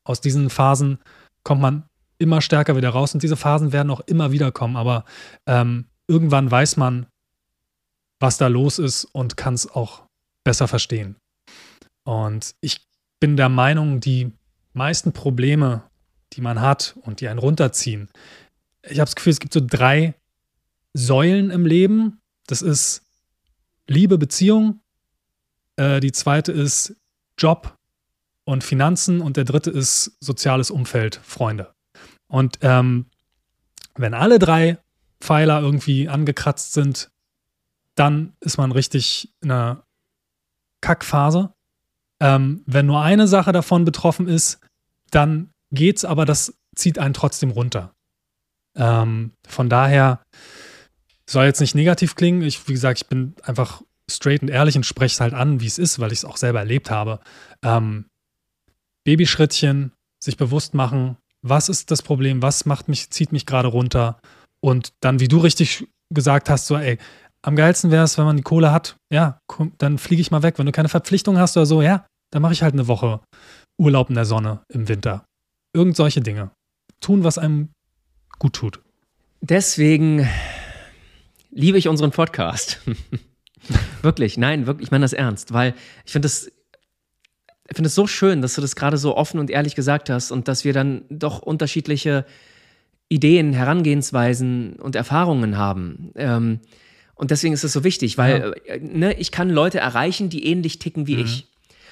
aus 0.03 0.19
diesen 0.19 0.49
Phasen 0.49 0.97
kommt 1.43 1.61
man 1.61 1.83
immer 2.17 2.41
stärker 2.41 2.75
wieder 2.75 2.89
raus. 2.89 3.13
Und 3.13 3.21
diese 3.21 3.37
Phasen 3.37 3.71
werden 3.71 3.91
auch 3.91 4.01
immer 4.01 4.31
wieder 4.31 4.51
kommen. 4.51 4.75
Aber 4.75 5.05
ähm, 5.45 5.85
irgendwann 6.07 6.49
weiß 6.49 6.77
man, 6.77 7.05
was 8.19 8.39
da 8.39 8.47
los 8.47 8.79
ist 8.79 9.05
und 9.05 9.37
kann 9.37 9.53
es 9.53 9.69
auch 9.69 10.07
besser 10.43 10.67
verstehen. 10.67 11.17
Und 12.07 12.55
ich 12.61 12.87
bin 13.19 13.35
der 13.35 13.49
Meinung, 13.49 13.99
die 13.99 14.31
meisten 14.71 15.11
Probleme, 15.11 15.83
die 16.31 16.39
man 16.39 16.61
hat 16.61 16.95
und 17.01 17.19
die 17.19 17.27
einen 17.27 17.37
runterziehen. 17.37 18.07
Ich 18.83 18.99
habe 18.99 19.07
das 19.07 19.15
Gefühl, 19.15 19.33
es 19.33 19.41
gibt 19.41 19.53
so 19.53 19.59
drei 19.61 20.13
Säulen 20.93 21.51
im 21.51 21.65
Leben. 21.65 22.21
Das 22.47 22.61
ist 22.61 23.01
Liebe, 23.87 24.17
Beziehung. 24.17 24.79
Äh, 25.75 25.99
die 25.99 26.13
zweite 26.13 26.53
ist 26.53 26.95
Job 27.37 27.77
und 28.45 28.63
Finanzen. 28.63 29.19
Und 29.19 29.35
der 29.35 29.43
dritte 29.43 29.71
ist 29.71 30.15
soziales 30.21 30.71
Umfeld, 30.71 31.19
Freunde. 31.23 31.73
Und 32.27 32.59
ähm, 32.61 33.07
wenn 33.95 34.13
alle 34.13 34.39
drei 34.39 34.77
Pfeiler 35.19 35.59
irgendwie 35.59 36.07
angekratzt 36.07 36.71
sind, 36.71 37.11
dann 37.95 38.31
ist 38.39 38.57
man 38.57 38.71
richtig 38.71 39.33
in 39.41 39.51
einer 39.51 39.83
Kackphase. 40.79 41.53
Ähm, 42.19 42.63
wenn 42.65 42.85
nur 42.85 43.01
eine 43.01 43.27
Sache 43.27 43.51
davon 43.51 43.85
betroffen 43.85 44.27
ist, 44.27 44.59
dann 45.11 45.49
geht's, 45.71 46.05
aber 46.05 46.25
das 46.25 46.53
zieht 46.75 46.99
einen 46.99 47.13
trotzdem 47.13 47.51
runter. 47.51 47.93
Ähm, 48.75 49.31
von 49.47 49.69
daher 49.69 50.21
soll 51.29 51.45
jetzt 51.45 51.59
nicht 51.59 51.75
negativ 51.75 52.15
klingen. 52.15 52.41
Ich, 52.41 52.67
wie 52.67 52.73
gesagt, 52.73 53.01
ich 53.01 53.07
bin 53.07 53.35
einfach 53.43 53.81
straight 54.09 54.41
und 54.41 54.49
ehrlich 54.49 54.75
und 54.75 54.85
spreche 54.85 55.13
es 55.13 55.19
halt 55.19 55.33
an, 55.33 55.59
wie 55.59 55.67
es 55.67 55.77
ist, 55.77 55.99
weil 55.99 56.11
ich 56.11 56.19
es 56.19 56.25
auch 56.25 56.37
selber 56.37 56.59
erlebt 56.59 56.89
habe. 56.89 57.19
Ähm, 57.63 58.05
Babyschrittchen, 59.03 59.91
sich 60.23 60.37
bewusst 60.37 60.73
machen, 60.73 61.17
was 61.41 61.69
ist 61.69 61.91
das 61.91 62.01
Problem, 62.01 62.41
was 62.41 62.65
macht 62.65 62.87
mich, 62.87 63.09
zieht 63.09 63.31
mich 63.31 63.45
gerade 63.45 63.67
runter 63.67 64.19
und 64.59 64.93
dann, 65.01 65.19
wie 65.19 65.27
du 65.27 65.37
richtig 65.37 65.87
gesagt 66.09 66.49
hast, 66.49 66.67
so, 66.67 66.77
ey, 66.77 66.97
am 67.47 67.55
geilsten 67.55 67.91
wäre 67.91 68.03
es, 68.03 68.17
wenn 68.17 68.25
man 68.25 68.35
die 68.35 68.43
Kohle 68.43 68.73
hat, 68.73 68.97
ja, 69.09 69.39
dann 69.77 69.97
fliege 69.97 70.21
ich 70.21 70.31
mal 70.31 70.43
weg. 70.43 70.59
Wenn 70.59 70.65
du 70.65 70.73
keine 70.73 70.89
Verpflichtung 70.89 71.37
hast 71.37 71.55
oder 71.55 71.65
so, 71.65 71.81
ja, 71.81 72.05
dann 72.29 72.41
mache 72.41 72.51
ich 72.51 72.61
halt 72.61 72.73
eine 72.73 72.89
Woche 72.89 73.21
Urlaub 73.79 74.09
in 74.09 74.15
der 74.15 74.25
Sonne 74.25 74.59
im 74.67 74.89
Winter. 74.89 75.23
Irgend 75.73 75.95
solche 75.95 76.19
Dinge. 76.19 76.51
Tun, 76.99 77.23
was 77.23 77.37
einem 77.37 77.69
gut 78.37 78.51
tut. 78.51 78.81
Deswegen 79.39 80.27
liebe 81.49 81.77
ich 81.77 81.87
unseren 81.87 82.11
Podcast. 82.11 82.81
wirklich, 84.01 84.37
nein, 84.37 84.67
wirklich, 84.67 84.87
ich 84.87 84.91
meine 84.91 85.05
das 85.05 85.13
ernst, 85.13 85.53
weil 85.53 85.73
ich 86.03 86.11
finde 86.11 86.25
das 86.25 86.51
ich 87.69 87.75
finde 87.75 87.87
es 87.87 87.95
so 87.95 88.07
schön, 88.07 88.41
dass 88.41 88.55
du 88.55 88.61
das 88.61 88.75
gerade 88.75 88.97
so 88.97 89.15
offen 89.15 89.39
und 89.39 89.49
ehrlich 89.49 89.75
gesagt 89.75 90.09
hast 90.09 90.31
und 90.31 90.49
dass 90.49 90.65
wir 90.65 90.73
dann 90.73 91.05
doch 91.09 91.41
unterschiedliche 91.41 92.25
Ideen, 93.07 93.53
Herangehensweisen 93.53 94.75
und 94.79 94.97
Erfahrungen 94.97 95.57
haben. 95.57 96.11
Ähm, 96.15 96.59
und 97.17 97.31
deswegen 97.31 97.53
ist 97.53 97.63
es 97.63 97.73
so 97.73 97.83
wichtig, 97.83 98.17
weil 98.17 98.55
ja. 98.67 98.73
äh, 98.75 98.79
ne, 98.79 99.13
ich 99.13 99.31
kann 99.31 99.49
Leute 99.49 99.79
erreichen, 99.79 100.29
die 100.29 100.45
ähnlich 100.45 100.79
ticken 100.79 101.07
wie 101.07 101.15
mhm. 101.15 101.23
ich. 101.23 101.47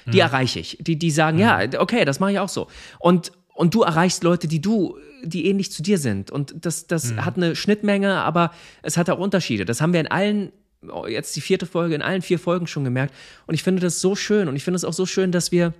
Die 0.06 0.12
mhm. 0.12 0.20
erreiche 0.20 0.60
ich. 0.60 0.78
Die, 0.80 0.96
die 0.96 1.10
sagen, 1.10 1.36
mhm. 1.36 1.42
ja, 1.42 1.60
okay, 1.78 2.04
das 2.04 2.20
mache 2.20 2.32
ich 2.32 2.38
auch 2.38 2.48
so. 2.48 2.68
Und, 3.00 3.32
und 3.54 3.74
du 3.74 3.82
erreichst 3.82 4.22
Leute, 4.22 4.46
die 4.46 4.60
du, 4.60 4.98
die 5.24 5.46
ähnlich 5.46 5.72
zu 5.72 5.82
dir 5.82 5.98
sind. 5.98 6.30
Und 6.30 6.54
das, 6.64 6.86
das 6.86 7.12
mhm. 7.12 7.24
hat 7.24 7.36
eine 7.36 7.56
Schnittmenge, 7.56 8.14
aber 8.14 8.52
es 8.82 8.96
hat 8.96 9.10
auch 9.10 9.18
Unterschiede. 9.18 9.64
Das 9.64 9.80
haben 9.80 9.92
wir 9.92 10.00
in 10.00 10.06
allen, 10.06 10.52
oh, 10.88 11.06
jetzt 11.06 11.34
die 11.34 11.40
vierte 11.40 11.66
Folge, 11.66 11.96
in 11.96 12.02
allen 12.02 12.22
vier 12.22 12.38
Folgen 12.38 12.68
schon 12.68 12.84
gemerkt. 12.84 13.12
Und 13.46 13.54
ich 13.54 13.64
finde 13.64 13.82
das 13.82 14.00
so 14.00 14.14
schön. 14.14 14.46
Und 14.46 14.54
ich 14.54 14.62
finde 14.62 14.76
es 14.76 14.84
auch 14.84 14.92
so 14.92 15.06
schön, 15.06 15.32
dass 15.32 15.50
wir, 15.50 15.74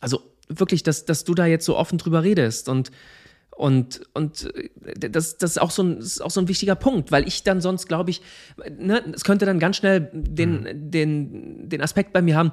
also 0.00 0.20
wirklich, 0.48 0.82
dass, 0.82 1.06
dass 1.06 1.24
du 1.24 1.34
da 1.34 1.46
jetzt 1.46 1.64
so 1.64 1.74
offen 1.74 1.96
drüber 1.96 2.22
redest. 2.22 2.68
Und 2.68 2.90
und, 3.56 4.02
und 4.14 4.52
äh, 4.54 5.10
das, 5.10 5.38
das, 5.38 5.52
ist 5.52 5.58
auch 5.58 5.70
so 5.70 5.82
ein, 5.82 5.98
ist 5.98 6.20
auch 6.20 6.30
so 6.30 6.40
ein 6.40 6.48
wichtiger 6.48 6.74
Punkt, 6.74 7.10
weil 7.12 7.26
ich 7.26 7.42
dann 7.42 7.60
sonst, 7.60 7.88
glaube 7.88 8.10
ich, 8.10 8.22
ne, 8.78 9.02
es 9.14 9.24
könnte 9.24 9.46
dann 9.46 9.58
ganz 9.58 9.76
schnell 9.76 10.10
den, 10.12 10.60
mhm. 10.60 10.90
den, 10.90 11.68
den 11.68 11.82
Aspekt 11.82 12.12
bei 12.12 12.22
mir 12.22 12.36
haben, 12.36 12.52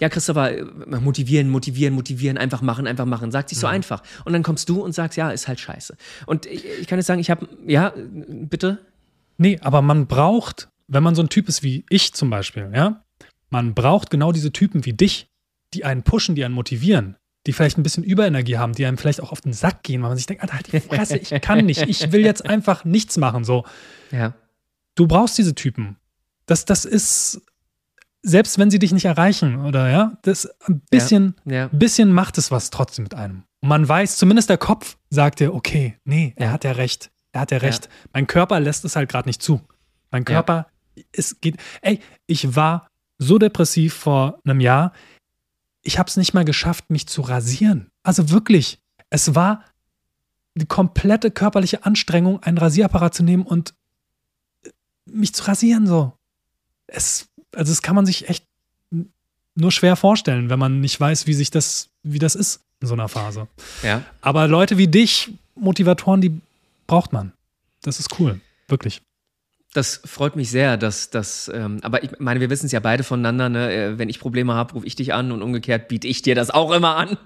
ja, 0.00 0.08
Christopher, 0.08 0.56
äh, 0.56 0.64
motivieren, 1.00 1.50
motivieren, 1.50 1.94
motivieren, 1.94 2.38
einfach 2.38 2.62
machen, 2.62 2.86
einfach 2.86 3.04
machen. 3.04 3.30
Sagt 3.30 3.50
sich 3.50 3.58
so 3.58 3.66
mhm. 3.66 3.74
einfach. 3.74 4.02
Und 4.24 4.32
dann 4.32 4.42
kommst 4.42 4.68
du 4.68 4.82
und 4.82 4.92
sagst, 4.92 5.18
ja, 5.18 5.30
ist 5.30 5.46
halt 5.46 5.60
scheiße. 5.60 5.96
Und 6.26 6.46
ich, 6.46 6.64
ich 6.80 6.86
kann 6.86 6.98
jetzt 6.98 7.06
sagen, 7.06 7.20
ich 7.20 7.30
habe, 7.30 7.46
ja, 7.66 7.92
bitte? 7.96 8.78
Nee, 9.36 9.58
aber 9.60 9.82
man 9.82 10.06
braucht 10.06 10.70
wenn 10.90 11.02
man 11.02 11.14
so 11.14 11.22
ein 11.22 11.28
Typ 11.28 11.48
ist 11.48 11.62
wie 11.62 11.84
ich 11.88 12.12
zum 12.12 12.30
Beispiel, 12.30 12.70
ja, 12.74 13.04
man 13.48 13.74
braucht 13.74 14.10
genau 14.10 14.32
diese 14.32 14.52
Typen 14.52 14.84
wie 14.84 14.92
dich, 14.92 15.30
die 15.72 15.84
einen 15.84 16.02
pushen, 16.02 16.34
die 16.34 16.44
einen 16.44 16.54
motivieren, 16.54 17.16
die 17.46 17.52
vielleicht 17.52 17.78
ein 17.78 17.82
bisschen 17.82 18.04
Überenergie 18.04 18.58
haben, 18.58 18.74
die 18.74 18.84
einem 18.84 18.98
vielleicht 18.98 19.22
auch 19.22 19.32
auf 19.32 19.40
den 19.40 19.52
Sack 19.52 19.82
gehen, 19.82 20.02
weil 20.02 20.10
man 20.10 20.16
sich 20.16 20.26
denkt, 20.26 20.42
Alter, 20.42 20.54
halt 20.54 20.72
die 20.72 20.80
Fresse, 20.80 21.16
ich 21.16 21.30
kann 21.40 21.64
nicht, 21.64 21.82
ich 21.82 22.12
will 22.12 22.24
jetzt 22.24 22.44
einfach 22.44 22.84
nichts 22.84 23.16
machen, 23.16 23.44
so. 23.44 23.64
Ja. 24.10 24.34
Du 24.94 25.06
brauchst 25.06 25.38
diese 25.38 25.54
Typen. 25.54 25.96
Das, 26.46 26.64
das 26.64 26.84
ist, 26.84 27.40
selbst 28.22 28.58
wenn 28.58 28.70
sie 28.70 28.78
dich 28.78 28.92
nicht 28.92 29.06
erreichen 29.06 29.64
oder 29.64 29.88
ja, 29.88 30.18
das 30.22 30.48
ein 30.66 30.82
bisschen, 30.90 31.34
ja, 31.46 31.54
ja. 31.54 31.68
bisschen 31.68 32.12
macht 32.12 32.36
es 32.36 32.50
was 32.50 32.70
trotzdem 32.70 33.04
mit 33.04 33.14
einem. 33.14 33.44
Und 33.60 33.68
man 33.68 33.88
weiß, 33.88 34.16
zumindest 34.16 34.50
der 34.50 34.58
Kopf 34.58 34.98
sagt 35.08 35.40
dir, 35.40 35.54
okay, 35.54 35.96
nee, 36.04 36.34
er 36.36 36.52
hat 36.52 36.64
ja 36.64 36.72
recht. 36.72 37.10
Er 37.32 37.42
hat 37.42 37.52
ja 37.52 37.58
recht. 37.58 37.88
Mein 38.12 38.26
Körper 38.26 38.58
lässt 38.60 38.84
es 38.84 38.96
halt 38.96 39.08
gerade 39.08 39.28
nicht 39.28 39.42
zu. 39.42 39.60
Mein 40.10 40.24
Körper, 40.24 40.66
es 41.12 41.40
geht, 41.40 41.56
ey, 41.82 42.00
ich 42.26 42.56
war 42.56 42.88
so 43.18 43.38
depressiv 43.38 43.94
vor 43.94 44.40
einem 44.44 44.60
Jahr, 44.60 44.92
ich 45.82 45.98
habe 45.98 46.08
es 46.08 46.16
nicht 46.16 46.34
mal 46.34 46.44
geschafft, 46.44 46.90
mich 46.90 47.06
zu 47.06 47.22
rasieren. 47.22 47.90
Also 48.02 48.30
wirklich, 48.30 48.78
es 49.08 49.34
war 49.34 49.64
die 50.54 50.66
komplette 50.66 51.30
körperliche 51.30 51.84
Anstrengung, 51.84 52.42
einen 52.42 52.58
Rasierapparat 52.58 53.14
zu 53.14 53.22
nehmen 53.22 53.44
und 53.44 53.74
mich 55.06 55.34
zu 55.34 55.44
rasieren 55.44 55.86
so. 55.86 56.12
Es, 56.86 57.28
also 57.54 57.72
das 57.72 57.82
kann 57.82 57.94
man 57.94 58.06
sich 58.06 58.28
echt 58.28 58.44
nur 59.54 59.72
schwer 59.72 59.96
vorstellen, 59.96 60.50
wenn 60.50 60.58
man 60.58 60.80
nicht 60.80 60.98
weiß, 60.98 61.26
wie 61.26 61.34
sich 61.34 61.50
das, 61.50 61.88
wie 62.02 62.18
das 62.18 62.34
ist 62.34 62.60
in 62.80 62.88
so 62.88 62.94
einer 62.94 63.08
Phase. 63.08 63.48
Ja. 63.82 64.02
Aber 64.20 64.48
Leute 64.48 64.78
wie 64.78 64.88
dich, 64.88 65.32
Motivatoren, 65.54 66.20
die 66.20 66.40
braucht 66.86 67.12
man. 67.12 67.32
Das 67.82 68.00
ist 68.00 68.18
cool, 68.18 68.40
wirklich. 68.68 69.02
Das 69.72 70.00
freut 70.04 70.34
mich 70.34 70.50
sehr, 70.50 70.76
dass 70.76 71.10
das, 71.10 71.48
ähm, 71.54 71.78
aber 71.82 72.02
ich 72.02 72.18
meine, 72.18 72.40
wir 72.40 72.50
wissen 72.50 72.66
es 72.66 72.72
ja 72.72 72.80
beide 72.80 73.04
voneinander, 73.04 73.48
ne? 73.48 73.72
Äh, 73.72 73.98
wenn 73.98 74.08
ich 74.08 74.18
Probleme 74.18 74.54
habe, 74.54 74.74
rufe 74.74 74.86
ich 74.86 74.96
dich 74.96 75.14
an 75.14 75.30
und 75.30 75.42
umgekehrt 75.42 75.86
biete 75.86 76.08
ich 76.08 76.22
dir 76.22 76.34
das 76.34 76.50
auch 76.50 76.72
immer 76.72 76.96
an. 76.96 77.16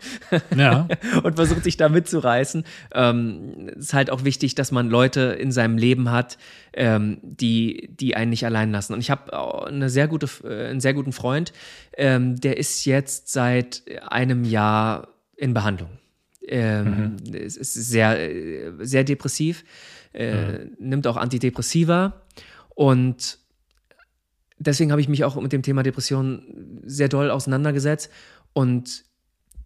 Ja. 0.55 0.87
und 1.23 1.37
versuche 1.37 1.63
dich 1.63 1.79
da 1.79 1.89
mitzureißen. 1.89 2.65
Ähm, 2.93 3.71
es 3.75 3.87
ist 3.87 3.95
halt 3.95 4.11
auch 4.11 4.25
wichtig, 4.25 4.55
dass 4.55 4.73
man 4.73 4.91
Leute 4.91 5.21
in 5.21 5.53
seinem 5.53 5.79
Leben 5.79 6.11
hat, 6.11 6.37
ähm, 6.75 7.17
die, 7.23 7.89
die 7.99 8.15
einen 8.15 8.29
nicht 8.29 8.45
allein 8.45 8.73
lassen. 8.73 8.93
Und 8.93 9.01
ich 9.01 9.11
habe 9.11 9.67
eine 9.67 9.89
sehr 9.89 10.07
gute, 10.07 10.29
äh, 10.45 10.69
einen 10.69 10.81
sehr 10.81 10.93
guten 10.93 11.13
Freund, 11.13 11.55
ähm, 11.97 12.39
der 12.39 12.59
ist 12.59 12.85
jetzt 12.85 13.33
seit 13.33 13.85
einem 14.07 14.45
Jahr 14.45 15.09
in 15.37 15.55
Behandlung. 15.55 15.91
Ähm, 16.47 17.17
mhm. 17.27 17.35
ist 17.35 17.73
sehr, 17.73 18.21
äh, 18.21 18.73
sehr 18.81 19.05
depressiv 19.05 19.65
äh, 20.15 20.59
mhm. 20.59 20.77
nimmt 20.79 21.07
auch 21.07 21.17
Antidepressiva 21.17 22.23
und 22.75 23.39
deswegen 24.59 24.91
habe 24.91 25.01
ich 25.01 25.09
mich 25.09 25.25
auch 25.25 25.41
mit 25.41 25.53
dem 25.53 25.63
Thema 25.63 25.83
Depression 25.83 26.81
sehr 26.85 27.09
doll 27.09 27.31
auseinandergesetzt 27.31 28.11
und 28.53 29.05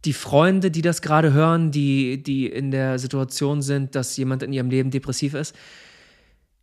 die 0.04 0.12
Freunde, 0.12 0.70
die 0.70 0.82
das 0.82 1.02
gerade 1.02 1.32
hören, 1.32 1.70
die, 1.70 2.22
die 2.22 2.46
in 2.46 2.70
der 2.70 2.98
Situation 2.98 3.62
sind, 3.62 3.94
dass 3.94 4.16
jemand 4.16 4.42
in 4.42 4.52
ihrem 4.52 4.70
Leben 4.70 4.90
depressiv 4.90 5.34
ist, 5.34 5.54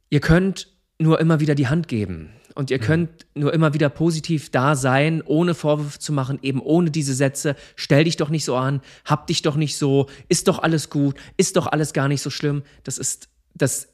ihr 0.10 0.22
könnt 0.22 0.70
nur 1.00 1.20
immer 1.20 1.40
wieder 1.40 1.56
die 1.56 1.68
Hand 1.68 1.88
geben. 1.88 2.30
Und 2.54 2.72
ihr 2.72 2.80
könnt 2.80 3.26
nur 3.36 3.54
immer 3.54 3.74
wieder 3.74 3.90
positiv 3.90 4.50
da 4.50 4.78
sein, 4.78 5.22
ohne 5.22 5.54
Vorwürfe 5.54 6.00
zu 6.00 6.14
machen, 6.14 6.40
eben 6.42 6.62
ohne 6.62 6.90
diese 6.90 7.14
Sätze. 7.14 7.58
Stell 7.76 8.06
dich 8.06 8.16
doch 8.16 8.30
nicht 8.30 8.46
so 8.46 8.56
an, 8.56 8.80
hab 9.04 9.28
dich 9.28 9.42
doch 9.42 9.58
nicht 9.58 9.78
so, 9.78 10.08
ist 10.30 10.48
doch 10.48 10.60
alles 10.60 10.90
gut, 10.90 11.18
ist 11.36 11.58
doch 11.58 11.68
alles 11.68 11.92
gar 11.92 12.08
nicht 12.08 12.22
so 12.22 12.30
schlimm. 12.30 12.64
Das 12.86 12.98
ist 12.98 13.28
das 13.56 13.90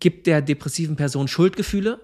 gibt 0.00 0.26
der 0.26 0.42
depressiven 0.42 0.96
Person 0.96 1.28
Schuldgefühle, 1.28 2.00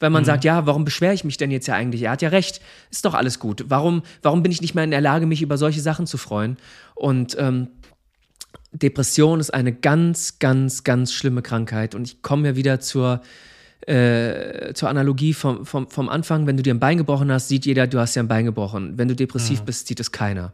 weil 0.00 0.10
man 0.10 0.22
mhm. 0.22 0.26
sagt, 0.26 0.44
ja, 0.44 0.66
warum 0.66 0.84
beschwere 0.84 1.14
ich 1.14 1.24
mich 1.24 1.36
denn 1.36 1.50
jetzt 1.50 1.66
ja 1.66 1.74
eigentlich? 1.74 2.02
Er 2.02 2.10
hat 2.10 2.22
ja 2.22 2.28
recht, 2.28 2.60
ist 2.90 3.04
doch 3.04 3.14
alles 3.14 3.38
gut. 3.38 3.64
Warum, 3.68 4.02
warum 4.22 4.42
bin 4.42 4.52
ich 4.52 4.60
nicht 4.60 4.74
mehr 4.74 4.84
in 4.84 4.90
der 4.90 5.00
Lage, 5.00 5.26
mich 5.26 5.42
über 5.42 5.56
solche 5.56 5.80
Sachen 5.80 6.06
zu 6.06 6.18
freuen? 6.18 6.56
Und 6.94 7.36
ähm, 7.38 7.68
Depression 8.72 9.40
ist 9.40 9.54
eine 9.54 9.72
ganz, 9.72 10.38
ganz, 10.40 10.84
ganz 10.84 11.12
schlimme 11.12 11.42
Krankheit. 11.42 11.94
Und 11.94 12.08
ich 12.08 12.22
komme 12.22 12.48
ja 12.48 12.56
wieder 12.56 12.80
zur, 12.80 13.22
äh, 13.86 14.74
zur 14.74 14.88
Analogie 14.88 15.32
vom, 15.32 15.64
vom, 15.64 15.88
vom 15.88 16.08
Anfang. 16.08 16.46
Wenn 16.46 16.56
du 16.56 16.62
dir 16.62 16.74
ein 16.74 16.80
Bein 16.80 16.98
gebrochen 16.98 17.30
hast, 17.30 17.48
sieht 17.48 17.64
jeder, 17.64 17.86
du 17.86 18.00
hast 18.00 18.16
ja 18.16 18.22
ein 18.22 18.28
Bein 18.28 18.44
gebrochen. 18.44 18.98
Wenn 18.98 19.08
du 19.08 19.14
depressiv 19.14 19.60
mhm. 19.60 19.64
bist, 19.66 19.86
sieht 19.86 20.00
es 20.00 20.10
keiner. 20.10 20.52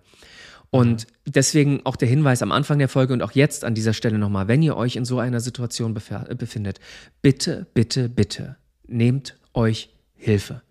Und 0.71 1.09
deswegen 1.27 1.81
auch 1.85 1.97
der 1.97 2.09
Hinweis 2.09 2.43
am 2.43 2.53
Anfang 2.53 2.79
der 2.79 2.89
Folge 2.89 3.13
und 3.13 3.23
auch 3.23 3.33
jetzt 3.33 3.65
an 3.65 3.75
dieser 3.75 3.93
Stelle 3.93 4.19
nochmal, 4.19 4.47
wenn 4.47 4.63
ihr 4.63 4.77
euch 4.77 4.97
in 4.97 5.05
so 5.05 5.19
einer 5.19 5.41
Situation 5.41 5.95
befindet, 5.95 6.79
bitte, 7.23 7.67
bitte, 7.75 8.09
bitte 8.09 8.57
nehmt 8.87 9.37
euch 9.53 9.91
Hilfe. 10.15 10.63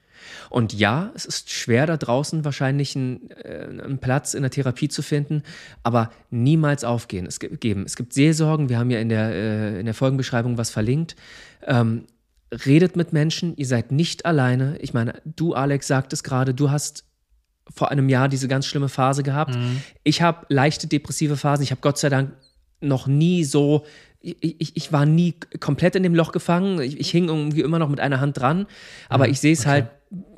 Und 0.50 0.74
ja, 0.74 1.12
es 1.16 1.26
ist 1.26 1.50
schwer 1.50 1.86
da 1.86 1.98
draußen 1.98 2.46
wahrscheinlich 2.46 2.96
einen, 2.96 3.32
äh, 3.32 3.68
einen, 3.68 4.00
Platz 4.00 4.34
in 4.34 4.42
der 4.42 4.52
Therapie 4.52 4.90
zu 4.90 5.02
finden, 5.02 5.44
aber 5.84 6.12
niemals 6.30 6.84
aufgehen. 6.84 7.26
Es 7.26 7.40
gibt, 7.40 7.62
geben. 7.62 7.84
Es 7.86 7.96
gibt 7.96 8.14
Seelsorgen, 8.14 8.70
wir 8.70 8.78
haben 8.78 8.92
ja 8.92 9.00
in 9.00 9.10
der, 9.10 9.32
äh, 9.32 9.80
in 9.80 9.86
der 9.86 9.94
Folgenbeschreibung 9.94 10.58
was 10.58 10.70
verlinkt. 10.70 11.16
Ähm, 11.66 12.06
redet 12.66 12.96
mit 12.96 13.14
Menschen, 13.14 13.56
ihr 13.56 13.68
seid 13.68 13.92
nicht 13.92 14.26
alleine. 14.26 14.78
Ich 14.80 14.94
meine, 14.94 15.22
du, 15.26 15.54
Alex, 15.54 15.88
sagtest 15.88 16.24
gerade, 16.24 16.54
du 16.54 16.70
hast 16.72 17.06
vor 17.74 17.92
einem 17.92 18.10
Jahr 18.10 18.30
diese 18.30 18.48
ganz 18.48 18.66
schlimme 18.66 18.90
Phase 18.90 19.24
gehabt. 19.24 19.56
Mhm. 19.56 19.82
Ich 20.04 20.22
habe 20.22 20.46
leichte 20.50 20.88
depressive 20.88 21.38
Phasen. 21.38 21.64
Ich 21.64 21.72
habe 21.72 21.82
Gott 21.82 21.98
sei 21.98 22.10
Dank 22.10 22.34
noch 22.82 23.08
nie 23.08 23.44
so, 23.44 23.86
ich, 24.22 24.76
ich, 24.76 24.92
war 24.92 25.06
nie 25.06 25.36
komplett 25.60 25.96
in 25.96 26.04
dem 26.04 26.16
Loch 26.16 26.32
gefangen. 26.32 26.82
Ich, 26.82 27.00
ich 27.00 27.12
hing 27.12 27.28
irgendwie 27.28 27.62
immer 27.62 27.80
noch 27.80 27.90
mit 27.90 28.00
einer 28.00 28.20
Hand 28.20 28.38
dran. 28.38 28.68
Aber 29.08 29.26
mhm. 29.26 29.32
ich 29.32 29.40
sehe 29.40 29.54
es 29.54 29.62
okay. 29.62 29.70
halt 29.70 29.88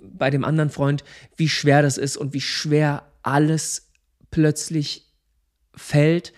bei 0.02 0.30
dem 0.30 0.44
anderen 0.44 0.70
Freund, 0.70 1.04
wie 1.36 1.50
schwer 1.50 1.82
das 1.82 1.98
ist 1.98 2.18
und 2.18 2.34
wie 2.34 2.42
schwer 2.42 3.04
alles 3.24 3.90
plötzlich 4.30 5.08
fällt. 5.76 6.34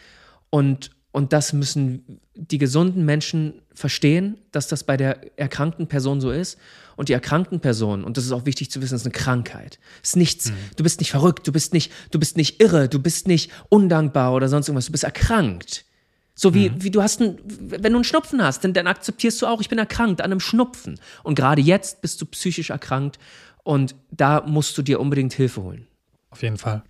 Und, 0.50 0.92
und 1.14 1.32
das 1.32 1.54
müssen 1.54 2.20
die 2.34 2.58
gesunden 2.58 3.06
Menschen 3.06 3.62
verstehen, 3.72 4.40
dass 4.52 4.68
das 4.68 4.84
bei 4.84 4.98
der 4.98 5.40
erkrankten 5.40 5.86
Person 5.88 6.20
so 6.20 6.32
ist. 6.32 6.58
Und 6.96 7.08
die 7.08 7.14
erkrankten 7.14 7.60
Personen, 7.60 8.04
und 8.04 8.18
das 8.18 8.26
ist 8.26 8.32
auch 8.32 8.46
wichtig 8.46 8.72
zu 8.72 8.82
wissen, 8.82 8.96
ist 8.96 9.06
eine 9.06 9.14
Krankheit. 9.14 9.80
Es 10.02 10.10
ist 10.10 10.16
nichts, 10.16 10.50
mhm. 10.50 10.56
du 10.76 10.84
bist 10.84 11.00
nicht 11.00 11.12
verrückt, 11.12 11.48
du 11.48 11.52
bist 11.52 11.72
nicht, 11.72 11.92
du 12.10 12.20
bist 12.20 12.36
nicht 12.36 12.62
irre, 12.62 12.90
du 12.90 13.00
bist 13.00 13.28
nicht 13.28 13.52
undankbar 13.70 14.34
oder 14.34 14.50
sonst 14.50 14.68
irgendwas, 14.68 14.88
du 14.88 14.92
bist 14.92 15.04
erkrankt. 15.04 15.86
So 16.34 16.56
wie, 16.56 16.72
mhm. 16.72 16.84
wie 16.84 16.90
du 16.90 17.04
hast 17.04 17.22
ein, 17.22 17.38
wenn 17.46 17.94
du 17.94 17.98
einen 17.98 18.04
Schnupfen 18.04 18.44
hast, 18.44 18.64
dann, 18.64 18.74
dann 18.74 18.88
akzeptierst 18.88 19.40
du 19.42 19.46
auch, 19.46 19.62
ich 19.62 19.70
bin 19.70 19.78
erkrankt 19.78 20.20
an 20.20 20.32
einem 20.32 20.40
Schnupfen. 20.40 21.00
Und 21.22 21.36
gerade 21.36 21.62
jetzt 21.62 22.02
bist 22.02 22.20
du 22.22 22.26
psychisch 22.26 22.72
erkrankt 22.72 23.20
und 23.62 23.96
da 24.10 24.42
musst 24.42 24.76
du 24.80 24.82
dir 24.82 25.00
unbedingt 25.00 25.34
Hilfe 25.34 25.62
holen. 25.62 25.88
Auf 26.32 26.42
jeden 26.42 26.58
Fall. 26.58 26.84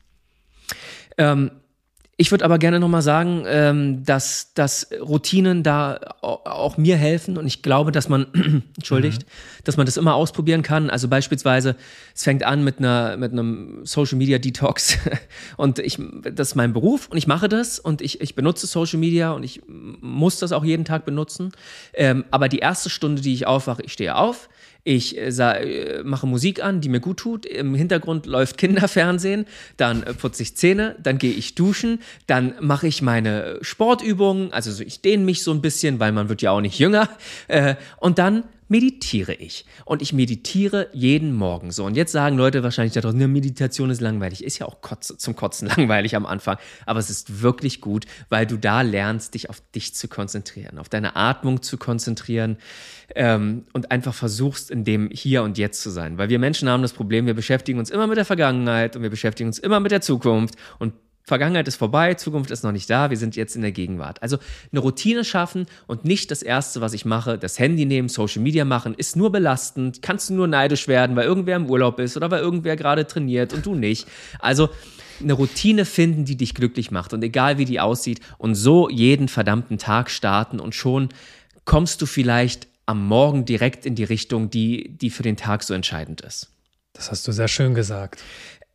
Ähm, 1.18 1.52
ich 2.24 2.32
würde 2.32 2.46
aber 2.46 2.58
gerne 2.58 2.80
nochmal 2.80 3.02
sagen, 3.02 3.44
ähm, 3.48 4.06
dass, 4.06 4.54
dass 4.54 4.88
Routinen 4.98 5.62
da 5.62 6.00
auch 6.22 6.78
mir 6.78 6.96
helfen 6.96 7.38
und 7.38 7.46
ich 7.46 7.62
glaube, 7.62 7.92
dass 7.92 8.08
man, 8.08 8.28
entschuldigt, 8.78 9.24
mhm. 9.24 9.64
dass 9.66 9.76
man 9.76 9.86
das 9.86 9.98
immer 9.98 10.16
ausprobieren 10.16 10.62
kann. 10.62 10.90
Also 10.90 11.10
beispielsweise, 11.10 11.76
es 12.16 12.24
fängt 12.24 12.46
an 12.46 12.64
mit 12.64 12.80
einer 12.80 13.18
mit 13.18 13.34
einem 13.34 13.82
Social 13.84 14.18
Media 14.18 14.38
Detox 14.38 14.98
und 15.58 15.80
ich, 15.80 16.00
das 16.22 16.52
ist 16.52 16.56
mein 16.56 16.72
Beruf 16.72 17.10
und 17.10 17.18
ich 17.18 17.28
mache 17.28 17.50
das 17.50 17.78
und 17.78 18.02
ich, 18.02 18.22
ich 18.22 18.36
benutze 18.36 18.68
Social 18.68 19.00
Media 19.00 19.34
und 19.34 19.44
ich 19.44 19.62
muss 19.68 20.40
das 20.40 20.54
auch 20.54 20.64
jeden 20.64 20.86
Tag 20.86 21.04
benutzen. 21.04 21.52
Ähm, 21.94 22.24
aber 22.32 22.48
die 22.48 22.60
erste 22.60 22.90
Stunde, 22.90 23.22
die 23.22 23.34
ich 23.34 23.48
aufwache, 23.48 23.82
ich 23.82 23.92
stehe 23.92 24.16
auf, 24.16 24.48
ich 24.84 25.18
äh, 25.18 25.30
äh, 25.30 26.04
mache 26.04 26.28
Musik 26.28 26.64
an, 26.64 26.82
die 26.82 26.90
mir 26.90 27.00
gut 27.00 27.18
tut. 27.18 27.46
Im 27.46 27.74
Hintergrund 27.74 28.26
läuft 28.26 28.58
Kinderfernsehen. 28.58 29.46
Dann 29.78 30.04
äh, 30.04 30.14
putze 30.14 30.44
ich 30.44 30.56
Zähne. 30.58 30.96
Dann 31.02 31.18
gehe 31.18 31.32
ich 31.32 31.56
duschen. 31.56 32.00
Dann 32.28 32.54
mache 32.60 32.88
ich 32.88 33.02
meine 33.02 33.60
Sportübungen. 33.62 34.52
Also 34.52 34.84
ich 34.84 35.02
dehne 35.02 35.24
mich 35.24 35.44
so 35.44 35.52
ein 35.52 35.62
bisschen, 35.62 36.00
weil 36.00 36.12
man 36.12 36.28
wird 36.28 36.42
ja 36.42 36.52
auch 36.52 36.62
nicht 36.62 36.80
jünger. 36.80 37.10
Äh, 37.48 37.76
und 37.98 38.20
dann 38.20 38.44
meditiere 38.74 39.34
ich. 39.36 39.68
Und 39.86 40.02
ich 40.02 40.14
meditiere 40.14 40.88
jeden 40.94 41.32
Morgen 41.32 41.70
so. 41.70 41.86
Und 41.86 41.96
jetzt 41.96 42.12
sagen 42.12 42.38
Leute 42.38 42.64
wahrscheinlich 42.64 42.94
da 42.94 43.02
draußen, 43.02 43.20
eine 43.20 43.28
Meditation 43.28 43.92
ist 43.92 44.02
langweilig. 44.02 44.44
Ist 44.44 44.58
ja 44.58 44.66
auch 44.66 44.82
Kotze, 44.82 45.16
zum 45.16 45.36
Kotzen 45.36 45.68
langweilig 45.78 46.16
am 46.16 46.26
Anfang. 46.26 46.58
Aber 46.88 47.00
es 47.00 47.12
ist 47.12 47.44
wirklich 47.44 47.82
gut, 47.82 48.06
weil 48.30 48.48
du 48.48 48.58
da 48.58 48.82
lernst, 48.82 49.36
dich 49.36 49.52
auf 49.52 49.62
dich 49.76 49.94
zu 49.94 50.08
konzentrieren, 50.08 50.80
auf 50.80 50.90
deine 50.90 51.16
Atmung 51.16 51.62
zu 51.62 51.78
konzentrieren 51.78 52.58
ähm, 53.14 53.66
und 53.74 53.92
einfach 53.92 54.16
versuchst, 54.16 54.72
in 54.72 54.84
dem 54.84 55.12
Hier 55.12 55.44
und 55.44 55.60
Jetzt 55.60 55.84
zu 55.84 55.92
sein. 55.92 56.18
Weil 56.18 56.30
wir 56.30 56.40
Menschen 56.40 56.68
haben 56.68 56.82
das 56.82 56.94
Problem, 56.94 57.28
wir 57.28 57.36
beschäftigen 57.36 57.78
uns 57.78 57.92
immer 57.92 58.08
mit 58.08 58.18
der 58.18 58.26
Vergangenheit 58.26 58.96
und 58.96 59.04
wir 59.04 59.12
beschäftigen 59.12 59.50
uns 59.50 59.60
immer 59.60 59.82
mit 59.82 59.92
der 59.92 60.02
Zukunft 60.02 60.56
und 60.80 60.94
Vergangenheit 61.26 61.68
ist 61.68 61.78
vorbei, 61.78 62.16
Zukunft 62.16 62.52
ist 62.52 62.64
noch 62.64 62.74
nicht 62.74 62.90
da, 62.90 63.10
wir 63.10 63.18
sind 63.18 63.36
jetzt 63.36 63.56
in 63.56 63.62
der 63.62 63.72
Gegenwart. 63.72 64.22
Also 64.22 64.38
eine 64.72 64.82
Routine 64.82 65.24
schaffen 65.24 65.68
und 65.88 66.04
nicht 66.04 66.32
das 66.32 66.42
Erste, 66.44 66.82
was 66.82 66.94
ich 66.94 67.06
mache, 67.06 67.38
das 67.38 67.60
Handy 67.60 67.86
nehmen, 67.86 68.10
Social 68.10 68.42
Media 68.42 68.66
machen, 68.66 68.94
ist 68.94 69.16
nur 69.16 69.32
belastend, 69.32 70.02
kannst 70.02 70.30
du 70.30 70.34
nur 70.34 70.48
neidisch 70.48 70.88
werden, 70.90 71.16
weil 71.16 71.26
irgendwer 71.26 71.56
im 71.56 71.70
Urlaub 71.70 72.00
ist 72.00 72.18
oder 72.18 72.30
weil 72.30 72.42
irgendwer 72.42 72.76
gerade 72.76 73.08
trainiert 73.08 73.54
und 73.54 73.66
du 73.66 73.74
nicht. 73.74 74.06
Also 74.40 74.70
eine 75.22 75.34
Routine 75.34 75.86
finden, 75.86 76.26
die 76.26 76.36
dich 76.36 76.56
glücklich 76.56 76.92
macht 76.92 77.14
und 77.14 77.24
egal 77.24 77.58
wie 77.58 77.66
die 77.66 77.80
aussieht 77.80 78.20
und 78.38 78.56
so 78.56 78.90
jeden 78.90 79.30
verdammten 79.30 79.78
Tag 79.78 80.10
starten 80.10 80.60
und 80.60 80.76
schon 80.76 81.10
kommst 81.64 82.02
du 82.02 82.06
vielleicht 82.06 82.68
am 82.86 83.08
Morgen 83.08 83.46
direkt 83.46 83.86
in 83.86 83.96
die 83.96 84.04
Richtung, 84.04 84.50
die, 84.50 84.98
die 84.98 85.10
für 85.10 85.24
den 85.24 85.38
Tag 85.38 85.64
so 85.64 85.74
entscheidend 85.74 86.20
ist. 86.20 86.50
Das 86.94 87.10
hast 87.10 87.28
du 87.28 87.32
sehr 87.32 87.48
schön 87.48 87.74
gesagt. 87.74 88.22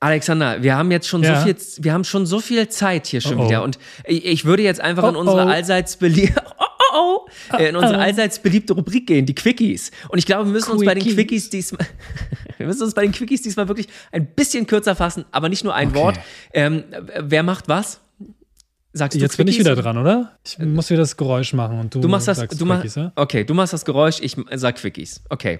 Alexander, 0.00 0.62
wir 0.62 0.76
haben 0.76 0.90
jetzt 0.92 1.08
schon 1.08 1.22
ja. 1.24 1.40
so 1.40 1.44
viel, 1.44 1.56
wir 1.82 1.92
haben 1.92 2.04
schon 2.04 2.24
so 2.24 2.40
viel 2.40 2.68
Zeit 2.68 3.06
hier 3.08 3.20
schon 3.20 3.38
oh 3.38 3.42
oh. 3.42 3.48
wieder 3.48 3.62
und 3.64 3.78
ich, 4.04 4.24
ich, 4.24 4.44
würde 4.44 4.62
jetzt 4.62 4.80
einfach 4.80 5.02
oh 5.02 5.08
in 5.08 5.16
unsere 5.16 5.46
allseits 5.46 5.96
beliebte, 5.96 6.40
oh, 6.94 7.26
in 7.58 7.74
unsere 7.74 7.98
allseits 7.98 8.38
beliebte 8.38 8.74
Rubrik 8.74 9.08
gehen, 9.08 9.26
die 9.26 9.34
Quickies. 9.34 9.90
Und 10.08 10.18
ich 10.18 10.26
glaube, 10.26 10.46
wir 10.46 10.52
müssen 10.52 10.70
Quickies. 10.70 10.80
uns 10.80 10.86
bei 10.86 10.94
den 10.94 11.14
Quickies 11.14 11.50
diesmal, 11.50 11.86
wir 12.58 12.66
müssen 12.66 12.82
uns 12.84 12.94
bei 12.94 13.02
den 13.02 13.12
Quickies 13.12 13.42
diesmal 13.42 13.66
wirklich 13.66 13.88
ein 14.12 14.26
bisschen 14.26 14.68
kürzer 14.68 14.94
fassen, 14.94 15.24
aber 15.32 15.48
nicht 15.48 15.64
nur 15.64 15.74
ein 15.74 15.88
okay. 15.88 15.98
Wort. 15.98 16.20
Ähm, 16.52 16.84
wer 17.18 17.42
macht 17.42 17.66
was? 17.66 18.00
Sagst 18.92 19.16
du 19.16 19.20
Jetzt 19.20 19.34
Quickies? 19.34 19.36
bin 19.36 19.48
ich 19.48 19.58
wieder 19.58 19.74
dran, 19.74 19.98
oder? 19.98 20.38
Ich 20.44 20.58
muss 20.60 20.90
wieder 20.90 21.00
das 21.00 21.16
Geräusch 21.16 21.52
machen 21.54 21.80
und 21.80 21.94
du, 21.94 22.00
du 22.00 22.08
machst 22.08 22.28
das, 22.28 22.38
sagst 22.38 22.60
du 22.60 22.66
Quickies, 22.66 22.94
ja? 22.94 23.12
Okay, 23.16 23.42
du 23.42 23.52
machst 23.52 23.72
das 23.72 23.84
Geräusch, 23.84 24.20
ich 24.20 24.36
sag 24.54 24.76
Quickies. 24.76 25.22
Okay. 25.28 25.58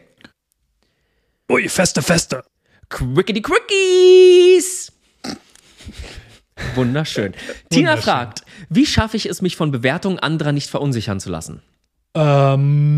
Ui, 1.50 1.68
feste, 1.68 2.02
feste. 2.02 2.44
Quickity 2.88 3.42
Quickies! 3.42 4.92
Wunderschön. 6.74 7.34
Tina 7.70 7.96
fragt, 7.96 8.42
wie 8.68 8.86
schaffe 8.86 9.16
ich 9.16 9.26
es, 9.26 9.42
mich 9.42 9.56
von 9.56 9.70
Bewertungen 9.70 10.18
anderer 10.18 10.52
nicht 10.52 10.70
verunsichern 10.70 11.20
zu 11.20 11.30
lassen? 11.30 11.62
Ähm, 12.14 12.96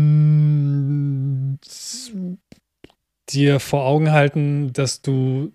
dir 3.29 3.59
vor 3.59 3.85
Augen 3.85 4.11
halten, 4.11 4.73
dass 4.73 5.01
du 5.01 5.51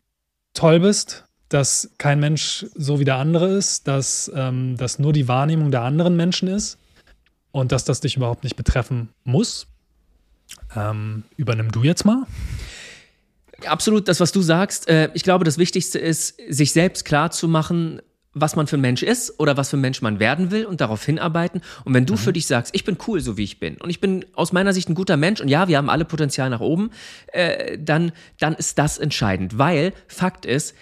toll 0.54 0.80
bist, 0.80 1.24
dass 1.48 1.90
kein 1.98 2.20
Mensch 2.20 2.66
so 2.74 3.00
wie 3.00 3.04
der 3.04 3.16
andere 3.16 3.48
ist, 3.48 3.88
dass 3.88 4.30
ähm, 4.34 4.76
das 4.76 4.98
nur 4.98 5.12
die 5.12 5.28
Wahrnehmung 5.28 5.70
der 5.70 5.82
anderen 5.82 6.16
Menschen 6.16 6.48
ist 6.48 6.78
und 7.52 7.72
dass 7.72 7.84
das 7.84 8.00
dich 8.00 8.16
überhaupt 8.16 8.44
nicht 8.44 8.56
betreffen 8.56 9.10
muss. 9.24 9.66
Ähm, 10.74 11.24
übernimm 11.36 11.70
du 11.72 11.82
jetzt 11.82 12.04
mal. 12.04 12.26
Absolut, 13.64 14.08
das, 14.08 14.20
was 14.20 14.32
du 14.32 14.42
sagst. 14.42 14.88
Äh, 14.88 15.10
ich 15.14 15.22
glaube, 15.22 15.44
das 15.44 15.56
Wichtigste 15.58 15.98
ist, 15.98 16.38
sich 16.48 16.72
selbst 16.72 17.04
klar 17.04 17.30
zu 17.30 17.48
machen, 17.48 18.02
was 18.38 18.54
man 18.54 18.66
für 18.66 18.76
ein 18.76 18.82
Mensch 18.82 19.02
ist 19.02 19.40
oder 19.40 19.56
was 19.56 19.70
für 19.70 19.78
ein 19.78 19.80
Mensch 19.80 20.02
man 20.02 20.20
werden 20.20 20.50
will 20.50 20.66
und 20.66 20.82
darauf 20.82 21.02
hinarbeiten. 21.04 21.62
Und 21.84 21.94
wenn 21.94 22.04
du 22.04 22.12
mhm. 22.12 22.18
für 22.18 22.32
dich 22.34 22.46
sagst, 22.46 22.74
ich 22.74 22.84
bin 22.84 22.98
cool, 23.06 23.20
so 23.20 23.38
wie 23.38 23.44
ich 23.44 23.58
bin 23.58 23.78
und 23.78 23.88
ich 23.88 23.98
bin 23.98 24.26
aus 24.34 24.52
meiner 24.52 24.74
Sicht 24.74 24.90
ein 24.90 24.94
guter 24.94 25.16
Mensch 25.16 25.40
und 25.40 25.48
ja, 25.48 25.68
wir 25.68 25.78
haben 25.78 25.88
alle 25.88 26.04
Potenzial 26.04 26.50
nach 26.50 26.60
oben, 26.60 26.90
äh, 27.28 27.78
dann, 27.78 28.12
dann 28.38 28.54
ist 28.54 28.78
das 28.78 28.98
entscheidend. 28.98 29.56
Weil 29.56 29.94
Fakt 30.06 30.44
ist, 30.44 30.74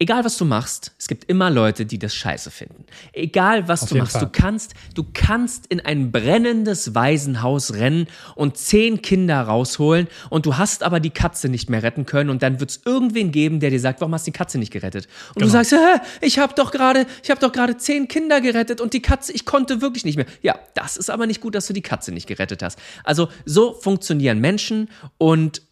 Egal 0.00 0.24
was 0.24 0.36
du 0.36 0.44
machst, 0.44 0.92
es 0.96 1.08
gibt 1.08 1.24
immer 1.24 1.50
Leute, 1.50 1.84
die 1.84 1.98
das 1.98 2.14
scheiße 2.14 2.52
finden. 2.52 2.84
Egal 3.12 3.66
was 3.66 3.82
Auf 3.82 3.88
du 3.88 3.96
machst, 3.96 4.12
Fall. 4.12 4.26
du 4.26 4.28
kannst, 4.30 4.74
du 4.94 5.04
kannst 5.12 5.66
in 5.66 5.80
ein 5.80 6.12
brennendes 6.12 6.94
Waisenhaus 6.94 7.74
rennen 7.74 8.06
und 8.36 8.56
zehn 8.56 9.02
Kinder 9.02 9.40
rausholen 9.40 10.06
und 10.30 10.46
du 10.46 10.56
hast 10.56 10.84
aber 10.84 11.00
die 11.00 11.10
Katze 11.10 11.48
nicht 11.48 11.68
mehr 11.68 11.82
retten 11.82 12.06
können 12.06 12.30
und 12.30 12.44
dann 12.44 12.60
wird 12.60 12.70
es 12.70 12.80
irgendwen 12.84 13.32
geben, 13.32 13.58
der 13.58 13.70
dir 13.70 13.80
sagt, 13.80 14.00
warum 14.00 14.14
hast 14.14 14.24
du 14.24 14.30
die 14.30 14.38
Katze 14.38 14.58
nicht 14.58 14.72
gerettet? 14.72 15.08
Und 15.30 15.42
genau. 15.42 15.46
du 15.46 15.50
sagst, 15.50 15.72
Hä, 15.72 16.00
ich 16.20 16.38
habe 16.38 16.54
doch 16.54 16.70
gerade, 16.70 17.04
ich 17.24 17.30
habe 17.30 17.40
doch 17.40 17.50
gerade 17.50 17.76
zehn 17.76 18.06
Kinder 18.06 18.40
gerettet 18.40 18.80
und 18.80 18.92
die 18.92 19.02
Katze, 19.02 19.32
ich 19.32 19.44
konnte 19.46 19.80
wirklich 19.80 20.04
nicht 20.04 20.16
mehr. 20.16 20.26
Ja, 20.42 20.60
das 20.74 20.96
ist 20.96 21.10
aber 21.10 21.26
nicht 21.26 21.40
gut, 21.40 21.56
dass 21.56 21.66
du 21.66 21.72
die 21.72 21.82
Katze 21.82 22.12
nicht 22.12 22.28
gerettet 22.28 22.62
hast. 22.62 22.78
Also 23.02 23.30
so 23.44 23.74
funktionieren 23.74 24.38
Menschen 24.38 24.90
und 25.16 25.62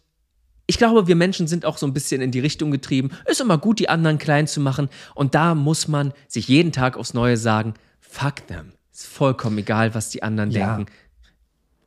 ich 0.67 0.77
glaube, 0.77 1.07
wir 1.07 1.15
Menschen 1.15 1.47
sind 1.47 1.65
auch 1.65 1.77
so 1.77 1.85
ein 1.85 1.93
bisschen 1.93 2.21
in 2.21 2.31
die 2.31 2.41
Richtung 2.41 2.71
getrieben. 2.71 3.11
Ist 3.25 3.41
immer 3.41 3.57
gut, 3.57 3.79
die 3.79 3.89
anderen 3.89 4.17
klein 4.17 4.47
zu 4.47 4.59
machen. 4.59 4.89
Und 5.15 5.33
da 5.33 5.55
muss 5.55 5.87
man 5.87 6.13
sich 6.27 6.49
jeden 6.49 6.73
Tag 6.73 6.97
aufs 6.97 7.13
Neue 7.13 7.37
sagen, 7.37 7.73
fuck 8.01 8.45
them. 8.47 8.73
Ist 8.93 9.07
vollkommen 9.07 9.57
egal, 9.57 9.95
was 9.95 10.09
die 10.09 10.23
anderen 10.23 10.51
ja. 10.51 10.75
denken. 10.75 10.91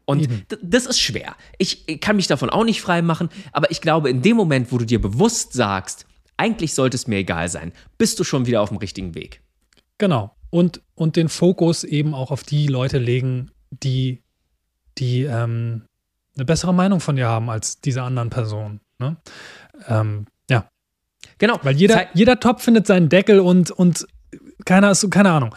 Und 0.07 0.29
das 0.63 0.87
ist 0.87 0.99
schwer. 0.99 1.37
Ich 1.59 2.01
kann 2.01 2.17
mich 2.17 2.27
davon 2.27 2.51
auch 2.51 2.65
nicht 2.65 2.81
frei 2.81 3.01
machen, 3.01 3.29
aber 3.53 3.71
ich 3.71 3.81
glaube, 3.81 4.11
in 4.11 4.23
dem 4.23 4.37
Moment, 4.37 4.73
wo 4.73 4.79
du 4.79 4.85
dir 4.85 5.01
bewusst 5.01 5.53
sagst, 5.53 6.05
eigentlich 6.37 6.75
sollte 6.75 6.97
es 6.97 7.07
mir 7.07 7.19
egal 7.19 7.49
sein, 7.49 7.73
bist 7.97 8.19
du 8.19 8.25
schon 8.25 8.47
wieder 8.47 8.61
auf 8.63 8.71
dem 8.71 8.79
richtigen 8.79 9.15
Weg. 9.15 9.41
Genau. 9.99 10.35
Und, 10.49 10.81
und 10.97 11.15
den 11.15 11.29
Fokus 11.29 11.85
eben 11.85 12.15
auch 12.15 12.33
auf 12.33 12.43
die 12.43 12.67
Leute 12.67 12.99
legen, 12.99 13.53
die, 13.71 14.23
die 14.99 15.23
ähm, 15.23 15.83
eine 16.41 16.47
bessere 16.47 16.73
Meinung 16.73 17.01
von 17.01 17.17
dir 17.17 17.29
haben 17.29 17.51
als 17.51 17.81
diese 17.83 18.03
anderen 18.03 18.31
Personen. 18.31 18.81
Ne? 18.99 19.17
Ähm, 19.87 20.25
ja. 20.49 20.67
Genau. 21.37 21.61
Weil 21.63 21.77
jeder, 21.77 22.07
jeder 22.15 22.41
Topf 22.41 22.65
findet 22.65 22.87
seinen 22.87 23.11
Deckel 23.11 23.41
und, 23.41 23.71
und 23.71 24.07
keiner 24.65 24.91
ist, 24.91 25.09
keine 25.11 25.31
Ahnung. 25.31 25.55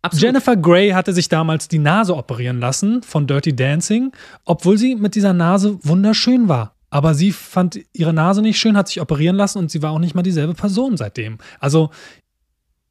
Absolut. 0.00 0.22
Jennifer 0.22 0.56
Grey 0.56 0.90
hatte 0.90 1.12
sich 1.12 1.28
damals 1.28 1.68
die 1.68 1.78
Nase 1.78 2.16
operieren 2.16 2.60
lassen 2.60 3.02
von 3.02 3.26
Dirty 3.26 3.54
Dancing, 3.54 4.12
obwohl 4.46 4.78
sie 4.78 4.94
mit 4.94 5.14
dieser 5.14 5.34
Nase 5.34 5.78
wunderschön 5.82 6.48
war. 6.48 6.76
Aber 6.88 7.12
sie 7.12 7.32
fand 7.32 7.80
ihre 7.92 8.14
Nase 8.14 8.40
nicht 8.40 8.58
schön, 8.58 8.76
hat 8.76 8.88
sich 8.88 9.02
operieren 9.02 9.36
lassen 9.36 9.58
und 9.58 9.70
sie 9.70 9.82
war 9.82 9.90
auch 9.90 9.98
nicht 9.98 10.14
mal 10.14 10.22
dieselbe 10.22 10.54
Person 10.54 10.96
seitdem. 10.96 11.38
Also, 11.60 11.90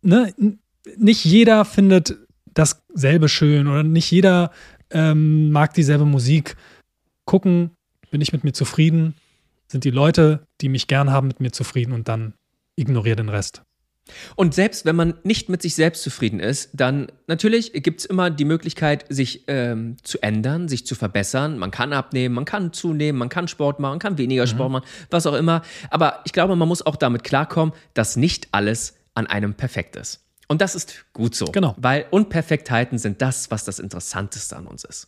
ne, 0.04 0.32
nicht 0.98 1.26
jeder 1.26 1.66
findet 1.66 2.18
dasselbe 2.54 3.30
schön 3.30 3.68
oder 3.68 3.82
nicht 3.82 4.12
jeder 4.12 4.52
ähm, 4.92 5.52
mag 5.52 5.74
dieselbe 5.74 6.06
Musik 6.06 6.56
gucken, 7.26 7.72
bin 8.12 8.22
ich 8.22 8.34
mit 8.34 8.44
mir 8.44 8.54
zufrieden, 8.54 9.16
sind 9.68 9.84
die 9.84 9.92
Leute, 9.92 10.48
die 10.62 10.70
mich 10.70 10.88
gern 10.88 11.12
haben, 11.12 11.28
mit 11.28 11.40
mir 11.40 11.52
zufrieden 11.52 11.92
und 11.92 12.08
dann 12.08 12.34
ignoriere 12.76 13.18
den 13.18 13.30
Rest. 13.30 13.64
Und 14.36 14.54
selbst 14.54 14.86
wenn 14.86 14.96
man 14.96 15.16
nicht 15.24 15.50
mit 15.50 15.62
sich 15.62 15.74
selbst 15.74 16.04
zufrieden 16.04 16.40
ist, 16.40 16.70
dann 16.74 17.08
natürlich 17.28 17.74
gibt 17.74 18.02
es 18.02 18.06
immer 18.06 18.30
die 18.30 18.46
Möglichkeit, 18.46 19.06
sich 19.10 19.46
ähm, 19.48 19.98
zu 20.04 20.22
ändern, 20.22 20.68
sich 20.68 20.86
zu 20.86 20.94
verbessern. 20.94 21.58
Man 21.58 21.72
kann 21.72 21.92
abnehmen, 21.92 22.36
man 22.36 22.46
kann 22.46 22.72
zunehmen, 22.72 23.18
man 23.18 23.30
kann 23.30 23.48
Sport 23.48 23.80
machen, 23.80 23.94
man 23.94 24.00
kann 24.00 24.18
weniger 24.18 24.44
mhm. 24.44 24.50
Sport 24.50 24.72
machen, 24.72 24.86
was 25.10 25.26
auch 25.26 25.34
immer. 25.34 25.64
Aber 25.90 26.22
ich 26.26 26.34
glaube, 26.34 26.56
man 26.56 26.68
muss 26.68 26.86
auch 26.86 26.98
damit 26.98 27.24
klarkommen, 27.24 27.74
dass 27.96 28.16
nicht 28.16 28.50
alles 28.52 28.96
an 29.16 29.26
einem 29.26 29.56
perfekt 29.56 29.96
ist. 29.96 30.22
Und 30.48 30.62
das 30.62 30.76
ist 30.76 31.06
gut 31.14 31.34
so. 31.34 31.46
Genau. 31.46 31.74
Weil 31.78 32.06
Unperfektheiten 32.12 33.00
sind 33.00 33.24
das, 33.24 33.50
was 33.50 33.66
das 33.66 33.80
Interessanteste 33.80 34.56
an 34.56 34.68
uns 34.68 34.84
ist. 34.84 35.08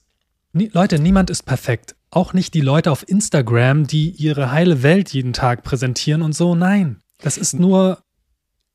Leute, 0.66 1.00
niemand 1.00 1.30
ist 1.30 1.46
perfekt 1.46 1.96
auch 2.10 2.34
nicht 2.34 2.54
die 2.54 2.62
Leute 2.62 2.92
auf 2.92 3.08
Instagram, 3.08 3.88
die 3.88 4.10
ihre 4.10 4.52
heile 4.52 4.84
Welt 4.84 5.10
jeden 5.10 5.34
Tag 5.34 5.64
präsentieren 5.64 6.22
und 6.22 6.34
so. 6.34 6.56
Nein, 6.56 7.02
das 7.20 7.38
ist 7.38 7.54
nur. 7.54 8.00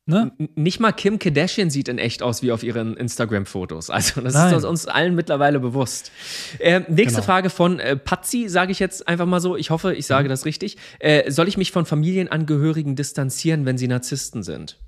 Ne? 0.05 0.33
Nicht 0.57 0.81
mal 0.81 0.91
Kim 0.91 1.21
Kardashian 1.21 1.71
sieht 1.71 1.89
in 1.89 1.99
echt 1.99 2.25
aus 2.25 2.43
wie 2.43 2.51
auf 2.51 2.65
ihren 2.65 2.97
Instagram-Fotos. 2.97 3.89
Also, 3.89 4.21
das 4.21 4.35
Nein. 4.35 4.55
ist 4.55 4.65
uns 4.65 4.87
allen 4.87 5.15
mittlerweile 5.15 5.61
bewusst. 5.61 6.11
Äh, 6.59 6.81
nächste 6.89 7.21
genau. 7.21 7.23
Frage 7.23 7.51
von 7.51 7.79
äh, 7.79 7.97
Patzi, 7.97 8.49
sage 8.49 8.73
ich 8.73 8.81
jetzt 8.81 9.07
einfach 9.07 9.27
mal 9.27 9.41
so. 9.41 9.57
Ich 9.57 9.71
hoffe, 9.71 9.95
ich 9.95 10.07
sage 10.07 10.25
mhm. 10.25 10.31
das 10.31 10.45
richtig. 10.45 10.77
Äh, 10.99 11.31
soll 11.31 11.47
ich 11.47 11.57
mich 11.57 11.71
von 11.71 11.87
Familienangehörigen 11.87 12.97
distanzieren, 12.97 13.65
wenn 13.65 13.79
sie 13.79 13.87
Narzissten 13.87 14.43
sind? 14.43 14.81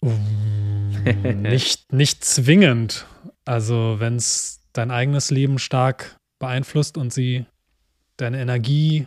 nicht, 1.34 1.92
nicht 1.92 2.24
zwingend. 2.24 3.06
Also, 3.44 3.96
wenn 3.98 4.16
es 4.16 4.60
dein 4.72 4.92
eigenes 4.92 5.32
Leben 5.32 5.58
stark 5.58 6.16
beeinflusst 6.44 6.98
und 6.98 7.12
sie 7.12 7.46
deine 8.18 8.40
Energie 8.40 9.06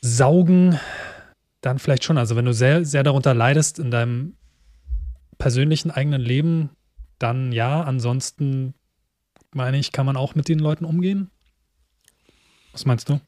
saugen, 0.00 0.78
dann 1.60 1.78
vielleicht 1.78 2.04
schon. 2.04 2.18
Also 2.18 2.36
wenn 2.36 2.46
du 2.46 2.54
sehr, 2.54 2.84
sehr 2.84 3.02
darunter 3.02 3.34
leidest 3.34 3.78
in 3.78 3.90
deinem 3.90 4.34
persönlichen 5.38 5.90
eigenen 5.90 6.22
Leben, 6.22 6.70
dann 7.18 7.52
ja. 7.52 7.82
Ansonsten 7.82 8.74
meine 9.54 9.78
ich, 9.78 9.92
kann 9.92 10.06
man 10.06 10.16
auch 10.16 10.34
mit 10.34 10.48
den 10.48 10.58
Leuten 10.58 10.84
umgehen. 10.84 11.30
Was 12.72 12.86
meinst 12.86 13.08
du? 13.08 13.20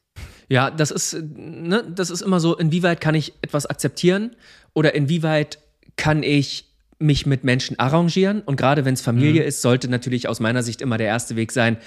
Ja, 0.49 0.71
das 0.71 0.89
ist, 0.91 1.13
ne, 1.13 1.83
das 1.89 2.09
ist 2.09 2.21
immer 2.21 2.39
so, 2.39 2.57
inwieweit 2.57 3.01
kann 3.01 3.15
ich 3.15 3.33
etwas 3.41 3.65
akzeptieren 3.67 4.35
oder 4.73 4.95
inwieweit 4.95 5.59
kann 5.95 6.23
ich 6.23 6.71
mich 6.97 7.25
mit 7.25 7.43
Menschen 7.43 7.77
arrangieren? 7.79 8.41
Und 8.41 8.55
gerade 8.55 8.85
wenn 8.85 8.95
es 8.95 9.01
Familie 9.01 9.41
mhm. 9.41 9.47
ist, 9.47 9.61
sollte 9.61 9.87
natürlich 9.87 10.27
aus 10.27 10.39
meiner 10.39 10.63
Sicht 10.63 10.81
immer 10.81 10.97
der 10.97 11.07
erste 11.07 11.35
Weg 11.35 11.51
sein, 11.51 11.77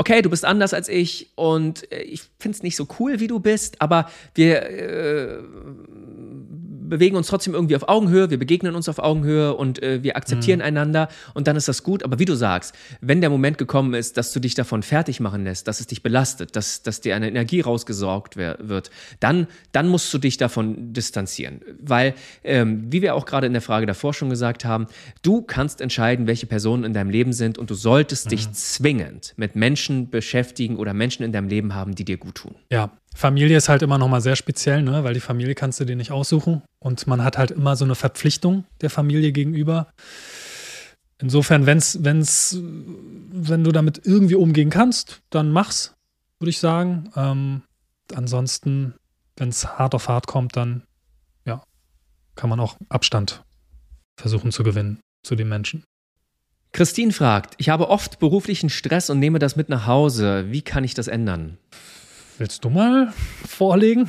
okay, 0.00 0.22
du 0.22 0.30
bist 0.30 0.46
anders 0.46 0.72
als 0.72 0.88
ich 0.88 1.28
und 1.34 1.92
äh, 1.92 2.00
ich 2.00 2.22
finde 2.38 2.56
es 2.56 2.62
nicht 2.62 2.74
so 2.74 2.88
cool, 2.98 3.20
wie 3.20 3.26
du 3.26 3.38
bist, 3.38 3.82
aber 3.82 4.10
wir 4.34 4.62
äh, 4.62 5.38
bewegen 6.90 7.16
uns 7.16 7.28
trotzdem 7.28 7.54
irgendwie 7.54 7.76
auf 7.76 7.88
Augenhöhe, 7.88 8.30
wir 8.30 8.38
begegnen 8.38 8.74
uns 8.74 8.88
auf 8.88 8.98
Augenhöhe 8.98 9.54
und 9.54 9.82
äh, 9.82 10.02
wir 10.02 10.16
akzeptieren 10.16 10.58
mhm. 10.58 10.66
einander 10.66 11.08
und 11.34 11.46
dann 11.46 11.56
ist 11.56 11.68
das 11.68 11.82
gut. 11.82 12.02
Aber 12.02 12.18
wie 12.18 12.24
du 12.24 12.34
sagst, 12.34 12.74
wenn 13.00 13.20
der 13.20 13.30
Moment 13.30 13.56
gekommen 13.56 13.94
ist, 13.94 14.16
dass 14.16 14.32
du 14.32 14.40
dich 14.40 14.54
davon 14.54 14.82
fertig 14.82 15.20
machen 15.20 15.44
lässt, 15.44 15.68
dass 15.68 15.80
es 15.80 15.86
dich 15.86 16.02
belastet, 16.02 16.56
dass, 16.56 16.82
dass 16.82 17.00
dir 17.00 17.16
eine 17.16 17.28
Energie 17.28 17.60
rausgesorgt 17.60 18.36
wird, 18.36 18.90
dann, 19.20 19.46
dann 19.72 19.88
musst 19.88 20.12
du 20.12 20.18
dich 20.18 20.36
davon 20.36 20.92
distanzieren. 20.92 21.60
Weil, 21.80 22.14
ähm, 22.44 22.92
wie 22.92 23.00
wir 23.02 23.14
auch 23.14 23.24
gerade 23.24 23.46
in 23.46 23.52
der 23.52 23.62
Frage 23.62 23.86
davor 23.86 24.12
schon 24.12 24.28
gesagt 24.28 24.64
haben, 24.64 24.86
du 25.22 25.42
kannst 25.42 25.80
entscheiden, 25.80 26.26
welche 26.26 26.46
Personen 26.46 26.84
in 26.84 26.92
deinem 26.92 27.10
Leben 27.10 27.32
sind 27.32 27.56
und 27.56 27.70
du 27.70 27.74
solltest 27.74 28.26
mhm. 28.26 28.30
dich 28.30 28.52
zwingend 28.52 29.34
mit 29.36 29.56
Menschen 29.56 30.10
beschäftigen 30.10 30.76
oder 30.76 30.92
Menschen 30.92 31.22
in 31.22 31.32
deinem 31.32 31.48
Leben 31.48 31.74
haben, 31.74 31.94
die 31.94 32.04
dir 32.04 32.16
gut 32.16 32.34
tun. 32.34 32.54
Ja, 32.70 32.90
Familie 33.14 33.56
ist 33.56 33.68
halt 33.68 33.82
immer 33.82 33.98
nochmal 33.98 34.20
sehr 34.20 34.36
speziell, 34.36 34.82
ne? 34.82 35.04
weil 35.04 35.14
die 35.14 35.20
Familie 35.20 35.54
kannst 35.54 35.80
du 35.80 35.84
dir 35.84 35.96
nicht 35.96 36.12
aussuchen 36.12 36.62
und 36.78 37.06
man 37.06 37.24
hat 37.24 37.38
halt 37.38 37.50
immer 37.50 37.76
so 37.76 37.84
eine 37.84 37.94
Verpflichtung 37.94 38.64
der 38.80 38.90
Familie 38.90 39.32
gegenüber. 39.32 39.88
Insofern, 41.20 41.66
wenn's, 41.66 41.98
wenn's, 42.02 42.56
wenn 42.60 43.62
du 43.62 43.72
damit 43.72 44.00
irgendwie 44.04 44.36
umgehen 44.36 44.70
kannst, 44.70 45.20
dann 45.30 45.52
mach's. 45.52 45.94
würde 46.38 46.50
ich 46.50 46.60
sagen. 46.60 47.10
Ähm, 47.14 47.62
ansonsten, 48.14 48.94
wenn 49.36 49.50
es 49.50 49.66
hart 49.78 49.94
auf 49.94 50.08
hart 50.08 50.26
kommt, 50.26 50.56
dann 50.56 50.84
ja, 51.44 51.62
kann 52.36 52.48
man 52.48 52.58
auch 52.58 52.76
Abstand 52.88 53.44
versuchen 54.16 54.50
zu 54.50 54.62
gewinnen 54.62 55.00
zu 55.22 55.34
den 55.34 55.48
Menschen. 55.48 55.84
Christine 56.72 57.12
fragt, 57.12 57.54
ich 57.58 57.68
habe 57.68 57.88
oft 57.88 58.18
beruflichen 58.18 58.70
Stress 58.70 59.10
und 59.10 59.18
nehme 59.18 59.38
das 59.38 59.56
mit 59.56 59.68
nach 59.68 59.86
Hause. 59.86 60.46
Wie 60.50 60.62
kann 60.62 60.84
ich 60.84 60.94
das 60.94 61.08
ändern? 61.08 61.58
Willst 62.40 62.64
du 62.64 62.70
mal 62.70 63.12
vorlegen? 63.46 64.08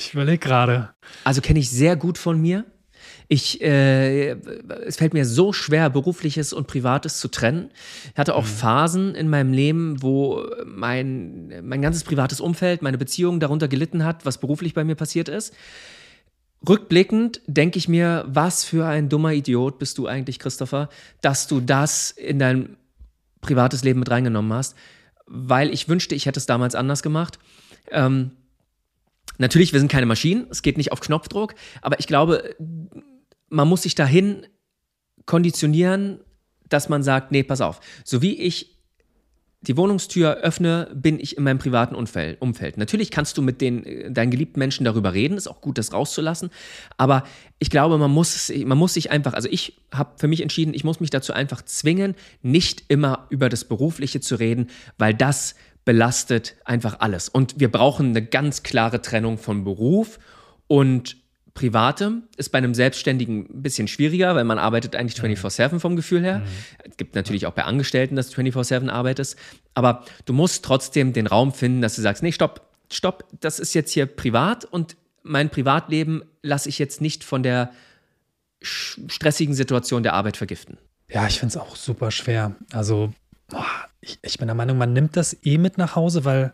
Ich 0.00 0.14
überlege 0.14 0.38
gerade. 0.38 0.94
Also 1.22 1.42
kenne 1.42 1.58
ich 1.58 1.68
sehr 1.68 1.96
gut 1.96 2.16
von 2.16 2.40
mir. 2.40 2.64
Ich, 3.28 3.60
äh, 3.60 4.30
es 4.86 4.96
fällt 4.96 5.12
mir 5.12 5.26
so 5.26 5.52
schwer, 5.52 5.90
berufliches 5.90 6.54
und 6.54 6.66
privates 6.66 7.18
zu 7.18 7.28
trennen. 7.28 7.70
Ich 8.10 8.18
hatte 8.18 8.34
auch 8.34 8.44
mhm. 8.44 8.48
Phasen 8.48 9.14
in 9.14 9.28
meinem 9.28 9.52
Leben, 9.52 10.02
wo 10.02 10.46
mein, 10.64 11.52
mein 11.62 11.82
ganzes 11.82 12.04
privates 12.04 12.40
Umfeld, 12.40 12.80
meine 12.80 12.96
Beziehung 12.96 13.38
darunter 13.38 13.68
gelitten 13.68 14.02
hat, 14.02 14.24
was 14.24 14.38
beruflich 14.38 14.72
bei 14.72 14.82
mir 14.82 14.94
passiert 14.94 15.28
ist. 15.28 15.52
Rückblickend 16.66 17.42
denke 17.46 17.76
ich 17.76 17.86
mir, 17.86 18.24
was 18.28 18.64
für 18.64 18.86
ein 18.86 19.10
dummer 19.10 19.34
Idiot 19.34 19.78
bist 19.78 19.98
du 19.98 20.06
eigentlich, 20.06 20.38
Christopher, 20.38 20.88
dass 21.20 21.48
du 21.48 21.60
das 21.60 22.12
in 22.12 22.38
dein 22.38 22.78
privates 23.42 23.84
Leben 23.84 23.98
mit 23.98 24.10
reingenommen 24.10 24.54
hast, 24.54 24.74
weil 25.26 25.72
ich 25.72 25.88
wünschte, 25.88 26.14
ich 26.14 26.26
hätte 26.26 26.38
es 26.38 26.46
damals 26.46 26.74
anders 26.74 27.02
gemacht. 27.02 27.38
Ähm, 27.90 28.32
natürlich, 29.38 29.72
wir 29.72 29.80
sind 29.80 29.90
keine 29.90 30.06
Maschinen, 30.06 30.46
es 30.50 30.62
geht 30.62 30.76
nicht 30.76 30.92
auf 30.92 31.00
Knopfdruck, 31.00 31.54
aber 31.82 31.98
ich 31.98 32.06
glaube, 32.06 32.56
man 33.48 33.68
muss 33.68 33.82
sich 33.82 33.94
dahin 33.94 34.46
konditionieren, 35.26 36.20
dass 36.68 36.88
man 36.88 37.02
sagt, 37.02 37.30
nee, 37.32 37.42
pass 37.42 37.60
auf, 37.60 37.80
so 38.04 38.22
wie 38.22 38.38
ich 38.40 38.73
die 39.68 39.76
Wohnungstür 39.76 40.36
öffne, 40.38 40.90
bin 40.94 41.18
ich 41.18 41.36
in 41.36 41.44
meinem 41.44 41.58
privaten 41.58 41.94
Umfeld. 41.94 42.76
Natürlich 42.78 43.10
kannst 43.10 43.36
du 43.38 43.42
mit 43.42 43.60
den, 43.60 43.84
äh, 43.84 44.10
deinen 44.10 44.30
geliebten 44.30 44.58
Menschen 44.58 44.84
darüber 44.84 45.12
reden, 45.12 45.36
ist 45.36 45.48
auch 45.48 45.60
gut, 45.60 45.78
das 45.78 45.92
rauszulassen. 45.92 46.50
Aber 46.96 47.24
ich 47.58 47.70
glaube, 47.70 47.98
man 47.98 48.10
muss, 48.10 48.52
man 48.64 48.78
muss 48.78 48.94
sich 48.94 49.10
einfach, 49.10 49.32
also 49.32 49.48
ich 49.50 49.80
habe 49.92 50.12
für 50.16 50.28
mich 50.28 50.42
entschieden, 50.42 50.74
ich 50.74 50.84
muss 50.84 51.00
mich 51.00 51.10
dazu 51.10 51.32
einfach 51.32 51.62
zwingen, 51.62 52.14
nicht 52.42 52.84
immer 52.88 53.26
über 53.30 53.48
das 53.48 53.64
Berufliche 53.64 54.20
zu 54.20 54.36
reden, 54.36 54.68
weil 54.98 55.14
das 55.14 55.54
belastet 55.84 56.56
einfach 56.64 57.00
alles. 57.00 57.28
Und 57.28 57.58
wir 57.58 57.70
brauchen 57.70 58.08
eine 58.08 58.24
ganz 58.24 58.62
klare 58.62 59.02
Trennung 59.02 59.38
von 59.38 59.64
Beruf 59.64 60.18
und 60.66 61.16
Privatem 61.54 62.24
ist 62.36 62.50
bei 62.50 62.58
einem 62.58 62.74
Selbstständigen 62.74 63.46
ein 63.48 63.62
bisschen 63.62 63.86
schwieriger, 63.86 64.34
weil 64.34 64.44
man 64.44 64.58
arbeitet 64.58 64.96
eigentlich 64.96 65.20
24-7 65.20 65.78
vom 65.78 65.94
Gefühl 65.94 66.22
her. 66.22 66.40
Mhm. 66.40 66.44
Es 66.90 66.96
gibt 66.96 67.14
natürlich 67.14 67.46
auch 67.46 67.52
bei 67.52 67.64
Angestellten, 67.64 68.16
dass 68.16 68.28
du 68.28 68.40
24-7 68.40 68.90
arbeitest. 68.90 69.38
Aber 69.72 70.04
du 70.24 70.32
musst 70.32 70.64
trotzdem 70.64 71.12
den 71.12 71.28
Raum 71.28 71.52
finden, 71.52 71.80
dass 71.80 71.94
du 71.94 72.02
sagst, 72.02 72.24
nee, 72.24 72.32
stopp, 72.32 72.68
stopp, 72.92 73.24
das 73.40 73.60
ist 73.60 73.72
jetzt 73.72 73.92
hier 73.92 74.06
privat 74.06 74.64
und 74.64 74.96
mein 75.22 75.48
Privatleben 75.48 76.22
lasse 76.42 76.68
ich 76.68 76.78
jetzt 76.78 77.00
nicht 77.00 77.24
von 77.24 77.42
der 77.42 77.72
stressigen 78.60 79.54
Situation 79.54 80.02
der 80.02 80.14
Arbeit 80.14 80.36
vergiften. 80.36 80.78
Ja, 81.08 81.26
ich 81.26 81.38
finde 81.38 81.52
es 81.52 81.56
auch 81.56 81.76
super 81.76 82.10
schwer. 82.10 82.56
Also, 82.72 83.12
ich, 84.00 84.18
ich 84.22 84.38
bin 84.38 84.48
der 84.48 84.54
Meinung, 84.54 84.76
man 84.76 84.92
nimmt 84.92 85.16
das 85.16 85.36
eh 85.44 85.58
mit 85.58 85.78
nach 85.78 85.96
Hause, 85.96 86.24
weil 86.24 86.52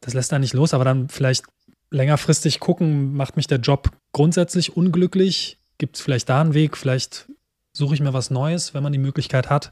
das 0.00 0.14
lässt 0.14 0.30
da 0.30 0.38
nicht 0.38 0.54
los, 0.54 0.74
aber 0.74 0.84
dann 0.84 1.08
vielleicht 1.08 1.44
längerfristig 1.90 2.60
gucken, 2.60 3.14
macht 3.14 3.36
mich 3.36 3.46
der 3.46 3.58
Job 3.58 3.90
grundsätzlich 4.12 4.76
unglücklich? 4.76 5.58
Gibt 5.78 5.96
es 5.96 6.02
vielleicht 6.02 6.28
da 6.28 6.40
einen 6.40 6.54
Weg? 6.54 6.76
Vielleicht 6.76 7.28
suche 7.72 7.94
ich 7.94 8.00
mir 8.00 8.12
was 8.12 8.30
Neues, 8.30 8.74
wenn 8.74 8.82
man 8.82 8.92
die 8.92 8.98
Möglichkeit 8.98 9.50
hat. 9.50 9.70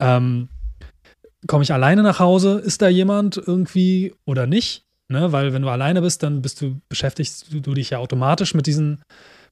Ähm, 0.00 0.48
Komme 1.46 1.62
ich 1.62 1.72
alleine 1.72 2.02
nach 2.02 2.20
Hause? 2.20 2.58
Ist 2.58 2.80
da 2.80 2.88
jemand 2.88 3.36
irgendwie 3.36 4.14
oder 4.24 4.46
nicht? 4.46 4.86
Ne? 5.08 5.32
Weil 5.32 5.52
wenn 5.52 5.62
du 5.62 5.68
alleine 5.68 6.00
bist, 6.00 6.22
dann 6.22 6.40
bist 6.40 6.60
du 6.62 6.80
beschäftigst 6.88 7.52
du, 7.52 7.74
dich 7.74 7.90
ja 7.90 7.98
automatisch 7.98 8.54
mit 8.54 8.66
diesen 8.66 9.02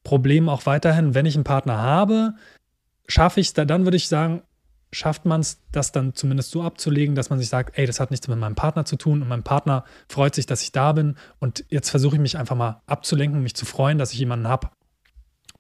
Problemen 0.03 0.49
auch 0.49 0.65
weiterhin. 0.65 1.15
Wenn 1.15 1.27
ich 1.27 1.35
einen 1.35 1.45
Partner 1.45 1.79
habe, 1.79 2.35
schaffe 3.07 3.41
ich 3.41 3.49
es, 3.49 3.53
dann 3.53 3.85
würde 3.85 3.97
ich 3.97 4.09
sagen, 4.09 4.43
schafft 4.93 5.25
man 5.25 5.41
es, 5.41 5.59
das 5.73 5.91
dann 5.91 6.15
zumindest 6.15 6.51
so 6.51 6.63
abzulegen, 6.63 7.15
dass 7.15 7.31
man 7.31 7.39
sich 7.39 7.49
sagt, 7.49 7.79
ey, 7.79 7.87
das 7.87 7.99
hat 7.99 8.11
nichts 8.11 8.29
mit 8.29 8.39
meinem 8.39 8.55
Partner 8.55 8.85
zu 8.85 8.97
tun 8.97 9.23
und 9.23 9.29
mein 9.29 9.43
Partner 9.43 9.85
freut 10.09 10.35
sich, 10.35 10.47
dass 10.47 10.63
ich 10.63 10.73
da 10.73 10.93
bin 10.93 11.17
und 11.41 11.65
jetzt 11.69 11.91
versuche 11.91 12.17
ich 12.17 12.21
mich 12.23 12.37
einfach 12.37 12.57
mal 12.57 12.83
abzulenken, 12.87 13.43
mich 13.43 13.55
zu 13.55 13.65
freuen, 13.65 13.99
dass 13.99 14.13
ich 14.13 14.19
jemanden 14.19 14.49
habe 14.49 14.69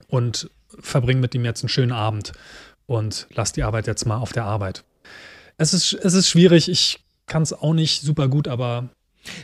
und 0.09 0.51
verbringe 0.79 1.21
mit 1.21 1.35
ihm 1.35 1.45
jetzt 1.45 1.63
einen 1.63 1.71
schönen 1.71 1.93
Abend 1.93 2.33
und 2.87 3.27
lass 3.35 3.53
die 3.53 3.63
Arbeit 3.63 3.87
jetzt 3.87 4.05
mal 4.05 4.19
auf 4.19 4.33
der 4.33 4.45
Arbeit. 4.45 4.85
Es 5.57 5.73
ist, 5.73 5.95
es 5.95 6.13
ist 6.15 6.29
schwierig, 6.29 6.69
ich 6.69 7.01
kann 7.27 7.43
es 7.43 7.55
auch 7.55 7.73
nicht 7.73 8.03
super 8.03 8.29
gut, 8.29 8.49
aber 8.49 8.91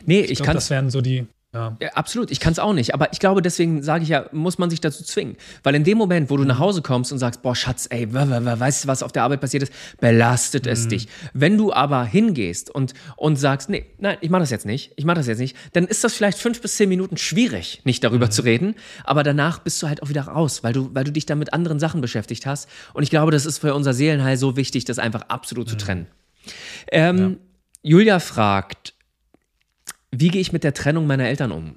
nee, 0.05 0.21
ich, 0.21 0.33
ich 0.33 0.39
glaube, 0.39 0.55
das 0.55 0.69
wären 0.69 0.91
so 0.91 1.01
die 1.01 1.27
ja. 1.59 1.77
ja. 1.81 1.89
absolut. 1.95 2.31
Ich 2.31 2.41
kann 2.41 2.53
es 2.53 2.59
auch 2.59 2.73
nicht. 2.73 2.95
Aber 2.95 3.13
ich 3.13 3.19
glaube, 3.19 3.43
deswegen 3.43 3.83
sage 3.83 4.05
ich 4.05 4.11
ja, 4.11 4.27
muss 4.33 4.59
man 4.59 4.71
sich 4.71 4.81
dazu 4.81 5.03
zwingen. 5.03 5.37
Weil 5.63 5.75
in 5.75 5.85
dem 5.85 5.99
Moment, 5.99 6.31
wo 6.31 6.37
du 6.37 6.45
nach 6.45 6.59
Hause 6.59 6.83
kommst 6.83 7.13
und 7.13 7.19
sagst, 7.19 7.43
boah, 7.43 7.57
Schatz, 7.57 7.87
ey, 7.91 8.13
weißt 8.13 8.85
du, 8.85 8.89
was 8.89 9.03
auf 9.03 9.13
der 9.13 9.25
Arbeit 9.25 9.41
passiert 9.41 9.65
ist, 9.65 9.73
belastet 10.01 10.67
es 10.67 10.85
mhm. 10.85 10.89
dich. 10.91 11.09
Wenn 11.33 11.59
du 11.59 11.73
aber 11.73 12.05
hingehst 12.05 12.71
und, 12.71 12.95
und 13.17 13.37
sagst, 13.37 13.69
nee, 13.69 13.87
nein, 13.99 14.17
ich 14.21 14.31
mache 14.31 14.41
das 14.41 14.51
jetzt 14.51 14.67
nicht, 14.67 14.93
ich 14.97 15.05
mache 15.05 15.17
das 15.17 15.27
jetzt 15.27 15.39
nicht, 15.39 15.57
dann 15.73 15.87
ist 15.87 16.05
das 16.05 16.15
vielleicht 16.15 16.39
fünf 16.39 16.61
bis 16.61 16.77
zehn 16.77 16.89
Minuten 16.89 17.17
schwierig, 17.17 17.81
nicht 17.85 18.05
darüber 18.05 18.27
mhm. 18.27 18.31
zu 18.31 18.43
reden. 18.43 18.75
Aber 19.05 19.23
danach 19.23 19.59
bist 19.59 19.83
du 19.83 19.89
halt 19.89 20.03
auch 20.03 20.09
wieder 20.09 20.23
raus, 20.23 20.63
weil 20.63 20.73
du, 20.73 20.91
weil 20.95 21.05
du 21.05 21.13
dich 21.13 21.27
dann 21.27 21.39
mit 21.39 21.53
anderen 21.53 21.81
Sachen 21.81 22.01
beschäftigt 22.01 22.47
hast. 22.47 22.69
Und 22.95 23.03
ich 23.03 23.11
glaube, 23.11 23.33
das 23.33 23.47
ist 23.47 23.59
für 23.59 23.75
unser 23.75 23.93
Seelenheil 23.93 24.37
so 24.37 24.57
wichtig, 24.57 24.85
das 24.85 24.99
einfach 24.99 25.23
absolut 25.29 25.67
mhm. 25.67 25.71
zu 25.71 25.77
trennen. 25.77 26.07
Ähm, 26.93 27.19
ja. 27.19 27.37
Julia 27.83 28.19
fragt, 28.19 28.95
wie 30.11 30.29
gehe 30.29 30.41
ich 30.41 30.53
mit 30.53 30.65
der 30.65 30.75
Trennung 30.75 31.07
meiner 31.07 31.27
Eltern 31.27 31.53
um? 31.53 31.77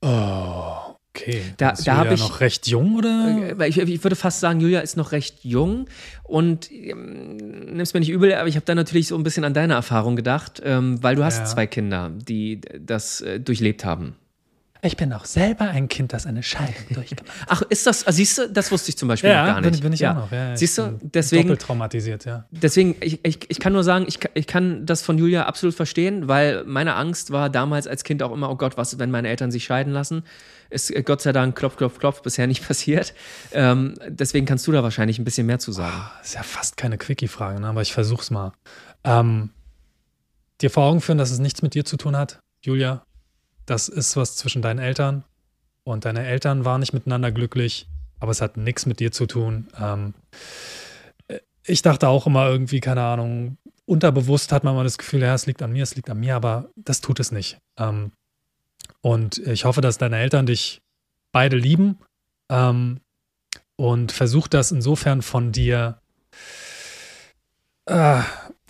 Oh, 0.00 0.96
okay. 1.14 1.42
Da, 1.58 1.72
da 1.72 1.96
habe 1.96 2.14
ich 2.14 2.20
noch 2.20 2.40
recht 2.40 2.66
jung 2.66 2.96
oder? 2.96 3.56
Äh, 3.58 3.68
ich, 3.68 3.78
ich, 3.78 4.02
würde 4.02 4.16
fast 4.16 4.40
sagen, 4.40 4.60
Julia 4.60 4.80
ist 4.80 4.96
noch 4.96 5.12
recht 5.12 5.44
jung 5.44 5.86
und 6.24 6.70
ähm, 6.72 7.36
nimm's 7.36 7.94
mir 7.94 8.00
nicht 8.00 8.10
übel, 8.10 8.34
aber 8.34 8.48
ich 8.48 8.56
habe 8.56 8.66
da 8.66 8.74
natürlich 8.74 9.08
so 9.08 9.16
ein 9.16 9.22
bisschen 9.22 9.44
an 9.44 9.54
deine 9.54 9.74
Erfahrung 9.74 10.16
gedacht, 10.16 10.60
ähm, 10.64 11.02
weil 11.02 11.14
du 11.14 11.24
hast 11.24 11.38
ja. 11.38 11.44
zwei 11.44 11.66
Kinder, 11.66 12.10
die 12.10 12.60
das 12.78 13.20
äh, 13.20 13.38
durchlebt 13.38 13.84
haben. 13.84 14.16
Ich 14.84 14.96
bin 14.96 15.12
auch 15.12 15.26
selber 15.26 15.66
ein 15.66 15.88
Kind, 15.88 16.12
das 16.12 16.26
eine 16.26 16.42
Scheidung 16.42 16.74
durchgemacht 16.90 17.40
hat. 17.42 17.46
Ach, 17.48 17.62
ist 17.62 17.86
das, 17.86 18.04
also 18.04 18.16
siehst 18.16 18.38
du, 18.38 18.48
das 18.48 18.72
wusste 18.72 18.88
ich 18.88 18.98
zum 18.98 19.06
Beispiel 19.06 19.30
ja, 19.30 19.46
noch 19.46 19.54
gar 19.54 19.60
nicht. 19.60 19.74
Bin, 19.74 19.80
bin 19.80 19.92
ich 19.92 20.00
ja. 20.00 20.10
auch 20.10 20.16
noch. 20.16 20.32
Ja, 20.32 20.56
siehst 20.56 20.76
du, 20.76 20.98
deswegen. 21.00 21.44
Doppelt 21.44 21.62
traumatisiert, 21.62 22.24
ja. 22.24 22.46
Deswegen, 22.50 22.96
ich, 23.00 23.24
ich, 23.24 23.38
ich 23.48 23.60
kann 23.60 23.72
nur 23.72 23.84
sagen, 23.84 24.06
ich, 24.08 24.18
ich 24.34 24.48
kann 24.48 24.84
das 24.84 25.02
von 25.02 25.18
Julia 25.18 25.46
absolut 25.46 25.76
verstehen, 25.76 26.26
weil 26.26 26.64
meine 26.64 26.96
Angst 26.96 27.30
war 27.30 27.48
damals 27.48 27.86
als 27.86 28.02
Kind 28.02 28.24
auch 28.24 28.32
immer, 28.32 28.50
oh 28.50 28.56
Gott, 28.56 28.76
was, 28.76 28.98
wenn 28.98 29.12
meine 29.12 29.28
Eltern 29.28 29.52
sich 29.52 29.62
scheiden 29.62 29.92
lassen? 29.92 30.24
Ist 30.68 30.90
äh, 30.90 31.04
Gott 31.04 31.22
sei 31.22 31.30
Dank, 31.30 31.56
klopf, 31.56 31.76
klopf, 31.76 32.00
klopf, 32.00 32.22
bisher 32.22 32.48
nicht 32.48 32.66
passiert. 32.66 33.14
Ähm, 33.52 33.94
deswegen 34.08 34.46
kannst 34.46 34.66
du 34.66 34.72
da 34.72 34.82
wahrscheinlich 34.82 35.20
ein 35.20 35.24
bisschen 35.24 35.46
mehr 35.46 35.60
zu 35.60 35.70
sagen. 35.70 35.94
Oh, 35.96 36.22
ist 36.22 36.34
ja 36.34 36.42
fast 36.42 36.76
keine 36.76 36.98
Quickie-Frage, 36.98 37.60
ne? 37.60 37.68
aber 37.68 37.82
ich 37.82 37.92
versuch's 37.92 38.32
mal. 38.32 38.50
Ähm, 39.04 39.50
dir 40.60 40.70
vor 40.70 40.82
Augen 40.86 41.00
führen, 41.00 41.18
dass 41.18 41.30
es 41.30 41.38
nichts 41.38 41.62
mit 41.62 41.74
dir 41.74 41.84
zu 41.84 41.96
tun 41.96 42.16
hat, 42.16 42.40
Julia. 42.64 43.04
Das 43.66 43.88
ist 43.88 44.16
was 44.16 44.36
zwischen 44.36 44.62
deinen 44.62 44.78
Eltern 44.78 45.24
und 45.84 46.04
deine 46.04 46.26
Eltern 46.26 46.64
waren 46.64 46.80
nicht 46.80 46.92
miteinander 46.92 47.32
glücklich, 47.32 47.88
aber 48.20 48.30
es 48.30 48.40
hat 48.40 48.56
nichts 48.56 48.86
mit 48.86 49.00
dir 49.00 49.12
zu 49.12 49.26
tun. 49.26 49.68
Ähm, 49.78 50.14
ich 51.64 51.82
dachte 51.82 52.08
auch 52.08 52.26
immer 52.26 52.48
irgendwie, 52.48 52.80
keine 52.80 53.02
Ahnung, 53.02 53.56
unterbewusst 53.84 54.52
hat 54.52 54.64
man 54.64 54.74
mal 54.74 54.84
das 54.84 54.98
Gefühl, 54.98 55.22
ja, 55.22 55.34
es 55.34 55.46
liegt 55.46 55.62
an 55.62 55.72
mir, 55.72 55.82
es 55.82 55.94
liegt 55.94 56.10
an 56.10 56.20
mir, 56.20 56.36
aber 56.36 56.70
das 56.76 57.00
tut 57.00 57.20
es 57.20 57.32
nicht. 57.32 57.58
Ähm, 57.78 58.12
und 59.00 59.38
ich 59.38 59.64
hoffe, 59.64 59.80
dass 59.80 59.98
deine 59.98 60.18
Eltern 60.18 60.46
dich 60.46 60.80
beide 61.32 61.56
lieben 61.56 61.98
ähm, 62.50 63.00
und 63.76 64.12
versuch 64.12 64.48
das 64.48 64.72
insofern 64.72 65.22
von 65.22 65.52
dir 65.52 65.98
äh, 67.86 68.22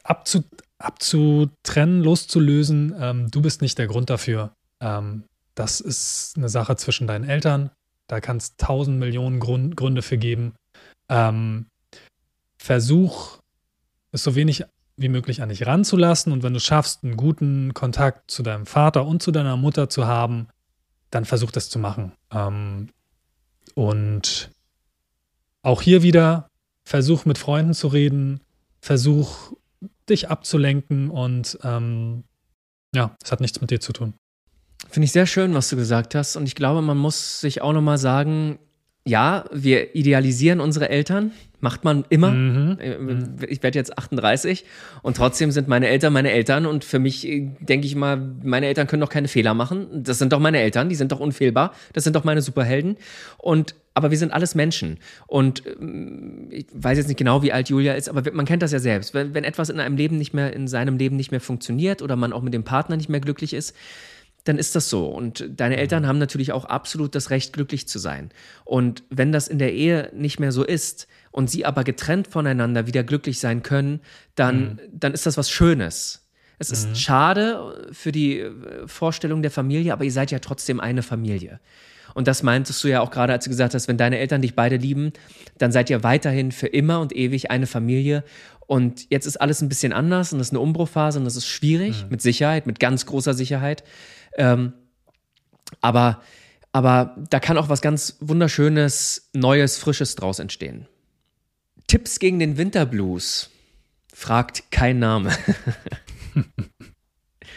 abzu, 0.03 0.45
abzutrennen, 0.79 2.03
loszulösen. 2.03 2.95
Ähm, 2.99 3.31
du 3.31 3.43
bist 3.43 3.63
nicht 3.63 3.79
der 3.79 3.87
Grund 3.87 4.11
dafür. 4.11 4.55
Ähm, 4.83 5.25
das 5.55 5.81
ist 5.81 6.35
eine 6.37 6.49
Sache 6.49 6.77
zwischen 6.77 7.07
deinen 7.07 7.25
Eltern. 7.25 7.71
Da 8.09 8.21
kann 8.21 8.37
es 8.37 8.57
tausend 8.57 8.99
Millionen 8.99 9.41
Grund, 9.41 9.77
Gründe 9.77 10.03
für 10.03 10.19
geben. 10.19 10.55
Ähm, 11.09 11.67
versuch, 12.59 13.39
es 14.11 14.23
so 14.23 14.35
wenig 14.35 14.65
wie 14.97 15.09
möglich 15.09 15.41
an 15.43 15.49
dich 15.49 15.67
ranzulassen. 15.67 16.33
Und 16.33 16.43
wenn 16.43 16.53
du 16.53 16.61
schaffst, 16.61 17.05
einen 17.05 17.17
guten 17.17 17.73
Kontakt 17.75 18.31
zu 18.31 18.43
deinem 18.43 18.67
Vater 18.67 19.07
und 19.07 19.23
zu 19.23 19.31
deiner 19.31 19.57
Mutter 19.57 19.89
zu 19.89 20.07
haben, 20.07 20.49
dann 21.11 21.25
versuch 21.25 21.51
das 21.51 21.71
zu 21.71 21.79
machen. 21.79 22.13
Ähm, 22.31 22.89
und 23.75 24.51
auch 25.63 25.81
hier 25.81 26.03
wieder, 26.03 26.49
versuch 26.85 27.25
mit 27.25 27.39
Freunden 27.39 27.75
zu 27.75 27.89
reden, 27.89 28.41
versuch 28.81 29.53
dich 30.09 30.29
abzulenken 30.29 31.11
und 31.11 31.59
ähm, 31.63 32.25
ja, 32.95 33.17
es 33.23 33.31
hat 33.33 33.41
nichts 33.41 33.61
mit 33.61 33.71
dir 33.71 33.81
zu 33.81 33.93
tun. 33.93 34.15
Finde 34.91 35.05
ich 35.05 35.13
sehr 35.13 35.27
schön, 35.27 35.55
was 35.55 35.69
du 35.69 35.77
gesagt 35.77 36.15
hast. 36.15 36.37
Und 36.37 36.47
ich 36.47 36.55
glaube, 36.55 36.83
man 36.83 36.99
muss 36.99 37.41
sich 37.41 37.63
auch 37.63 37.73
nochmal 37.73 37.99
sagen, 37.99 38.59
ja, 39.05 39.45
wir 39.53 39.95
idealisieren 39.95 40.61
unsere 40.61 40.89
Eltern. 40.89 41.33
Macht 41.61 41.85
man 41.85 42.05
immer. 42.09 42.33
Mhm. 42.33 43.37
Ich 43.49 43.63
werde 43.63 43.79
jetzt 43.79 43.97
38 43.97 44.65
und 45.03 45.17
trotzdem 45.17 45.53
sind 45.53 45.69
meine 45.69 45.87
Eltern 45.87 46.13
meine 46.13 46.33
Eltern 46.33 46.67
und 46.67 46.85
für 46.85 46.99
mich 46.99 47.25
äh, 47.25 47.51
denke 47.61 47.87
ich 47.87 47.95
mal, 47.95 48.17
meine 48.43 48.67
Eltern 48.67 48.89
können 48.89 49.01
doch 49.01 49.09
keine 49.09 49.29
Fehler 49.29 49.55
machen. 49.55 49.87
Das 49.93 50.19
sind 50.19 50.33
doch 50.33 50.41
meine 50.41 50.59
Eltern, 50.59 50.89
die 50.89 50.97
sind 50.97 51.13
doch 51.13 51.21
unfehlbar. 51.21 51.73
Das 51.93 52.03
sind 52.03 52.17
doch 52.17 52.25
meine 52.25 52.43
Superhelden. 52.43 52.97
Und 53.39 53.77
aber 53.95 54.11
wir 54.11 54.19
sind 54.19 54.33
alles 54.33 54.57
Menschen. 54.57 54.99
Und 55.29 55.63
ähm, 55.67 56.49
ich 56.51 56.67
weiß 56.73 56.99
jetzt 56.99 57.07
nicht 57.07 57.19
genau, 57.19 57.43
wie 57.43 57.53
alt 57.53 57.69
Julia 57.69 57.95
ist, 57.95 58.09
aber 58.09 58.23
man 58.33 58.47
kennt 58.47 58.63
das 58.63 58.73
ja 58.73 58.81
selbst. 58.81 59.15
Wenn, 59.15 59.33
wenn 59.33 59.45
etwas 59.45 59.69
in 59.69 59.79
einem 59.79 59.97
Leben 59.97 60.19
nicht 60.19 60.35
mehr, 60.35 60.53
in 60.53 60.67
seinem 60.67 60.97
Leben 60.97 61.15
nicht 61.15 61.31
mehr 61.31 61.41
funktioniert 61.41 62.03
oder 62.03 62.17
man 62.17 62.33
auch 62.33 62.43
mit 62.43 62.55
dem 62.55 62.65
Partner 62.65 62.97
nicht 62.97 63.09
mehr 63.09 63.21
glücklich 63.21 63.55
ist, 63.55 63.77
dann 64.45 64.59
ist 64.59 64.75
das 64.75 64.89
so. 64.89 65.07
Und 65.07 65.49
deine 65.49 65.77
Eltern 65.77 66.07
haben 66.07 66.19
natürlich 66.19 66.53
auch 66.53 66.65
absolut 66.65 67.15
das 67.15 67.31
Recht, 67.31 67.53
glücklich 67.53 67.87
zu 67.87 67.99
sein. 67.99 68.31
Und 68.65 69.05
wenn 69.11 69.33
das 69.33 69.49
in 69.49 69.59
der 69.59 69.73
Ehe 69.73 70.11
nicht 70.15 70.41
mehr 70.41 70.53
so 70.53 70.65
ist 70.65 71.07
und 71.31 71.51
sie 71.51 71.65
aber 71.65 71.85
getrennt 71.85 72.29
voneinander 72.29 72.87
wieder 72.87 73.05
glücklich 73.05 73.39
sein 73.39 73.63
können, 73.63 74.01
dann, 74.35 74.61
mhm. 74.61 74.79
dann 74.93 75.15
ist 75.15 75.27
das 75.27 75.37
was 75.37 75.51
Schönes. 75.51 76.27
Es 76.59 76.71
ist 76.71 76.91
mhm. 76.91 76.95
schade 76.95 77.89
für 77.93 78.13
die 78.13 78.41
äh, 78.41 78.87
Vorstellung 78.87 79.43
der 79.43 79.51
Familie, 79.51 79.93
aber 79.93 80.05
ihr 80.05 80.13
seid 80.13 80.31
ja 80.31 80.39
trotzdem 80.39 80.81
eine 80.81 81.03
Familie. 81.03 81.61
Und 82.15 82.29
das 82.29 82.43
meintest 82.43 82.83
du 82.85 82.89
ja 82.89 83.01
auch 83.01 83.11
gerade, 83.11 83.33
als 83.33 83.45
du 83.45 83.51
gesagt 83.51 83.75
hast, 83.75 83.89
wenn 83.89 83.97
deine 83.97 84.19
Eltern 84.19 84.43
dich 84.43 84.55
beide 84.55 84.77
lieben, 84.77 85.13
dann 85.59 85.73
seid 85.73 85.89
ihr 85.89 86.03
weiterhin 86.03 86.53
für 86.53 86.67
immer 86.67 87.01
und 87.01 87.15
ewig 87.17 87.51
eine 87.51 87.67
Familie. 87.67 88.23
Und 88.67 89.11
jetzt 89.11 89.27
ist 89.27 89.41
alles 89.41 89.61
ein 89.63 89.69
bisschen 89.69 89.93
anders 89.93 90.33
und 90.33 90.39
das 90.39 90.49
ist 90.49 90.53
eine 90.53 90.61
Umbruchphase 90.61 91.19
und 91.19 91.25
das 91.25 91.37
ist 91.37 91.47
schwierig, 91.47 92.05
mhm. 92.05 92.11
mit 92.11 92.23
Sicherheit, 92.23 92.67
mit 92.67 92.81
ganz 92.81 93.07
großer 93.07 93.35
Sicherheit. 93.35 93.83
Ähm, 94.37 94.73
aber, 95.81 96.23
aber 96.73 97.17
da 97.31 97.41
kann 97.41 97.59
auch 97.59 97.69
was 97.69 97.81
ganz 97.81 98.17
Wunderschönes, 98.21 99.31
Neues, 99.33 99.79
Frisches 99.79 100.15
draus 100.15 100.39
entstehen. 100.39 100.87
Tipps 101.87 102.19
gegen 102.19 102.39
den 102.39 102.57
Winterblues. 102.57 103.51
Fragt 104.15 104.71
kein 104.71 104.99
Name. 104.99 105.31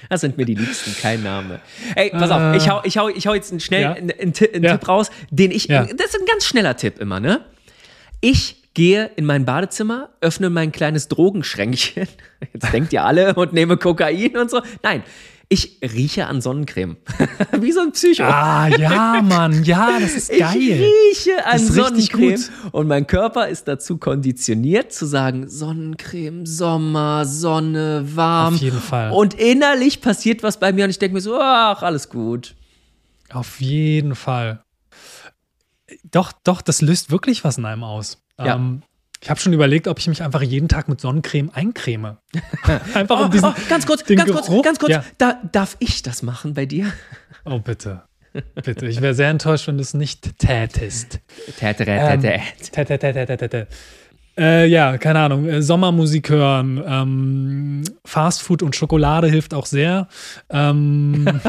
Das 0.10 0.22
sind 0.22 0.38
mir 0.38 0.46
die 0.46 0.56
Liebsten, 0.56 0.96
kein 1.02 1.24
Name. 1.24 1.62
Ey, 1.96 2.12
pass 2.12 2.30
auf, 2.30 2.56
ich 2.56 2.70
hau, 2.70 2.82
ich 2.84 2.98
hau, 2.98 3.10
ich 3.10 3.28
hau 3.28 3.34
jetzt 3.34 3.60
schnell 3.62 3.82
ja. 3.82 3.94
einen, 3.94 4.12
einen, 4.12 4.34
einen 4.54 4.64
ja. 4.64 4.78
Tipp 4.78 4.88
raus, 4.88 5.10
den 5.32 5.52
ich. 5.52 5.66
Ja. 5.66 5.84
Das 5.84 6.08
ist 6.08 6.20
ein 6.20 6.26
ganz 6.28 6.46
schneller 6.46 6.76
Tipp 6.78 7.00
immer, 7.00 7.20
ne? 7.20 7.46
Ich 8.22 8.74
gehe 8.74 9.10
in 9.16 9.26
mein 9.26 9.46
Badezimmer, 9.46 10.10
öffne 10.22 10.50
mein 10.50 10.72
kleines 10.72 11.08
Drogenschränkchen. 11.08 12.08
Jetzt 12.54 12.74
denkt 12.74 12.94
ihr 12.94 13.04
alle 13.04 13.34
und 13.36 13.54
nehme 13.54 13.78
Kokain 13.78 14.38
und 14.38 14.52
so. 14.52 14.62
Nein, 14.84 15.04
ich 15.50 15.80
rieche 15.82 16.28
an 16.28 16.42
Sonnencreme. 16.42 16.98
Wie 17.60 17.72
so 17.72 17.82
ein 17.82 17.92
Psycho. 17.92 18.24
Ah, 18.24 18.68
ja, 18.68 19.22
Mann. 19.22 19.64
Ja, 19.64 20.00
das 20.00 20.16
ist 20.16 20.30
geil. 20.30 20.58
Ich 20.58 21.28
rieche 21.28 21.46
an 21.46 21.60
Sonnencreme. 21.60 22.44
Und 22.72 22.88
mein 22.88 23.06
Körper 23.06 23.48
ist 23.48 23.68
dazu 23.68 23.98
konditioniert 23.98 24.92
zu 24.92 25.06
sagen, 25.06 25.48
Sonnencreme, 25.48 26.46
Sommer, 26.46 27.26
Sonne, 27.26 28.06
warm. 28.16 28.56
Auf 28.56 28.62
jeden 28.62 28.80
Fall. 28.80 29.12
Und 29.12 29.36
innerlich 29.36 30.02
passiert 30.02 30.42
was 30.42 30.60
bei 30.60 30.74
mir 30.74 30.86
und 30.86 30.90
ich 30.90 31.00
denke 31.00 31.14
mir 31.14 31.22
so, 31.22 31.40
ach, 31.40 31.84
alles 31.84 32.10
gut. 32.10 32.56
Auf 33.32 33.62
jeden 33.62 34.16
Fall. 34.16 34.64
Doch, 36.12 36.32
doch, 36.44 36.62
das 36.62 36.82
löst 36.82 37.12
wirklich 37.12 37.44
was 37.44 37.58
in 37.58 37.66
einem 37.66 37.84
aus. 37.84 38.18
Ja. 38.40 38.56
Ähm, 38.56 38.82
ich 39.22 39.30
habe 39.30 39.40
schon 39.40 39.54
überlegt, 39.54 39.88
ob 39.88 40.00
ich 40.00 40.08
mich 40.08 40.22
einfach 40.22 40.42
jeden 40.42 40.68
Tag 40.68 40.88
mit 40.88 41.02
Sonnencreme 41.02 41.50
eincreme. 41.54 42.18
einfach 42.94 43.20
um 43.20 43.26
oh, 43.26 43.30
diesen. 43.30 43.50
Oh, 43.50 43.54
ganz 43.70 43.86
kurz, 43.86 44.06
ganz 44.06 44.26
Geruch. 44.26 44.46
kurz, 44.46 44.64
ganz 44.64 44.80
kurz. 44.80 44.92
Ja. 44.92 45.04
Da, 45.18 45.40
darf 45.52 45.78
ich 45.80 46.04
das 46.04 46.22
machen 46.22 46.54
bei 46.54 46.66
dir? 46.66 46.92
Oh, 47.46 47.60
bitte. 47.60 48.04
Bitte. 48.64 48.88
Ich 48.88 49.02
wäre 49.02 49.14
sehr 49.14 49.30
enttäuscht, 49.30 49.68
wenn 49.68 49.78
du 49.78 49.82
es 49.82 49.94
nicht 49.94 50.38
tätest. 50.40 51.22
Tätere, 51.58 52.20
täte. 52.20 53.68
Äh, 54.38 54.68
ja, 54.68 54.98
keine 54.98 55.20
Ahnung. 55.20 55.48
Äh, 55.48 55.62
Sommermusik 55.62 56.30
hören. 56.30 56.84
Ähm, 56.86 57.84
Fastfood 58.04 58.62
und 58.62 58.76
Schokolade 58.76 59.28
hilft 59.28 59.54
auch 59.54 59.66
sehr. 59.66 60.08
Ähm, 60.50 61.26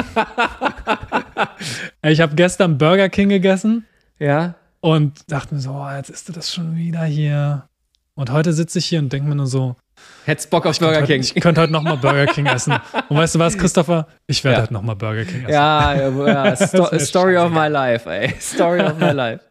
ich 2.01 2.21
habe 2.21 2.35
gestern 2.35 2.77
Burger 2.77 3.09
King 3.09 3.29
gegessen. 3.29 3.85
Ja. 4.19 4.55
Und 4.87 5.29
dachte 5.29 5.53
mir 5.53 5.59
so, 5.59 5.71
oh, 5.71 5.89
jetzt 5.89 6.09
isst 6.09 6.29
du 6.29 6.31
das 6.31 6.53
schon 6.53 6.77
wieder 6.77 7.03
hier. 7.03 7.67
Und 8.15 8.31
heute 8.31 8.53
sitze 8.53 8.79
ich 8.79 8.85
hier 8.85 8.99
und 8.99 9.11
denke 9.11 9.27
mir 9.27 9.35
nur 9.35 9.47
so, 9.47 9.75
Hättest 10.23 10.49
Bock 10.49 10.65
auf 10.65 10.79
Burger 10.79 11.01
King. 11.01 11.21
Heute, 11.21 11.33
ich 11.35 11.41
könnte 11.43 11.59
heute 11.59 11.73
nochmal 11.73 11.97
Burger 11.97 12.25
King 12.27 12.45
essen. 12.45 12.73
Und 13.09 13.17
weißt 13.17 13.35
du 13.35 13.39
was, 13.39 13.57
Christopher? 13.57 14.07
Ich 14.27 14.45
werde 14.45 14.55
ja. 14.55 14.61
heute 14.61 14.71
nochmal 14.73 14.95
Burger 14.95 15.25
King 15.25 15.41
essen. 15.41 15.51
Ja, 15.51 15.93
ja, 15.93 16.27
ja. 16.27 16.55
Sto 16.55 16.97
Story 16.99 17.35
of 17.35 17.51
my 17.51 17.67
life, 17.67 18.09
ey. 18.09 18.33
Story 18.39 18.79
of 18.79 18.97
my 18.97 19.11
life. 19.11 19.43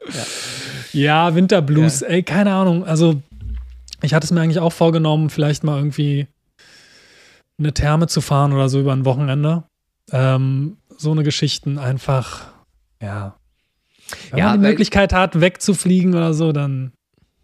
Ja, 0.95 1.27
ja 1.27 1.35
Winterblues, 1.35 2.01
ja. 2.01 2.07
ey, 2.07 2.23
keine 2.23 2.55
Ahnung. 2.55 2.87
Also, 2.87 3.21
ich 4.01 4.15
hatte 4.15 4.25
es 4.25 4.31
mir 4.31 4.41
eigentlich 4.41 4.61
auch 4.61 4.73
vorgenommen, 4.73 5.29
vielleicht 5.29 5.65
mal 5.65 5.77
irgendwie 5.77 6.29
eine 7.59 7.75
Therme 7.75 8.07
zu 8.07 8.23
fahren 8.23 8.55
oder 8.55 8.71
so 8.71 8.81
über 8.81 8.95
ein 8.95 9.05
Wochenende. 9.05 9.65
Ähm, 10.13 10.79
so 10.97 11.13
eine 11.13 11.25
Geschichten 11.25 11.77
einfach, 11.77 12.47
ja, 13.03 13.35
wenn 14.31 14.39
ja, 14.39 14.47
man 14.51 14.61
die 14.61 14.69
Möglichkeit 14.69 15.13
hat, 15.13 15.41
wegzufliegen 15.41 16.15
oder 16.15 16.35
so, 16.35 16.53
dann. 16.53 16.93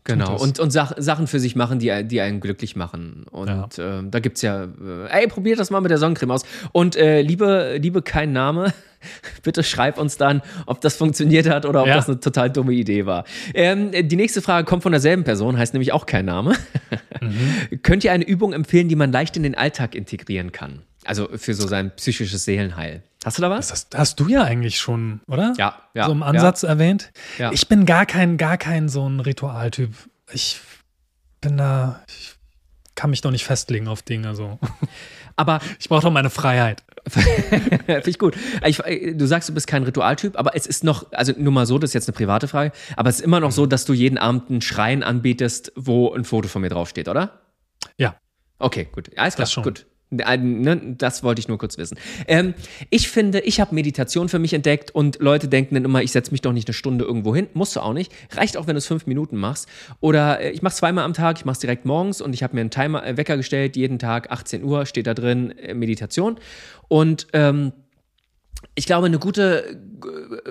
Genau, 0.04 0.36
und, 0.36 0.58
und 0.58 0.72
Sach 0.72 0.92
Sachen 0.96 1.28
für 1.28 1.38
sich 1.38 1.54
machen, 1.54 1.78
die, 1.78 2.04
die 2.04 2.20
einen 2.20 2.40
glücklich 2.40 2.74
machen. 2.74 3.24
Und 3.30 3.48
ja. 3.78 4.00
äh, 4.00 4.02
da 4.10 4.18
gibt 4.18 4.36
es 4.36 4.42
ja, 4.42 4.64
äh, 4.64 5.08
ey, 5.10 5.28
probiert 5.28 5.60
das 5.60 5.70
mal 5.70 5.80
mit 5.80 5.92
der 5.92 5.98
Sonnencreme 5.98 6.32
aus. 6.32 6.42
Und 6.72 6.96
äh, 6.96 7.22
liebe, 7.22 7.78
liebe, 7.80 8.02
kein 8.02 8.32
Name, 8.32 8.72
bitte 9.44 9.62
schreib 9.62 9.98
uns 9.98 10.16
dann, 10.16 10.42
ob 10.66 10.80
das 10.80 10.96
funktioniert 10.96 11.48
hat 11.48 11.66
oder 11.66 11.82
ob 11.82 11.86
ja. 11.86 11.94
das 11.94 12.08
eine 12.08 12.18
total 12.18 12.50
dumme 12.50 12.72
Idee 12.72 13.06
war. 13.06 13.24
Ähm, 13.54 13.92
die 13.92 14.16
nächste 14.16 14.42
Frage 14.42 14.64
kommt 14.66 14.82
von 14.82 14.90
derselben 14.90 15.22
Person, 15.22 15.56
heißt 15.56 15.72
nämlich 15.72 15.92
auch 15.92 16.06
kein 16.06 16.24
Name. 16.24 16.56
Mhm. 17.20 17.78
Könnt 17.82 18.02
ihr 18.02 18.10
eine 18.10 18.26
Übung 18.26 18.52
empfehlen, 18.52 18.88
die 18.88 18.96
man 18.96 19.12
leicht 19.12 19.36
in 19.36 19.44
den 19.44 19.54
Alltag 19.54 19.94
integrieren 19.94 20.50
kann? 20.50 20.82
Also 21.04 21.28
für 21.36 21.54
so 21.54 21.66
sein 21.66 21.94
psychisches 21.96 22.44
Seelenheil. 22.44 23.02
Hast 23.24 23.38
du 23.38 23.42
da 23.42 23.50
was? 23.50 23.68
Das 23.68 23.86
hast, 23.94 24.20
du 24.20 24.28
ja 24.28 24.42
eigentlich 24.42 24.78
schon, 24.78 25.20
oder? 25.26 25.54
Ja, 25.56 25.82
ja. 25.94 26.06
So 26.06 26.12
im 26.12 26.22
Ansatz 26.22 26.62
ja. 26.62 26.70
erwähnt. 26.70 27.12
Ja. 27.38 27.52
Ich 27.52 27.68
bin 27.68 27.86
gar 27.86 28.06
kein, 28.06 28.36
gar 28.36 28.56
kein 28.56 28.88
so 28.88 29.08
ein 29.08 29.20
Ritualtyp. 29.20 29.94
Ich 30.32 30.60
bin 31.40 31.56
da, 31.56 32.02
ich 32.08 32.36
kann 32.94 33.10
mich 33.10 33.20
doch 33.20 33.30
nicht 33.30 33.44
festlegen 33.44 33.88
auf 33.88 34.02
Dinge 34.02 34.34
so. 34.34 34.58
Aber 35.36 35.60
ich 35.78 35.88
brauche 35.88 36.02
doch 36.02 36.10
meine 36.10 36.30
Freiheit. 36.30 36.82
Finde 37.08 38.02
ich 38.06 38.18
gut. 38.18 38.36
Ich, 38.64 38.78
du 38.78 39.26
sagst, 39.26 39.48
du 39.48 39.54
bist 39.54 39.66
kein 39.66 39.82
Ritualtyp, 39.82 40.38
aber 40.38 40.54
es 40.54 40.66
ist 40.66 40.84
noch, 40.84 41.10
also 41.12 41.32
nur 41.36 41.52
mal 41.52 41.66
so, 41.66 41.78
das 41.78 41.90
ist 41.90 41.94
jetzt 41.94 42.08
eine 42.08 42.14
private 42.14 42.46
Frage, 42.46 42.70
aber 42.96 43.10
es 43.10 43.16
ist 43.16 43.22
immer 43.22 43.40
noch 43.40 43.50
so, 43.50 43.66
dass 43.66 43.84
du 43.84 43.92
jeden 43.92 44.18
Abend 44.18 44.50
einen 44.50 44.60
Schrein 44.60 45.02
anbietest, 45.02 45.72
wo 45.74 46.12
ein 46.12 46.24
Foto 46.24 46.48
von 46.48 46.62
mir 46.62 46.68
draufsteht, 46.68 47.08
oder? 47.08 47.40
Ja. 47.96 48.14
Okay, 48.58 48.88
gut. 48.92 49.10
Alles 49.16 49.34
klar, 49.34 49.44
das 49.44 49.52
schon. 49.52 49.64
gut. 49.64 49.86
Ne, 50.12 50.94
das 50.98 51.22
wollte 51.22 51.40
ich 51.40 51.48
nur 51.48 51.56
kurz 51.56 51.78
wissen. 51.78 51.96
Ähm, 52.28 52.52
ich 52.90 53.08
finde, 53.08 53.40
ich 53.40 53.60
habe 53.60 53.74
Meditation 53.74 54.28
für 54.28 54.38
mich 54.38 54.52
entdeckt 54.52 54.90
und 54.90 55.20
Leute 55.20 55.48
denken 55.48 55.74
dann 55.74 55.86
immer, 55.86 56.02
ich 56.02 56.12
setze 56.12 56.32
mich 56.32 56.42
doch 56.42 56.52
nicht 56.52 56.68
eine 56.68 56.74
Stunde 56.74 57.06
irgendwo 57.06 57.34
hin. 57.34 57.48
Musst 57.54 57.76
du 57.76 57.80
auch 57.80 57.94
nicht. 57.94 58.12
Reicht 58.36 58.58
auch, 58.58 58.66
wenn 58.66 58.74
du 58.74 58.78
es 58.78 58.86
fünf 58.86 59.06
Minuten 59.06 59.38
machst. 59.38 59.68
Oder 60.00 60.40
äh, 60.40 60.50
ich 60.50 60.60
mache 60.60 60.74
zweimal 60.74 61.04
am 61.04 61.14
Tag, 61.14 61.38
ich 61.38 61.46
mache 61.46 61.54
es 61.54 61.60
direkt 61.60 61.86
morgens 61.86 62.20
und 62.20 62.34
ich 62.34 62.42
habe 62.42 62.54
mir 62.54 62.60
einen 62.60 62.70
Timer, 62.70 63.06
äh, 63.06 63.16
Wecker 63.16 63.38
gestellt, 63.38 63.74
jeden 63.76 63.98
Tag 63.98 64.30
18 64.30 64.62
Uhr 64.62 64.84
steht 64.84 65.06
da 65.06 65.14
drin 65.14 65.56
äh, 65.58 65.72
Meditation. 65.72 66.36
Und 66.88 67.26
ähm, 67.32 67.72
ich 68.74 68.86
glaube, 68.86 69.06
eine 69.06 69.18
gute, 69.18 69.78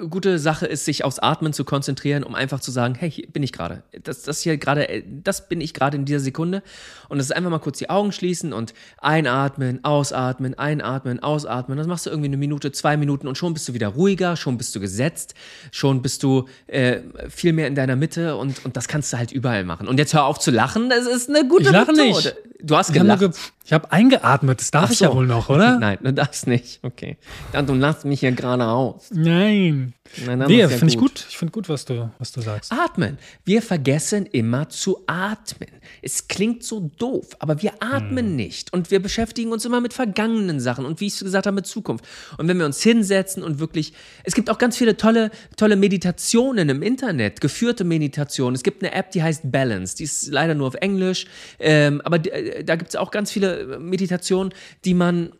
gute 0.09 0.37
Sache 0.37 0.67
ist, 0.67 0.85
sich 0.85 1.03
aufs 1.03 1.17
Atmen 1.17 1.53
zu 1.53 1.65
konzentrieren, 1.65 2.23
um 2.23 2.35
einfach 2.35 2.59
zu 2.59 2.69
sagen, 2.69 2.93
hey, 2.93 3.09
hier 3.09 3.27
bin 3.27 3.41
ich 3.41 3.51
gerade. 3.51 3.81
Das, 4.03 4.21
das 4.21 4.41
hier 4.41 4.57
gerade, 4.57 4.87
äh, 4.87 5.03
das 5.23 5.49
bin 5.49 5.59
ich 5.59 5.73
gerade 5.73 5.97
in 5.97 6.05
dieser 6.05 6.19
Sekunde. 6.19 6.61
Und 7.09 7.17
das 7.17 7.27
ist 7.27 7.31
einfach 7.31 7.49
mal 7.49 7.59
kurz 7.59 7.79
die 7.79 7.89
Augen 7.89 8.11
schließen 8.11 8.53
und 8.53 8.73
einatmen, 8.99 9.83
ausatmen, 9.83 10.53
einatmen, 10.57 11.21
ausatmen. 11.21 11.77
Das 11.77 11.87
machst 11.87 12.05
du 12.05 12.11
irgendwie 12.11 12.27
eine 12.27 12.37
Minute, 12.37 12.71
zwei 12.71 12.95
Minuten 12.95 13.27
und 13.27 13.37
schon 13.37 13.53
bist 13.53 13.67
du 13.67 13.73
wieder 13.73 13.87
ruhiger, 13.87 14.35
schon 14.35 14.57
bist 14.57 14.75
du 14.75 14.79
gesetzt, 14.79 15.33
schon 15.71 16.03
bist 16.03 16.21
du 16.21 16.47
äh, 16.67 16.99
viel 17.29 17.53
mehr 17.53 17.67
in 17.67 17.75
deiner 17.75 17.95
Mitte 17.95 18.35
und, 18.35 18.63
und 18.65 18.77
das 18.77 18.87
kannst 18.87 19.11
du 19.13 19.17
halt 19.17 19.31
überall 19.31 19.63
machen. 19.63 19.87
Und 19.87 19.97
jetzt 19.97 20.13
hör 20.13 20.25
auf 20.25 20.37
zu 20.37 20.51
lachen, 20.51 20.89
das 20.89 21.07
ist 21.07 21.27
eine 21.29 21.47
gute 21.47 21.63
ich 21.63 21.71
lache 21.71 21.91
Methode. 21.91 22.05
Nicht. 22.05 22.35
Du 22.63 22.77
hast 22.77 22.93
gelacht. 22.93 23.31
Ich 23.65 23.73
habe 23.73 23.91
eingeatmet, 23.91 24.59
das 24.59 24.71
darf 24.71 24.89
so. 24.89 24.93
ich 24.93 24.99
ja 24.99 25.13
wohl 25.13 25.25
noch, 25.25 25.49
oder? 25.49 25.79
Nein, 25.79 25.97
du 26.01 26.13
darfst 26.13 26.47
nicht. 26.47 26.79
Okay. 26.83 27.17
Dann 27.51 27.65
du 27.65 27.73
lachst 27.73 28.00
mich 28.05 28.21
hier 28.21 28.31
gerade 28.31 28.67
aus. 28.67 29.09
Nein. 29.11 29.93
Nein, 30.25 30.39
nee, 30.47 30.59
ja 30.59 30.67
finde 30.67 30.93
ich 30.93 30.97
gut. 30.97 31.25
Ich 31.29 31.37
finde 31.37 31.51
gut, 31.53 31.69
was 31.69 31.85
du, 31.85 32.11
was 32.19 32.31
du 32.31 32.41
sagst. 32.41 32.71
Atmen. 32.71 33.17
Wir 33.45 33.61
vergessen 33.61 34.25
immer 34.25 34.67
zu 34.67 34.99
atmen. 35.07 35.69
Es 36.01 36.27
klingt 36.27 36.63
so 36.63 36.91
doof, 36.97 37.27
aber 37.39 37.61
wir 37.61 37.73
atmen 37.79 38.27
hm. 38.27 38.35
nicht. 38.35 38.73
Und 38.73 38.91
wir 38.91 39.01
beschäftigen 39.01 39.51
uns 39.51 39.63
immer 39.63 39.79
mit 39.79 39.93
vergangenen 39.93 40.59
Sachen 40.59 40.85
und 40.85 40.99
wie 40.99 41.07
ich 41.07 41.13
es 41.13 41.23
gesagt 41.23 41.45
habe, 41.45 41.55
mit 41.55 41.65
Zukunft. 41.65 42.05
Und 42.37 42.47
wenn 42.47 42.57
wir 42.57 42.65
uns 42.65 42.81
hinsetzen 42.81 43.41
und 43.41 43.59
wirklich, 43.59 43.93
es 44.23 44.33
gibt 44.33 44.49
auch 44.49 44.57
ganz 44.57 44.77
viele 44.77 44.97
tolle, 44.97 45.31
tolle 45.55 45.75
Meditationen 45.75 46.67
im 46.69 46.81
Internet, 46.81 47.39
geführte 47.39 47.83
Meditationen. 47.83 48.55
Es 48.55 48.63
gibt 48.63 48.83
eine 48.83 48.93
App, 48.93 49.11
die 49.11 49.23
heißt 49.23 49.51
Balance. 49.51 49.95
Die 49.95 50.03
ist 50.03 50.27
leider 50.27 50.55
nur 50.55 50.67
auf 50.67 50.75
Englisch. 50.75 51.25
Ähm, 51.59 52.01
aber 52.03 52.17
äh, 52.25 52.63
da 52.63 52.75
gibt 52.75 52.89
es 52.89 52.95
auch 52.95 53.11
ganz 53.11 53.31
viele 53.31 53.79
Meditationen, 53.79 54.53
die 54.83 54.93
man 54.93 55.31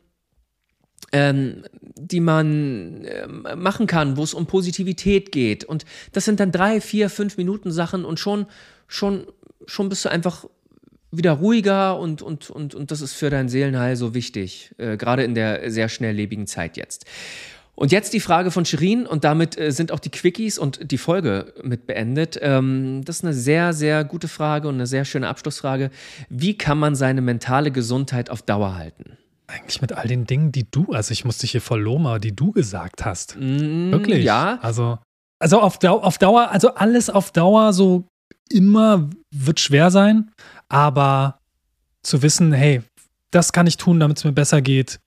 ähm, 1.12 1.64
die 1.96 2.20
man 2.20 3.06
äh, 3.06 3.56
machen 3.56 3.88
kann, 3.88 4.18
wo 4.18 4.24
es 4.24 4.34
um 4.34 4.46
Positivität 4.46 5.32
geht. 5.32 5.64
Und 5.64 5.86
das 6.14 6.26
sind 6.26 6.40
dann 6.40 6.52
drei, 6.52 6.82
vier, 6.82 7.10
fünf 7.10 7.38
Minuten 7.38 7.72
Sachen 7.72 8.06
und 8.06 8.20
schon, 8.20 8.46
schon, 8.88 9.26
schon 9.66 9.90
bist 9.90 10.06
du 10.06 10.10
einfach 10.10 10.46
wieder 11.12 11.34
ruhiger 11.34 12.00
und, 12.00 12.22
und, 12.22 12.50
und, 12.50 12.74
und 12.74 12.92
das 12.92 13.02
ist 13.02 13.14
für 13.14 13.30
dein 13.30 13.50
Seelenheil 13.50 13.96
so 13.96 14.14
wichtig, 14.14 14.72
äh, 14.78 14.96
gerade 14.96 15.24
in 15.24 15.36
der 15.36 15.70
sehr 15.70 15.90
schnelllebigen 15.90 16.48
Zeit 16.48 16.78
jetzt. 16.78 17.06
Und 17.76 17.92
jetzt 17.92 18.14
die 18.14 18.20
Frage 18.20 18.52
von 18.52 18.64
Shirin 18.64 19.06
und 19.06 19.24
damit 19.24 19.58
äh, 19.58 19.72
sind 19.72 19.92
auch 19.92 20.00
die 20.00 20.12
Quickies 20.12 20.58
und 20.58 20.92
die 20.92 20.98
Folge 20.98 21.54
mit 21.64 21.88
beendet. 21.88 22.38
Ähm, 22.42 23.02
das 23.04 23.18
ist 23.18 23.24
eine 23.26 23.34
sehr, 23.34 23.74
sehr 23.74 24.04
gute 24.04 24.28
Frage 24.28 24.68
und 24.68 24.76
eine 24.76 24.88
sehr 24.88 25.04
schöne 25.04 25.28
Abschlussfrage. 25.28 25.90
Wie 26.30 26.58
kann 26.58 26.78
man 26.78 26.96
seine 26.96 27.22
mentale 27.22 27.72
Gesundheit 27.72 28.30
auf 28.30 28.42
Dauer 28.42 28.76
halten? 28.76 29.18
Eigentlich 29.52 29.82
mit 29.82 29.92
all 29.92 30.08
den 30.08 30.26
Dingen, 30.26 30.52
die 30.52 30.70
du, 30.70 30.94
also 30.94 31.12
ich 31.12 31.26
musste 31.26 31.46
hier 31.46 31.62
voll 31.62 31.82
Loma, 31.82 32.20
die 32.20 32.34
du 32.34 32.52
gesagt 32.52 33.04
hast. 33.04 33.36
Mm, 33.38 33.92
Wirklich? 33.92 34.24
Ja. 34.24 34.60
Also, 34.62 35.00
also 35.40 35.60
auf, 35.60 35.78
Dauer, 35.78 36.04
auf 36.06 36.18
Dauer, 36.18 36.50
also 36.52 36.74
alles 36.76 37.10
auf 37.10 37.32
Dauer 37.32 37.74
so 37.74 38.08
immer 38.50 39.10
wird 39.30 39.60
schwer 39.60 39.92
sein, 39.92 40.32
aber 40.70 41.40
zu 42.02 42.22
wissen, 42.22 42.54
hey, 42.54 42.82
das 43.32 43.52
kann 43.52 43.68
ich 43.68 43.78
tun, 43.78 44.00
damit 44.00 44.18
es 44.18 44.24
mir 44.24 44.32
besser 44.32 44.62
geht. 44.62 45.00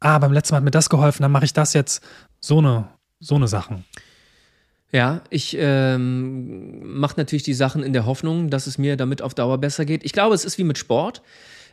Ah, 0.00 0.18
beim 0.18 0.32
letzten 0.32 0.54
Mal 0.54 0.58
hat 0.58 0.64
mir 0.64 0.70
das 0.70 0.88
geholfen, 0.88 1.22
dann 1.22 1.32
mache 1.32 1.44
ich 1.44 1.52
das 1.52 1.74
jetzt. 1.74 2.02
So 2.40 2.58
eine, 2.58 2.88
so 3.20 3.34
eine 3.34 3.48
Sachen. 3.48 3.84
Ja, 4.92 5.22
ich 5.28 5.56
ähm, 5.58 7.00
mache 7.00 7.14
natürlich 7.16 7.42
die 7.42 7.54
Sachen 7.54 7.82
in 7.82 7.92
der 7.92 8.06
Hoffnung, 8.06 8.48
dass 8.48 8.66
es 8.66 8.78
mir 8.78 8.96
damit 8.96 9.22
auf 9.22 9.34
Dauer 9.34 9.58
besser 9.58 9.84
geht. 9.84 10.04
Ich 10.04 10.12
glaube, 10.12 10.34
es 10.34 10.44
ist 10.44 10.56
wie 10.56 10.64
mit 10.64 10.78
Sport. 10.78 11.20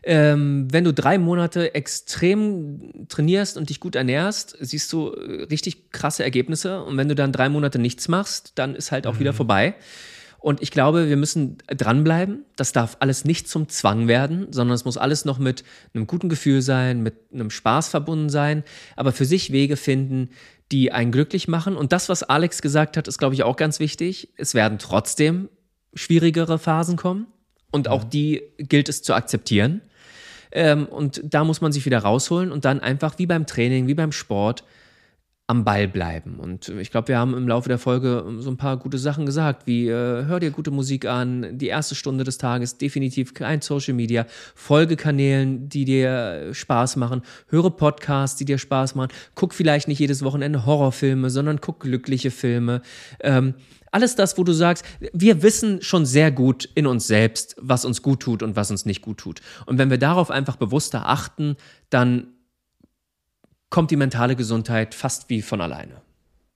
Ähm, 0.04 0.68
wenn 0.72 0.84
du 0.84 0.94
drei 0.94 1.20
Monate 1.20 1.76
extrem 1.76 3.08
trainierst 3.08 3.56
und 3.56 3.70
dich 3.70 3.80
gut 3.80 3.96
ernährst, 3.96 4.58
siehst 4.60 4.92
du 4.94 5.12
äh, 5.12 5.44
richtig 5.44 5.92
krasse 5.92 6.24
Ergebnisse. 6.24 6.84
Und 6.84 6.98
wenn 6.98 7.08
du 7.08 7.16
dann 7.16 7.32
drei 7.32 7.50
Monate 7.50 7.78
nichts 7.78 8.08
machst, 8.08 8.54
dann 8.56 8.76
ist 8.76 8.92
halt 8.92 9.06
auch 9.06 9.16
mhm. 9.16 9.20
wieder 9.20 9.34
vorbei. 9.34 9.76
Und 10.40 10.64
ich 10.64 10.72
glaube, 10.72 11.08
wir 11.08 11.18
müssen 11.18 11.60
dranbleiben. 11.68 12.46
Das 12.56 12.72
darf 12.72 12.98
alles 13.00 13.26
nicht 13.26 13.48
zum 13.48 13.70
Zwang 13.70 14.08
werden, 14.08 14.48
sondern 14.52 14.74
es 14.74 14.86
muss 14.86 14.98
alles 14.98 15.24
noch 15.24 15.38
mit 15.38 15.64
einem 15.94 16.08
guten 16.08 16.30
Gefühl 16.30 16.64
sein, 16.64 17.04
mit 17.04 17.14
einem 17.32 17.52
Spaß 17.52 17.90
verbunden 17.90 18.30
sein, 18.30 18.64
aber 18.96 19.12
für 19.12 19.26
sich 19.26 19.52
Wege 19.52 19.78
finden, 19.78 20.30
die 20.72 20.92
einen 20.92 21.12
glücklich 21.12 21.48
machen. 21.48 21.76
Und 21.76 21.92
das, 21.92 22.10
was 22.10 22.24
Alex 22.24 22.64
gesagt 22.64 22.98
hat, 22.98 23.08
ist, 23.08 23.20
glaube 23.20 23.36
ich, 23.36 23.44
auch 23.44 23.56
ganz 23.56 23.80
wichtig. 23.80 24.30
Es 24.36 24.56
werden 24.56 24.80
trotzdem 24.80 25.48
schwierigere 25.94 26.58
Phasen 26.58 26.96
kommen 26.96 27.28
und 27.72 27.88
auch 27.88 28.04
die 28.04 28.42
gilt 28.58 28.90
es 28.90 29.04
zu 29.04 29.14
akzeptieren. 29.14 29.82
Ähm, 30.52 30.86
und 30.86 31.22
da 31.24 31.44
muss 31.44 31.62
man 31.62 31.72
sich 31.72 31.86
wieder 31.86 32.00
rausholen 32.00 32.52
und 32.52 32.66
dann 32.66 32.80
einfach 32.80 33.18
wie 33.18 33.26
beim 33.26 33.46
Training, 33.46 33.88
wie 33.88 33.94
beim 33.94 34.12
Sport 34.12 34.64
am 35.52 35.66
Ball 35.66 35.90
bleiben. 35.90 36.40
Und 36.40 36.70
ich 36.70 36.92
glaube, 36.92 37.10
wir 37.10 37.18
haben 37.18 37.36
im 37.36 37.46
Laufe 37.46 37.68
der 37.68 37.78
Folge 37.78 38.24
so 38.38 38.50
ein 38.50 38.56
paar 38.56 38.78
gute 38.78 38.98
Sachen 38.98 39.26
gesagt, 39.26 39.68
wie 39.68 39.90
äh, 39.90 40.26
hör 40.26 40.40
dir 40.40 40.50
gute 40.50 40.72
Musik 40.72 41.06
an, 41.06 41.58
die 41.58 41.68
erste 41.68 41.94
Stunde 41.94 42.24
des 42.24 42.38
Tages, 42.38 42.78
definitiv 42.78 43.34
kein 43.34 43.60
Social 43.60 43.94
Media, 43.94 44.26
Folgekanälen, 44.56 45.68
die 45.68 45.84
dir 45.84 46.54
Spaß 46.54 46.96
machen, 46.96 47.22
höre 47.50 47.70
Podcasts, 47.70 48.38
die 48.38 48.46
dir 48.46 48.58
Spaß 48.58 48.96
machen, 48.96 49.12
guck 49.36 49.54
vielleicht 49.54 49.90
nicht 49.90 50.00
jedes 50.00 50.24
Wochenende 50.24 50.66
Horrorfilme, 50.66 51.30
sondern 51.30 51.60
guck 51.60 51.82
glückliche 51.82 52.32
Filme. 52.32 52.82
Ähm, 53.20 53.56
alles 53.92 54.16
das, 54.16 54.38
wo 54.38 54.44
du 54.44 54.54
sagst, 54.54 54.86
wir 55.14 55.44
wissen 55.44 55.82
schon 55.82 56.06
sehr 56.06 56.32
gut 56.32 56.68
in 56.76 56.88
uns 56.88 57.08
selbst, 57.08 57.56
was 57.60 57.86
uns 57.86 58.02
gut 58.02 58.22
tut 58.22 58.42
und 58.42 58.56
was 58.56 58.72
uns 58.72 58.86
nicht 58.86 59.02
gut 59.02 59.18
tut. 59.18 59.42
Und 59.66 59.78
wenn 59.78 59.90
wir 59.90 59.98
darauf 59.98 60.32
einfach 60.32 60.56
bewusster 60.56 61.08
achten, 61.08 61.58
dann 61.90 62.28
kommt 63.70 63.92
die 63.92 63.98
mentale 63.98 64.36
Gesundheit 64.36 64.96
fast 64.96 65.30
wie 65.30 65.42
von 65.42 65.62
alleine. 65.62 66.02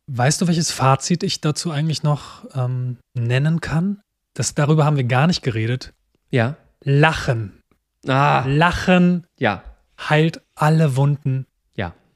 Weißt 0.07 0.41
du, 0.41 0.47
welches 0.47 0.71
Fazit 0.71 1.23
ich 1.23 1.41
dazu 1.41 1.71
eigentlich 1.71 2.03
noch 2.03 2.45
ähm, 2.55 2.97
nennen 3.15 3.59
kann? 3.59 4.01
Das, 4.33 4.53
darüber 4.53 4.85
haben 4.85 4.97
wir 4.97 5.05
gar 5.05 5.27
nicht 5.27 5.41
geredet. 5.41 5.93
Ja. 6.29 6.57
Lachen. 6.83 7.61
Ah. 8.07 8.45
Lachen 8.47 9.25
ja. 9.39 9.63
heilt 9.97 10.41
alle 10.53 10.95
Wunden. 10.95 11.47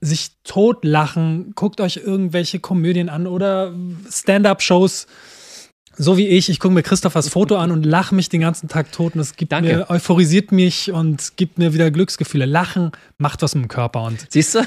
Sich 0.01 0.31
totlachen, 0.43 1.53
guckt 1.55 1.81
euch 1.81 1.97
irgendwelche 1.97 2.59
Komödien 2.59 3.09
an 3.09 3.27
oder 3.27 3.73
Stand-up-Shows 4.09 5.07
so 6.01 6.15
wie 6.17 6.27
ich, 6.27 6.49
ich 6.49 6.61
gucke 6.61 6.73
mir 6.73 6.81
Christophers 6.81 7.27
Foto 7.27 7.57
an 7.57 7.71
und 7.71 7.85
lache 7.85 8.15
mich 8.15 8.29
den 8.29 8.39
ganzen 8.39 8.69
Tag 8.69 8.91
tot 8.93 9.15
und 9.15 9.19
es 9.19 9.35
gibt 9.35 9.51
Danke. 9.51 9.75
mir, 9.75 9.89
euphorisiert 9.89 10.53
mich 10.53 10.93
und 10.93 11.35
gibt 11.35 11.57
mir 11.59 11.73
wieder 11.73 11.91
Glücksgefühle. 11.91 12.45
Lachen 12.45 12.91
macht 13.17 13.41
was 13.41 13.53
mit 13.53 13.65
dem 13.65 13.67
Körper 13.67 14.03
und. 14.03 14.25
Siehst 14.29 14.55
du? 14.55 14.59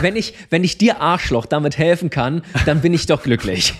Wenn 0.00 0.16
ich, 0.16 0.34
wenn 0.50 0.64
ich 0.64 0.78
dir 0.78 1.00
Arschloch 1.00 1.46
damit 1.46 1.78
helfen 1.78 2.10
kann, 2.10 2.42
dann 2.66 2.80
bin 2.80 2.94
ich 2.94 3.06
doch 3.06 3.22
glücklich. 3.22 3.74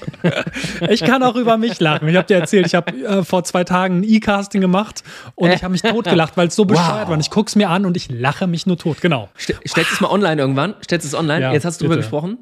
Ich 0.89 1.03
kann 1.03 1.23
auch 1.23 1.37
über 1.37 1.57
mich 1.57 1.81
lachen. 1.81 2.09
Ich 2.09 2.17
habe 2.17 2.27
dir 2.27 2.39
erzählt, 2.39 2.67
ich 2.67 2.75
habe 2.75 2.93
äh, 2.93 3.25
vor 3.25 3.45
zwei 3.45 3.65
Tagen 3.65 4.01
ein 4.01 4.05
E-Casting 4.05 4.61
gemacht 4.61 5.03
und 5.35 5.51
ich 5.51 5.63
habe 5.63 5.73
mich 5.73 5.83
totgelacht, 5.83 6.37
weil 6.37 6.49
es 6.49 6.57
so 6.57 6.65
bescheuert 6.65 6.89
wow. 6.89 7.09
war. 7.09 7.15
Und 7.15 7.21
ich 7.21 7.31
gucke 7.31 7.49
es 7.49 7.57
mir 7.57 7.71
an 7.71 7.87
und 7.87 7.97
ich 7.97 8.11
lache 8.11 8.47
mich 8.47 8.67
nur 8.67 8.77
tot. 8.77 9.01
Genau. 9.01 9.29
stellst 9.39 9.77
du 9.77 9.95
es 9.95 10.01
mal 10.01 10.11
online 10.11 10.41
irgendwann? 10.41 10.75
Stellst 10.85 11.05
du 11.05 11.09
es 11.09 11.15
online? 11.15 11.41
Ja, 11.41 11.53
Jetzt 11.53 11.65
hast 11.65 11.81
du 11.81 11.85
drüber 11.85 11.97
gesprochen. 11.97 12.39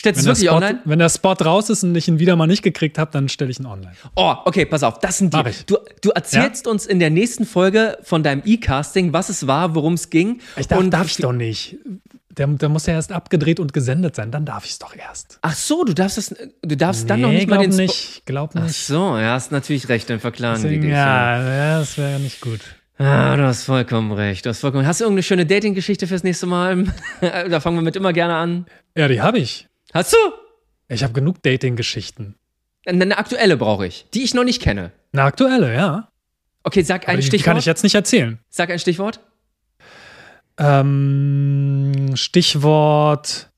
Stellst 0.00 0.18
du 0.18 0.22
es 0.22 0.26
wirklich 0.26 0.48
Spot, 0.48 0.56
online? 0.56 0.80
Wenn 0.84 0.98
der 0.98 1.10
Spot 1.10 1.32
raus 1.32 1.68
ist 1.68 1.82
und 1.82 1.94
ich 1.94 2.08
ihn 2.08 2.18
wieder 2.18 2.34
mal 2.34 2.46
nicht 2.46 2.62
gekriegt 2.62 2.96
habe, 2.96 3.10
dann 3.12 3.28
stelle 3.28 3.50
ich 3.50 3.60
ihn 3.60 3.66
online. 3.66 3.92
Oh, 4.16 4.34
okay, 4.46 4.64
pass 4.64 4.82
auf. 4.82 4.98
Das 5.00 5.18
sind 5.18 5.34
die. 5.34 5.42
Du, 5.66 5.76
du 6.00 6.10
erzählst 6.10 6.64
ja? 6.64 6.72
uns 6.72 6.86
in 6.86 7.00
der 7.00 7.10
nächsten 7.10 7.44
Folge 7.44 7.98
von 8.02 8.22
deinem 8.22 8.42
E-Casting, 8.44 9.12
was 9.12 9.28
es 9.28 9.46
war, 9.46 9.74
worum 9.74 9.94
es 9.94 10.08
ging. 10.08 10.40
Ich 10.56 10.68
darf, 10.68 10.78
und 10.78 10.90
darf 10.90 11.06
ich 11.06 11.18
doch 11.18 11.32
nicht. 11.32 11.76
Der, 12.30 12.46
der, 12.46 12.68
muss 12.68 12.86
ja 12.86 12.94
erst 12.94 13.10
abgedreht 13.10 13.58
und 13.58 13.72
gesendet 13.72 14.14
sein, 14.14 14.30
dann 14.30 14.44
darf 14.44 14.64
ich 14.64 14.72
es 14.72 14.78
doch 14.78 14.94
erst. 14.94 15.38
Ach 15.42 15.54
so, 15.54 15.84
du 15.84 15.94
darfst 15.94 16.16
das, 16.16 16.34
du 16.62 16.76
darfst 16.76 17.02
nee, 17.02 17.08
dann 17.08 17.20
noch 17.22 17.30
nicht 17.30 17.48
glaub 17.48 17.58
mal 17.58 17.66
den 17.66 17.76
nicht, 17.76 18.22
glaub 18.24 18.54
nicht. 18.54 18.64
Ach 18.64 18.70
so, 18.70 19.18
ja, 19.18 19.32
hast 19.32 19.50
natürlich 19.50 19.88
recht, 19.88 20.08
dann 20.08 20.20
verklagen 20.20 20.62
Deswegen, 20.62 20.82
die 20.82 20.88
dich. 20.88 20.96
Ja, 20.96 21.42
ja 21.42 21.78
das 21.80 21.98
wäre 21.98 22.12
ja 22.12 22.18
nicht 22.20 22.40
gut. 22.40 22.60
Ah, 22.98 23.34
du 23.34 23.44
hast 23.44 23.64
vollkommen 23.64 24.12
recht. 24.12 24.44
Du 24.44 24.50
hast 24.50 24.60
vollkommen. 24.60 24.86
Hast 24.86 25.00
du 25.00 25.04
irgendeine 25.04 25.22
schöne 25.22 25.46
Dating-Geschichte 25.46 26.06
fürs 26.06 26.22
nächste 26.22 26.44
Mal? 26.44 26.84
da 27.20 27.58
fangen 27.60 27.78
wir 27.78 27.82
mit 27.82 27.96
immer 27.96 28.12
gerne 28.12 28.34
an. 28.34 28.66
Ja, 28.94 29.08
die 29.08 29.22
habe 29.22 29.38
ich. 29.38 29.68
Hast 29.94 30.12
du? 30.12 30.18
Ich 30.88 31.02
habe 31.02 31.14
genug 31.14 31.42
Dating-Geschichten. 31.42 32.34
Eine, 32.84 33.16
aktuelle 33.16 33.56
brauche 33.56 33.86
ich, 33.86 34.06
die 34.12 34.22
ich 34.22 34.34
noch 34.34 34.44
nicht 34.44 34.60
kenne. 34.60 34.92
Eine 35.12 35.22
aktuelle, 35.22 35.74
ja. 35.74 36.08
Okay, 36.62 36.82
sag 36.82 37.08
ein 37.08 37.14
Aber 37.14 37.16
die, 37.16 37.22
Stichwort. 37.22 37.40
Die 37.40 37.44
kann 37.44 37.56
ich 37.56 37.64
jetzt 37.64 37.82
nicht 37.82 37.94
erzählen. 37.94 38.38
Sag 38.50 38.70
ein 38.70 38.78
Stichwort. 38.78 39.20
Ähm, 40.60 42.12
Stichwort: 42.16 43.50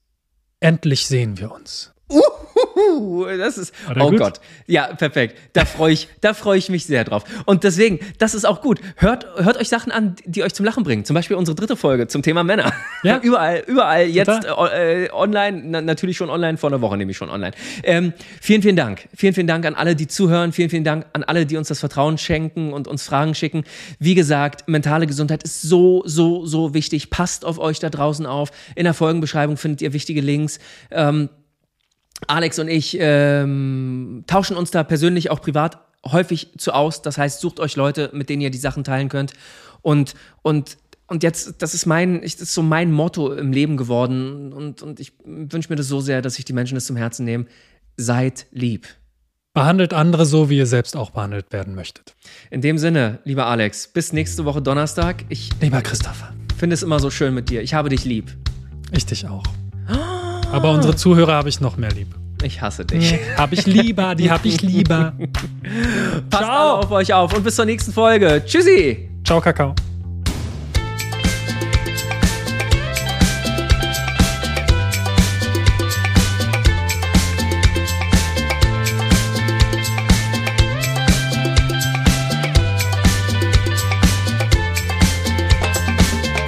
Endlich 0.61 1.07
sehen 1.07 1.39
wir 1.39 1.51
uns. 1.51 1.92
Uhuhu, 2.13 3.27
das 3.39 3.59
ist, 3.59 3.75
oh 3.89 4.11
gut? 4.11 4.19
Gott. 4.19 4.41
Ja, 4.67 4.95
perfekt. 4.95 5.39
Da 5.53 5.65
freue 5.65 5.93
ich, 5.93 6.09
da 6.21 6.35
freue 6.35 6.59
ich 6.59 6.69
mich 6.69 6.87
sehr 6.87 7.05
drauf. 7.05 7.25
Und 7.47 7.65
deswegen, 7.65 7.99
das 8.19 8.35
ist 8.35 8.45
auch 8.45 8.61
gut. 8.61 8.81
Hört, 8.97 9.27
hört 9.37 9.57
euch 9.57 9.69
Sachen 9.69 9.93
an, 9.93 10.17
die 10.25 10.43
euch 10.43 10.55
zum 10.55 10.67
Lachen 10.67 10.85
bringen. 10.85 11.05
Zum 11.05 11.15
Beispiel 11.15 11.37
unsere 11.37 11.55
dritte 11.55 11.77
Folge 11.77 12.09
zum 12.09 12.23
Thema 12.23 12.45
Männer. 12.45 12.73
Ja. 13.03 13.19
überall, 13.23 13.63
überall 13.67 14.07
jetzt 14.07 14.45
äh, 14.45 15.09
online, 15.13 15.63
na, 15.65 15.81
natürlich 15.81 16.17
schon 16.17 16.31
online, 16.31 16.59
vor 16.59 16.71
einer 16.71 16.81
Woche 16.81 16.97
nämlich 16.97 17.17
schon 17.17 17.31
online. 17.31 17.53
Ähm, 17.83 18.13
vielen, 18.41 18.63
vielen 18.63 18.77
Dank. 18.77 19.09
Vielen, 19.15 19.35
vielen 19.35 19.47
Dank 19.47 19.67
an 19.67 19.75
alle, 19.75 19.97
die 19.97 20.07
zuhören. 20.07 20.53
Vielen, 20.53 20.71
vielen 20.71 20.85
Dank 20.85 21.07
an 21.13 21.25
alle, 21.25 21.47
die 21.47 21.57
uns 21.57 21.69
das 21.69 21.81
Vertrauen 21.81 22.19
schenken 22.19 22.73
und 22.73 22.89
uns 22.89 23.05
Fragen 23.05 23.35
schicken. 23.35 23.65
Wie 23.99 24.15
gesagt, 24.15 24.69
mentale 24.69 25.07
Gesundheit 25.07 25.43
ist 25.43 25.63
so, 25.63 26.03
so, 26.05 26.47
so 26.47 26.75
wichtig. 26.75 27.11
Passt 27.11 27.45
auf 27.45 27.59
euch 27.59 27.79
da 27.79 27.91
draußen 27.91 28.27
auf. 28.27 28.51
In 28.75 28.85
der 28.85 28.95
Folgenbeschreibung 28.95 29.57
findet 29.57 29.83
ihr 29.83 29.93
wichtige 29.93 30.21
Links. 30.21 30.59
Ähm, 30.91 31.29
Alex 32.29 32.59
und 32.59 32.69
ich 32.69 32.97
ähm, 33.01 34.25
tauschen 34.27 34.57
uns 34.57 34.71
da 34.71 34.85
persönlich 34.85 35.31
auch 35.31 35.41
privat 35.41 35.79
häufig 36.05 36.53
zu 36.59 36.73
aus. 36.73 37.03
Das 37.03 37.19
heißt, 37.19 37.41
sucht 37.41 37.61
euch 37.61 37.77
Leute, 37.77 38.11
mit 38.13 38.29
denen 38.29 38.43
ihr 38.43 38.51
die 38.51 38.59
Sachen 38.59 38.85
teilen 38.85 39.09
könnt. 39.09 39.33
Und, 39.83 40.15
und, 40.43 40.79
und 41.07 41.23
jetzt, 41.23 41.63
das 41.63 41.75
ist 41.75 41.87
mein, 41.87 42.23
das 42.23 42.35
ist 42.35 42.55
so 42.55 42.63
mein 42.63 42.93
Motto 42.93 43.33
im 43.33 43.53
Leben 43.53 43.77
geworden. 43.77 44.53
Und, 44.53 44.83
und 44.83 45.01
ich 45.01 45.13
wünsche 45.25 45.69
mir 45.69 45.77
das 45.77 45.89
so 45.89 46.01
sehr, 46.01 46.23
dass 46.23 46.35
sich 46.35 46.45
die 46.45 46.53
Menschen 46.53 46.75
das 46.75 46.87
zum 46.87 46.97
Herzen 46.97 47.25
nehmen. 47.25 47.47
Seid 47.97 48.47
lieb. 48.53 48.87
Behandelt 49.55 49.93
andere 49.93 50.25
so, 50.25 50.49
wie 50.49 50.57
ihr 50.57 50.67
selbst 50.67 50.97
auch 50.97 51.11
behandelt 51.11 51.53
werden 51.53 51.75
möchtet. 51.75 52.15
In 52.51 52.63
dem 52.63 52.79
Sinne, 52.79 53.19
lieber 53.25 53.47
Alex, 53.47 53.87
bis 53.87 54.15
nächste 54.15 54.47
Woche 54.47 54.63
Donnerstag. 54.63 55.27
Ich, 55.29 55.51
lieber 55.61 55.83
Christopher. 55.83 56.33
finde 56.57 56.75
es 56.75 56.83
immer 56.83 57.01
so 57.01 57.11
schön 57.11 57.35
mit 57.35 57.51
dir. 57.51 57.61
Ich 57.61 57.75
habe 57.75 57.91
dich 57.91 58.07
lieb. 58.07 58.35
Ich 58.93 59.05
dich 59.05 59.27
auch. 59.27 59.45
Aber 60.53 60.71
unsere 60.71 60.95
Zuhörer 60.95 61.33
habe 61.35 61.49
ich 61.49 61.61
noch 61.61 61.77
mehr 61.77 61.91
lieb. 61.91 62.09
Ich 62.43 62.61
hasse 62.61 62.85
dich. 62.85 63.19
hab 63.37 63.53
ich 63.53 63.67
lieber, 63.67 64.15
die 64.15 64.31
hab 64.31 64.45
ich 64.45 64.61
lieber. 64.63 65.15
Passt 66.31 66.45
Ciao. 66.45 66.79
auf 66.81 66.91
euch 66.91 67.13
auf 67.15 67.35
und 67.35 67.43
bis 67.45 67.57
zur 67.57 67.65
nächsten 67.65 67.93
Folge. 67.93 68.43
Tschüssi. 68.45 69.09
Ciao, 69.25 69.41
Kakao. 69.41 69.75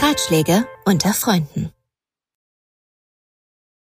Ratschläge 0.03 0.67
unter 0.85 1.13
Freunden. 1.13 1.73